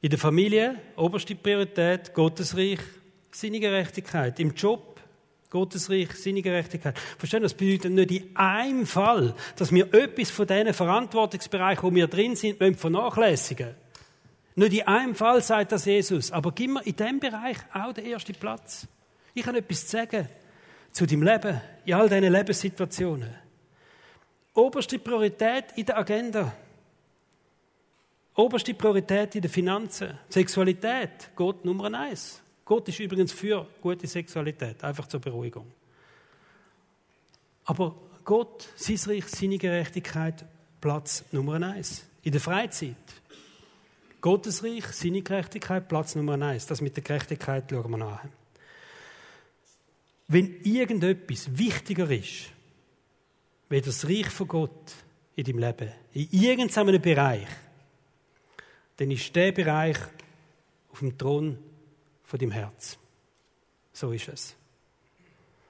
In 0.00 0.08
der 0.08 0.18
Familie, 0.18 0.80
oberste 0.96 1.34
Priorität, 1.34 2.14
Gottes 2.14 2.56
Reich, 2.56 2.80
seine 3.30 3.60
Gerechtigkeit. 3.60 4.40
Im 4.40 4.54
Job, 4.54 4.89
Gottes 5.50 5.90
Reich, 5.90 6.12
seine 6.12 6.42
Gerechtigkeit. 6.42 6.96
Verstehen 7.18 7.42
Das 7.42 7.54
bedeutet 7.54 7.92
nicht 7.92 8.10
in 8.12 8.36
einem 8.36 8.86
Fall, 8.86 9.34
dass 9.56 9.72
wir 9.72 9.92
etwas 9.92 10.30
von 10.30 10.46
diesen 10.46 10.72
Verantwortungsbereichen, 10.72 11.82
wo 11.82 11.92
wir 11.92 12.06
drin 12.06 12.36
sind, 12.36 12.58
vernachlässigen 12.78 13.74
Nicht 14.54 14.74
in 14.74 14.86
einem 14.86 15.14
Fall 15.16 15.42
sagt 15.42 15.72
das 15.72 15.86
Jesus, 15.86 16.30
aber 16.30 16.52
gib 16.52 16.70
mir 16.70 16.86
in 16.86 16.94
diesem 16.94 17.18
Bereich 17.18 17.56
auch 17.74 17.92
den 17.92 18.06
ersten 18.06 18.34
Platz. 18.34 18.86
Ich 19.34 19.44
habe 19.44 19.58
etwas 19.58 19.86
zu 19.86 19.96
sagen 19.96 20.28
zu 20.92 21.06
deinem 21.06 21.24
Leben, 21.24 21.60
in 21.84 21.94
all 21.94 22.08
diesen 22.08 22.32
Lebenssituationen. 22.32 23.34
Oberste 24.54 24.98
Priorität 24.98 25.66
in 25.76 25.86
der 25.86 25.98
Agenda. 25.98 26.52
Oberste 28.36 28.74
Priorität 28.74 29.34
in 29.34 29.42
den 29.42 29.50
Finanzen. 29.50 30.18
Sexualität, 30.28 31.30
Gott 31.34 31.64
Nummer 31.64 31.92
eins. 31.92 32.40
Gott 32.70 32.86
ist 32.86 33.00
übrigens 33.00 33.32
für 33.32 33.66
gute 33.82 34.06
Sexualität, 34.06 34.84
einfach 34.84 35.08
zur 35.08 35.18
Beruhigung. 35.18 35.66
Aber 37.64 37.96
Gott, 38.22 38.68
sein 38.76 38.96
Reich, 39.06 39.26
seine 39.26 39.58
Gerechtigkeit, 39.58 40.44
Platz 40.80 41.24
Nummer 41.32 41.60
eins. 41.60 42.04
In 42.22 42.30
der 42.30 42.40
Freizeit. 42.40 42.94
Gottes 44.20 44.62
Reich, 44.62 44.86
seine 44.86 45.20
Gerechtigkeit, 45.20 45.88
Platz 45.88 46.14
Nummer 46.14 46.40
eins. 46.40 46.64
Das 46.64 46.80
mit 46.80 46.94
der 46.94 47.02
Gerechtigkeit 47.02 47.64
schauen 47.68 47.90
wir 47.90 47.98
nach. 47.98 48.24
Wenn 50.28 50.60
irgendetwas 50.62 51.58
wichtiger 51.58 52.08
ist, 52.08 52.52
wie 53.68 53.80
das 53.80 54.06
Reich 54.06 54.28
von 54.28 54.46
Gott 54.46 54.92
in 55.34 55.42
deinem 55.42 55.58
Leben, 55.58 55.92
in 56.12 56.28
irgendeinem 56.30 57.02
Bereich, 57.02 57.48
dann 58.96 59.10
ist 59.10 59.34
der 59.34 59.50
Bereich 59.50 59.98
auf 60.92 61.00
dem 61.00 61.18
Thron 61.18 61.58
von 62.30 62.38
deinem 62.38 62.52
Herz. 62.52 62.96
So 63.92 64.12
ist 64.12 64.28
es. 64.28 64.54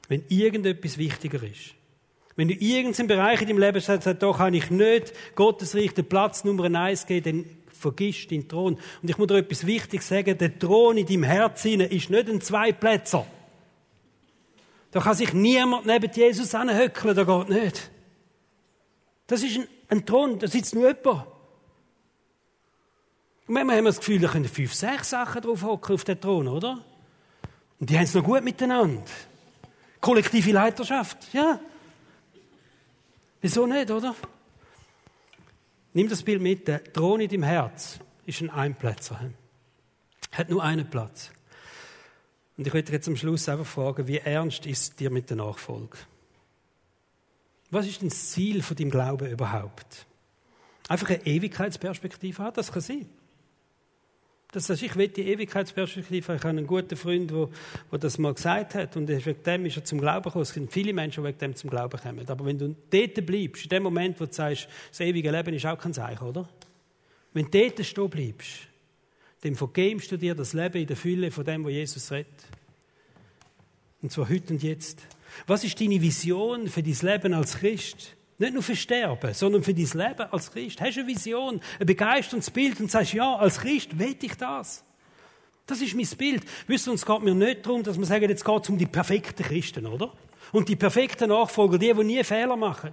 Wenn 0.09 0.23
irgendetwas 0.29 0.99
wichtiger 0.99 1.43
ist. 1.43 1.75
Wenn 2.37 2.49
du 2.49 2.55
irgendeinen 2.55 3.09
Bereich 3.09 3.41
in 3.41 3.49
deinem 3.49 3.61
Leben 3.61 3.81
sagst, 3.81 4.07
da 4.07 4.33
kann 4.33 4.53
ich 4.53 4.71
nicht 4.71 5.15
Gottes 5.35 5.75
Reich 5.75 5.95
Platz 5.95 6.45
Nummer 6.45 6.65
eins 6.79 7.07
geben, 7.07 7.25
dann 7.25 7.57
vergisst 7.73 8.31
deinen 8.31 8.47
Thron. 8.47 8.75
Und 9.01 9.09
ich 9.09 9.17
muss 9.17 9.29
dir 9.29 9.39
etwas 9.39 9.67
Wichtiges 9.67 10.07
sagen, 10.07 10.37
der 10.37 10.59
Thron 10.59 10.99
in 10.99 11.07
deinem 11.07 11.23
Herzen 11.23 11.81
ist 11.81 12.11
nicht 12.11 12.29
ein 12.29 12.43
Zweiplätzer. 12.43 13.27
Da 14.91 15.01
kann 15.01 15.15
sich 15.15 15.33
niemand 15.33 15.87
neben 15.87 16.13
Jesus 16.13 16.55
anhöckeln, 16.55 17.17
da 17.17 17.25
geht 17.25 17.49
nicht. 17.49 17.91
Das 19.27 19.43
ist 19.43 19.57
ein, 19.57 19.69
ein 19.89 20.05
Thron, 20.05 20.39
da 20.39 20.47
sitzt 20.47 20.75
nur 20.75 20.89
jemand. 20.89 21.27
Und 23.51 23.55
manchmal 23.55 23.79
haben 23.79 23.85
wir 23.87 23.89
das 23.89 23.99
Gefühl, 23.99 24.21
da 24.21 24.29
können 24.29 24.45
fünf, 24.45 24.73
sechs 24.73 25.11
Sachen 25.11 25.43
drauf 25.43 25.65
hocken 25.65 25.97
auf 25.97 26.05
den 26.05 26.21
Thron, 26.21 26.47
oder? 26.47 26.85
Und 27.81 27.91
die 27.91 27.97
haben 27.97 28.05
es 28.05 28.15
noch 28.15 28.23
gut 28.23 28.45
miteinander. 28.45 29.03
Kollektive 30.01 30.53
Leiterschaft, 30.53 31.35
ja. 31.35 31.59
Wieso 33.41 33.67
nicht, 33.67 33.91
oder? 33.91 34.15
Nimm 35.95 36.09
das 36.09 36.23
Bild 36.23 36.41
mit. 36.41 36.69
Der 36.69 36.85
Thron 36.93 37.23
in 37.23 37.29
deinem 37.29 37.43
Herz 37.43 37.99
ist 38.25 38.41
ein 38.41 38.51
Einplätzer. 38.51 39.19
Hat 40.31 40.49
nur 40.49 40.63
einen 40.63 40.89
Platz. 40.89 41.33
Und 42.57 42.69
ich 42.69 42.73
möchte 42.73 42.93
jetzt 42.93 43.09
am 43.09 43.17
Schluss 43.17 43.49
einfach 43.49 43.67
fragen, 43.67 44.07
wie 44.07 44.19
ernst 44.19 44.65
ist 44.65 45.01
dir 45.01 45.11
mit 45.11 45.29
der 45.29 45.39
Nachfolge? 45.39 45.99
Was 47.73 47.89
ist 47.89 48.01
denn 48.01 48.11
das 48.11 48.31
Ziel 48.31 48.63
von 48.63 48.77
deinem 48.77 48.93
Glauben 48.93 49.29
überhaupt? 49.29 50.07
Einfach 50.87 51.11
eine 51.11 51.27
Ewigkeitsperspektive 51.27 52.45
haben, 52.45 52.55
das 52.55 52.71
kann 52.71 52.83
sein. 52.83 53.09
Das 54.53 54.69
heißt, 54.69 54.83
ich 54.83 54.97
will 54.97 55.09
die 55.09 55.29
Ewigkeitsperspektive. 55.29 56.35
Ich 56.35 56.41
habe 56.41 56.49
einen 56.49 56.67
guten 56.67 56.97
Freund, 56.97 57.31
der, 57.31 57.49
der 57.93 57.99
das 57.99 58.19
mal 58.19 58.35
gesagt 58.35 58.75
hat. 58.75 58.97
Und 58.97 59.09
wegen 59.09 59.43
dem 59.45 59.67
ist 59.67 59.77
er 59.77 59.85
zum 59.85 60.01
Glauben 60.01 60.25
gekommen. 60.25 60.43
Es 60.43 60.51
sind 60.51 60.73
viele 60.73 60.93
Menschen, 60.93 61.23
die 61.23 61.29
wegen 61.29 61.39
dem 61.39 61.55
zum 61.55 61.71
Glauben 61.71 62.01
kommen. 62.01 62.29
Aber 62.29 62.45
wenn 62.45 62.59
du 62.59 62.75
dort 62.91 63.27
bleibst, 63.27 63.65
in 63.65 63.69
dem 63.69 63.83
Moment, 63.85 64.21
wo 64.21 64.27
du 64.27 64.33
sagst, 64.33 64.69
das 64.91 65.01
ewige 65.01 65.31
Leben 65.31 65.55
ist 65.55 65.67
auch 65.67 65.79
kein 65.79 65.95
Zeichen, 65.95 66.27
oder? 66.27 66.49
Wenn 67.33 67.49
du 67.49 67.61
dort 67.61 67.87
stehen 67.87 68.11
bleibst, 68.11 68.51
dann 69.43 69.55
vergebst 69.55 70.11
du 70.11 70.17
dir 70.17 70.35
das 70.35 70.53
Leben 70.53 70.79
in 70.79 70.87
der 70.87 70.97
Fülle 70.97 71.31
von 71.31 71.45
dem, 71.45 71.65
was 71.65 71.73
Jesus 71.73 72.11
redet. 72.11 72.27
Und 74.03 74.11
zwar 74.11 74.29
heute 74.29 74.53
und 74.53 74.63
jetzt. 74.63 75.01
Was 75.47 75.63
ist 75.63 75.81
deine 75.81 76.01
Vision 76.03 76.69
für 76.69 76.83
dein 76.83 76.97
Leben 77.01 77.35
als 77.35 77.59
Christ? 77.59 78.17
Nicht 78.41 78.55
nur 78.55 78.63
für 78.63 78.75
Sterben, 78.75 79.35
sondern 79.35 79.63
für 79.63 79.75
dein 79.75 79.85
Leben 79.85 80.33
als 80.33 80.51
Christ. 80.51 80.81
Hast 80.81 80.97
du 80.97 81.01
eine 81.01 81.09
Vision, 81.09 81.61
ein 81.79 81.87
begeisterndes 81.87 82.51
Bild 82.51 82.81
und 82.81 82.91
sagst, 82.91 83.13
ja, 83.13 83.37
als 83.37 83.61
Christ 83.61 83.99
will 83.99 84.17
ich 84.19 84.35
das. 84.35 84.83
Das 85.67 85.83
ist 85.83 85.95
mein 85.95 86.09
Bild. 86.17 86.43
Wisst 86.67 86.89
ihr, 86.89 86.95
es 86.95 87.05
geht 87.05 87.23
mir 87.23 87.35
nicht 87.35 87.67
darum, 87.67 87.83
dass 87.83 87.99
wir 87.99 88.07
sagen, 88.07 88.31
jetzt 88.31 88.43
geht 88.43 88.63
es 88.63 88.71
um 88.71 88.79
die 88.79 88.87
perfekten 88.87 89.43
Christen, 89.43 89.87
oder? 89.87 90.15
Und 90.53 90.71
die 90.71 90.77
perfekten 90.77 91.29
Nachfolger, 91.29 91.77
die, 91.77 91.93
die 91.93 92.03
nie 92.03 92.25
Fehler 92.25 92.57
machen 92.57 92.93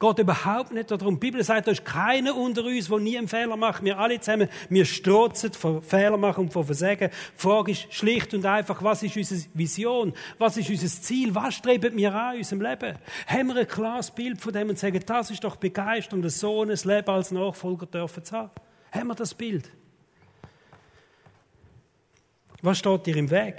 geht 0.00 0.18
überhaupt 0.18 0.72
nicht 0.72 0.90
darum. 0.90 1.16
Die 1.16 1.20
Bibel 1.20 1.44
sagt, 1.44 1.66
da 1.66 1.72
ist 1.72 1.84
keiner 1.84 2.34
unter 2.34 2.64
uns, 2.64 2.88
der 2.88 2.98
nie 2.98 3.18
einen 3.18 3.28
Fehler 3.28 3.56
macht. 3.56 3.84
Wir 3.84 3.98
alle 3.98 4.18
zusammen, 4.18 4.48
wir 4.70 4.86
strotzen 4.86 5.52
von 5.52 5.82
Fehler 5.82 6.16
machen 6.16 6.44
und 6.44 6.52
von 6.52 6.64
Versagen. 6.64 7.10
Die 7.10 7.40
Frage 7.40 7.72
ist 7.72 7.92
schlicht 7.92 8.32
und 8.32 8.46
einfach, 8.46 8.82
was 8.82 9.02
ist 9.02 9.14
unsere 9.16 9.42
Vision? 9.52 10.14
Was 10.38 10.56
ist 10.56 10.70
unser 10.70 10.88
Ziel? 10.88 11.34
Was 11.34 11.54
streben 11.54 11.96
wir 11.96 12.14
an 12.14 12.32
in 12.32 12.38
unserem 12.38 12.62
Leben? 12.62 12.98
Haben 13.26 13.48
wir 13.48 13.56
ein 13.56 13.68
klares 13.68 14.10
Bild 14.10 14.40
von 14.40 14.54
dem 14.54 14.70
und 14.70 14.78
sagen, 14.78 15.00
das 15.04 15.30
ist 15.30 15.44
doch 15.44 15.56
begeistert, 15.56 16.30
so 16.30 16.62
ein 16.62 16.68
Leben 16.68 17.10
als 17.10 17.30
Nachfolger 17.30 17.84
dürfen 17.84 18.24
zu 18.24 18.36
haben? 18.36 18.50
Haben 18.92 19.08
wir 19.08 19.14
das 19.14 19.34
Bild? 19.34 19.70
Was 22.62 22.78
steht 22.78 23.06
dir 23.06 23.16
im 23.16 23.30
Weg? 23.30 23.56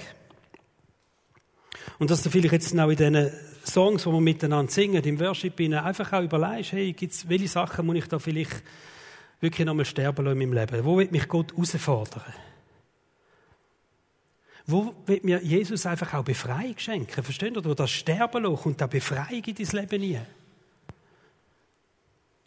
Und 1.99 2.09
dass 2.09 2.23
du 2.23 2.31
vielleicht 2.31 2.53
jetzt 2.53 2.79
auch 2.79 2.89
in 2.89 2.95
diesen 2.95 3.31
Songs, 3.65 4.03
die 4.03 4.09
wir 4.09 4.21
miteinander 4.21 4.71
singen, 4.71 5.03
im 5.03 5.19
Worship, 5.19 5.59
einfach 5.59 6.13
auch 6.13 6.23
überlegst, 6.23 6.71
hey, 6.71 6.93
gibt's, 6.93 7.27
welche 7.29 7.47
Sachen 7.47 7.85
muss 7.85 7.97
ich 7.97 8.07
da 8.07 8.19
vielleicht 8.19 8.63
wirklich 9.39 9.65
nochmal 9.65 9.85
sterben 9.85 10.25
lassen 10.25 10.41
in 10.41 10.49
meinem 10.49 10.59
Leben? 10.59 10.85
Wo 10.85 10.97
wird 10.97 11.11
mich 11.11 11.27
Gott 11.27 11.51
herausfordern? 11.51 12.33
Wo 14.67 14.93
wird 15.05 15.23
mir 15.23 15.41
Jesus 15.43 15.85
einfach 15.85 16.13
auch 16.13 16.23
Befreiung 16.23 16.77
schenken? 16.77 17.23
Versteht 17.23 17.55
ihr? 17.55 17.65
Wo 17.65 17.73
das 17.73 17.91
Sterben 17.91 18.43
lassen 18.43 18.63
und 18.63 18.79
da 18.79 18.87
Befreiung 18.87 19.43
in 19.43 19.55
dein 19.55 19.67
Leben 19.67 20.01
nie. 20.01 20.19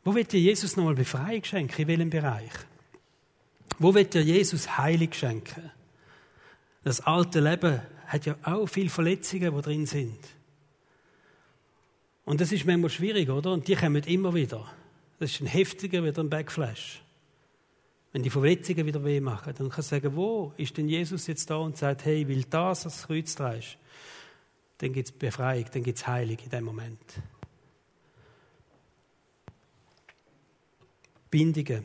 Wo 0.04 0.14
wird 0.14 0.32
dir 0.32 0.40
Jesus 0.40 0.76
nochmal 0.76 0.94
Befreiung 0.94 1.42
schenken? 1.44 1.82
In 1.82 1.88
welchem 1.88 2.10
Bereich? 2.10 2.52
Wo 3.78 3.94
wird 3.94 4.14
dir 4.14 4.22
Jesus 4.22 4.78
Heilung 4.78 5.12
schenken? 5.12 5.70
Das 6.84 7.00
alte 7.00 7.40
Leben 7.40 7.80
hat 8.06 8.26
ja 8.26 8.36
auch 8.42 8.66
viele 8.66 8.90
Verletzungen, 8.90 9.54
die 9.54 9.62
drin 9.62 9.86
sind. 9.86 10.18
Und 12.24 12.40
das 12.40 12.52
ist 12.52 12.64
manchmal 12.64 12.90
schwierig, 12.90 13.28
oder? 13.28 13.52
Und 13.52 13.68
die 13.68 13.76
kommen 13.76 14.02
immer 14.04 14.34
wieder. 14.34 14.66
Das 15.18 15.30
ist 15.30 15.40
ein 15.40 15.46
heftiger 15.46 16.02
wieder 16.02 16.22
ein 16.22 16.30
Backflash. 16.30 17.02
Wenn 18.12 18.22
die 18.22 18.30
Verletzungen 18.30 18.86
wieder 18.86 19.04
weh 19.04 19.20
machen, 19.20 19.54
dann 19.56 19.68
kannst 19.68 19.90
du 19.90 19.96
sagen, 19.96 20.16
wo 20.16 20.52
ist 20.56 20.76
denn 20.76 20.88
Jesus 20.88 21.26
jetzt 21.26 21.50
da 21.50 21.56
und 21.56 21.76
sagt, 21.76 22.04
hey, 22.04 22.26
will 22.28 22.44
das 22.44 22.84
das 22.84 23.06
Kreuz 23.06 23.34
trägst? 23.34 23.76
Dann 24.78 24.92
gibt 24.92 25.08
es 25.08 25.12
Befreiung, 25.12 25.66
dann 25.72 25.82
gibt 25.82 25.98
es 25.98 26.06
Heilung 26.06 26.38
in 26.38 26.50
dem 26.50 26.64
Moment. 26.64 27.00
Bindungen, 31.30 31.84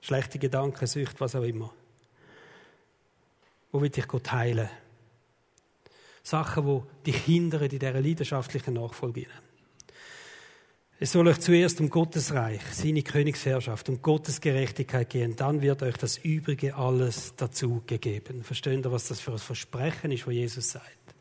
schlechte 0.00 0.38
Gedanken, 0.38 0.86
Sucht, 0.86 1.20
was 1.20 1.36
auch 1.36 1.42
immer. 1.42 1.72
Wo 3.70 3.80
will 3.80 3.90
dich 3.90 4.08
Gott 4.08 4.32
heilen? 4.32 4.70
Sachen, 6.22 6.82
die 7.04 7.12
dich 7.12 7.24
hindern 7.24 7.62
in 7.62 7.68
dieser 7.68 8.00
leidenschaftlichen 8.00 8.74
Nachfolge. 8.74 9.26
Es 11.02 11.10
soll 11.10 11.26
euch 11.26 11.40
zuerst 11.40 11.80
um 11.80 11.90
Gottes 11.90 12.32
Reich, 12.32 12.60
seine 12.70 13.02
Königsherrschaft, 13.02 13.88
um 13.88 14.00
Gottes 14.00 14.40
Gerechtigkeit 14.40 15.10
gehen. 15.10 15.34
Dann 15.34 15.60
wird 15.60 15.82
euch 15.82 15.96
das 15.96 16.18
Übrige 16.18 16.76
alles 16.76 17.34
dazu 17.36 17.82
gegeben. 17.88 18.44
Versteht 18.44 18.86
ihr, 18.86 18.92
was 18.92 19.08
das 19.08 19.18
für 19.18 19.32
ein 19.32 19.38
Versprechen 19.38 20.12
ist, 20.12 20.28
was 20.28 20.34
Jesus 20.34 20.70
sagt? 20.70 21.16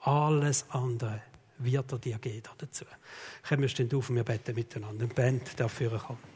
Alles 0.00 0.66
andere 0.68 1.22
wird 1.56 1.90
er 1.90 1.98
dir 1.98 2.18
geben 2.18 2.42
dazu. 2.58 2.84
Kommen 3.48 3.62
wir 3.62 3.68
stehen 3.70 3.88
auf 3.94 4.10
und 4.10 4.16
wir 4.16 4.24
beten 4.24 4.54
miteinander. 4.54 5.06
Die 5.06 5.14
Band 5.14 5.58
darf 5.58 5.72
führen 5.72 6.00
kommen. 6.00 6.34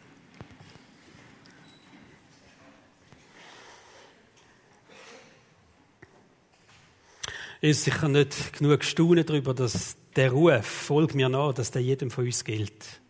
ist 7.60 7.84
sicher 7.84 8.08
nicht 8.08 8.52
genug 8.52 8.84
staunen 8.84 9.26
darüber, 9.26 9.52
dass 9.52 9.96
der 10.18 10.32
Ruf, 10.32 10.66
folg 10.66 11.14
mir 11.14 11.28
nach, 11.28 11.54
dass 11.54 11.70
der 11.70 11.80
jedem 11.80 12.10
von 12.10 12.24
uns 12.24 12.42
gilt. 12.42 13.00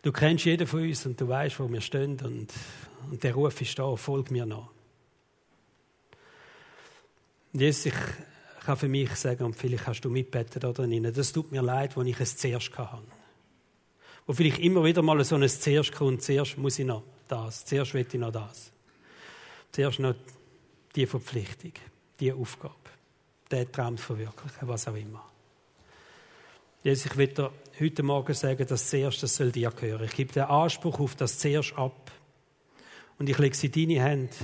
Du 0.00 0.12
kennst 0.12 0.44
jeden 0.44 0.64
von 0.64 0.82
uns 0.82 1.04
und 1.06 1.20
du 1.20 1.26
weißt, 1.26 1.58
wo 1.58 1.68
wir 1.68 1.80
stehen 1.80 2.20
und, 2.20 2.52
und 3.10 3.22
der 3.24 3.34
Ruf 3.34 3.60
ist 3.60 3.76
da, 3.76 3.96
folg 3.96 4.30
mir 4.30 4.46
nach. 4.46 4.68
Jesus, 7.52 7.86
ich 7.86 7.94
kann 8.64 8.76
für 8.76 8.88
mich 8.88 9.10
sagen, 9.16 9.42
und 9.42 9.56
vielleicht 9.56 9.88
hast 9.88 10.02
du 10.02 10.08
mitbeten 10.08 10.60
da 10.60 10.72
drin, 10.72 11.12
das 11.12 11.32
tut 11.32 11.50
mir 11.50 11.62
leid, 11.62 11.96
wo 11.96 12.02
ich 12.02 12.20
es 12.20 12.36
zuerst 12.36 12.78
hatte. 12.78 13.02
Wo 14.24 14.32
vielleicht 14.34 14.60
immer 14.60 14.84
wieder 14.84 15.02
mal 15.02 15.22
so 15.24 15.34
ein 15.34 15.48
zuerst 15.48 15.92
kommt, 15.92 16.22
zuerst 16.22 16.56
muss 16.58 16.78
ich 16.78 16.86
noch 16.86 17.02
das, 17.26 17.64
zuerst 17.64 17.92
will 17.92 18.06
ich 18.08 18.20
noch 18.20 18.30
das. 18.30 18.70
Zuerst 19.72 19.98
noch 19.98 20.14
die 20.94 21.06
Verpflichtung, 21.06 21.72
die 22.20 22.32
Aufgabe 22.32 22.74
den 23.50 23.70
Traum 23.72 23.98
verwirklichen, 23.98 24.68
was 24.68 24.86
auch 24.86 24.94
immer. 24.94 25.33
Jesus, 26.84 27.06
ich 27.06 27.16
will 27.16 27.28
dir 27.28 27.50
heute 27.80 28.02
Morgen 28.02 28.34
sagen, 28.34 28.66
dass 28.66 28.90
zuerst 28.90 29.22
das 29.22 29.36
soll 29.36 29.50
dir 29.50 29.70
gehören. 29.70 30.04
Ich 30.04 30.14
gebe 30.14 30.34
den 30.34 30.42
Anspruch 30.42 31.00
auf 31.00 31.14
das 31.14 31.38
zuerst 31.38 31.72
ab. 31.78 32.12
Und 33.18 33.26
ich 33.30 33.38
lege 33.38 33.56
sie 33.56 33.68
in 33.68 33.72
deine 33.72 34.04
Hände. 34.04 34.34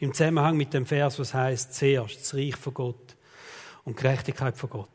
Im 0.00 0.14
Zusammenhang 0.14 0.56
mit 0.56 0.72
dem 0.72 0.86
Vers, 0.86 1.18
was 1.18 1.34
heißt 1.34 1.74
zuerst 1.74 2.18
das 2.18 2.34
Reich 2.34 2.56
von 2.56 2.72
Gott 2.72 3.16
und 3.84 3.98
Gerechtigkeit 3.98 4.56
von 4.56 4.70
Gott. 4.70 4.88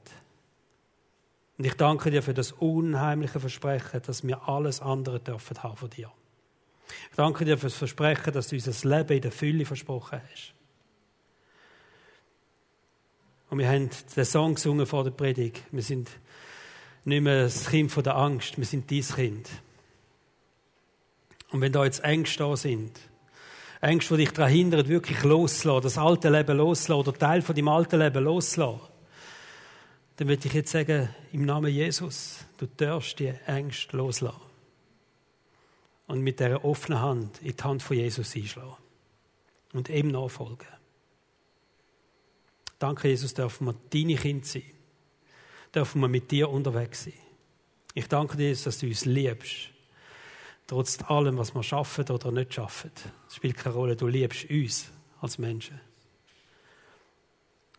Und 1.59 1.65
ich 1.65 1.75
danke 1.75 2.09
dir 2.09 2.23
für 2.23 2.33
das 2.33 2.51
unheimliche 2.51 3.39
Versprechen, 3.39 4.01
dass 4.03 4.25
wir 4.25 4.49
alles 4.49 4.81
andere 4.81 5.19
dürfen 5.19 5.61
haben 5.61 5.77
von 5.77 5.91
dir. 5.91 6.11
Ich 7.11 7.15
danke 7.15 7.45
dir 7.45 7.59
für 7.59 7.67
das 7.67 7.75
Versprechen, 7.75 8.33
dass 8.33 8.47
du 8.47 8.55
uns 8.55 8.65
das 8.65 8.83
Leben 8.83 9.17
in 9.17 9.21
der 9.21 9.31
Fülle 9.31 9.65
versprochen 9.65 10.19
hast. 10.31 10.56
Und 13.49 13.59
wir 13.59 13.69
haben 13.69 13.89
den 14.15 14.25
Song 14.25 14.55
gesungen 14.55 14.85
vor 14.85 15.03
der 15.03 15.11
Predigt. 15.11 15.61
Wir 15.71 15.83
sind 15.83 16.09
nicht 17.05 17.21
mehr 17.21 17.43
das 17.43 17.69
Kind 17.69 17.91
von 17.91 18.03
der 18.03 18.17
Angst, 18.17 18.57
wir 18.57 18.65
sind 18.65 18.89
dies 18.89 19.15
Kind. 19.15 19.47
Und 21.51 21.61
wenn 21.61 21.71
da 21.71 21.85
jetzt 21.85 22.03
Ängste 22.03 22.39
da 22.39 22.57
sind, 22.57 22.99
Ängste, 23.79 24.17
die 24.17 24.25
dich 24.25 24.33
daran 24.33 24.51
hindern, 24.51 24.87
wirklich 24.87 25.23
loszulassen, 25.23 25.83
das 25.83 25.97
alte 25.97 26.29
Leben 26.29 26.57
loszulassen 26.57 27.07
oder 27.07 27.17
Teil 27.17 27.41
von 27.41 27.55
deinem 27.55 27.69
alten 27.69 27.99
Leben 27.99 28.23
loszulassen, 28.23 28.81
dann 30.17 30.27
würde 30.27 30.47
ich 30.47 30.53
jetzt 30.53 30.71
sagen, 30.71 31.09
im 31.31 31.45
Namen 31.45 31.71
Jesus, 31.71 32.39
du 32.57 32.65
darfst 32.65 33.19
die 33.19 33.33
Ängste 33.45 33.95
loslassen. 33.95 34.41
Und 36.07 36.21
mit 36.21 36.39
dieser 36.39 36.65
offenen 36.65 37.01
Hand 37.01 37.41
in 37.41 37.55
die 37.55 37.63
Hand 37.63 37.83
von 37.83 37.97
Jesus 37.97 38.35
einschlagen. 38.35 38.77
Und 39.73 39.89
ihm 39.89 40.07
nachfolgen. 40.07 40.67
Danke, 42.79 43.07
Jesus, 43.07 43.33
dürfen 43.33 43.67
wir 43.67 43.75
deine 43.89 44.15
Kinder 44.15 44.45
sein. 44.45 44.63
Dürfen 45.73 46.01
wir 46.01 46.07
mit 46.07 46.31
dir 46.31 46.49
unterwegs 46.49 47.05
sein. 47.05 47.13
Ich 47.93 48.07
danke 48.07 48.37
dir, 48.37 48.55
dass 48.55 48.77
du 48.77 48.87
uns 48.87 49.05
liebst. 49.05 49.69
Trotz 50.67 51.01
allem, 51.09 51.37
was 51.37 51.55
wir 51.55 51.63
schaffen 51.63 52.09
oder 52.09 52.31
nicht 52.31 52.53
schaffen. 52.53 52.91
Es 53.27 53.35
spielt 53.35 53.57
keine 53.57 53.75
Rolle. 53.75 53.95
Du 53.95 54.07
liebst 54.07 54.49
uns 54.49 54.91
als 55.21 55.37
Menschen. 55.37 55.79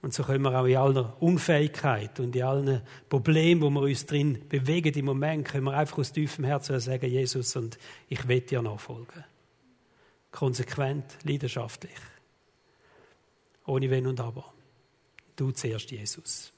Und 0.00 0.14
so 0.14 0.22
können 0.22 0.42
wir 0.44 0.58
auch 0.58 0.64
in 0.64 0.76
aller 0.76 1.20
Unfähigkeit 1.20 2.18
und 2.20 2.34
in 2.34 2.42
allen 2.42 2.82
Problemen, 3.08 3.62
wo 3.62 3.70
wir 3.70 3.82
uns 3.82 4.06
drin 4.06 4.48
bewegen 4.48 4.94
im 4.94 5.04
Moment, 5.04 5.46
können 5.46 5.64
wir 5.64 5.76
einfach 5.76 5.98
aus 5.98 6.12
tiefem 6.12 6.44
Herzen 6.44 6.78
sagen, 6.78 7.10
Jesus, 7.10 7.56
und 7.56 7.78
ich 8.08 8.26
will 8.28 8.40
dir 8.40 8.62
nachfolgen. 8.62 9.24
Konsequent, 10.30 11.04
leidenschaftlich. 11.24 11.98
Ohne 13.66 13.90
Wenn 13.90 14.06
und 14.06 14.20
Aber. 14.20 14.52
Du 15.38 15.52
zuerst, 15.52 15.92
Jesus. 15.92 16.52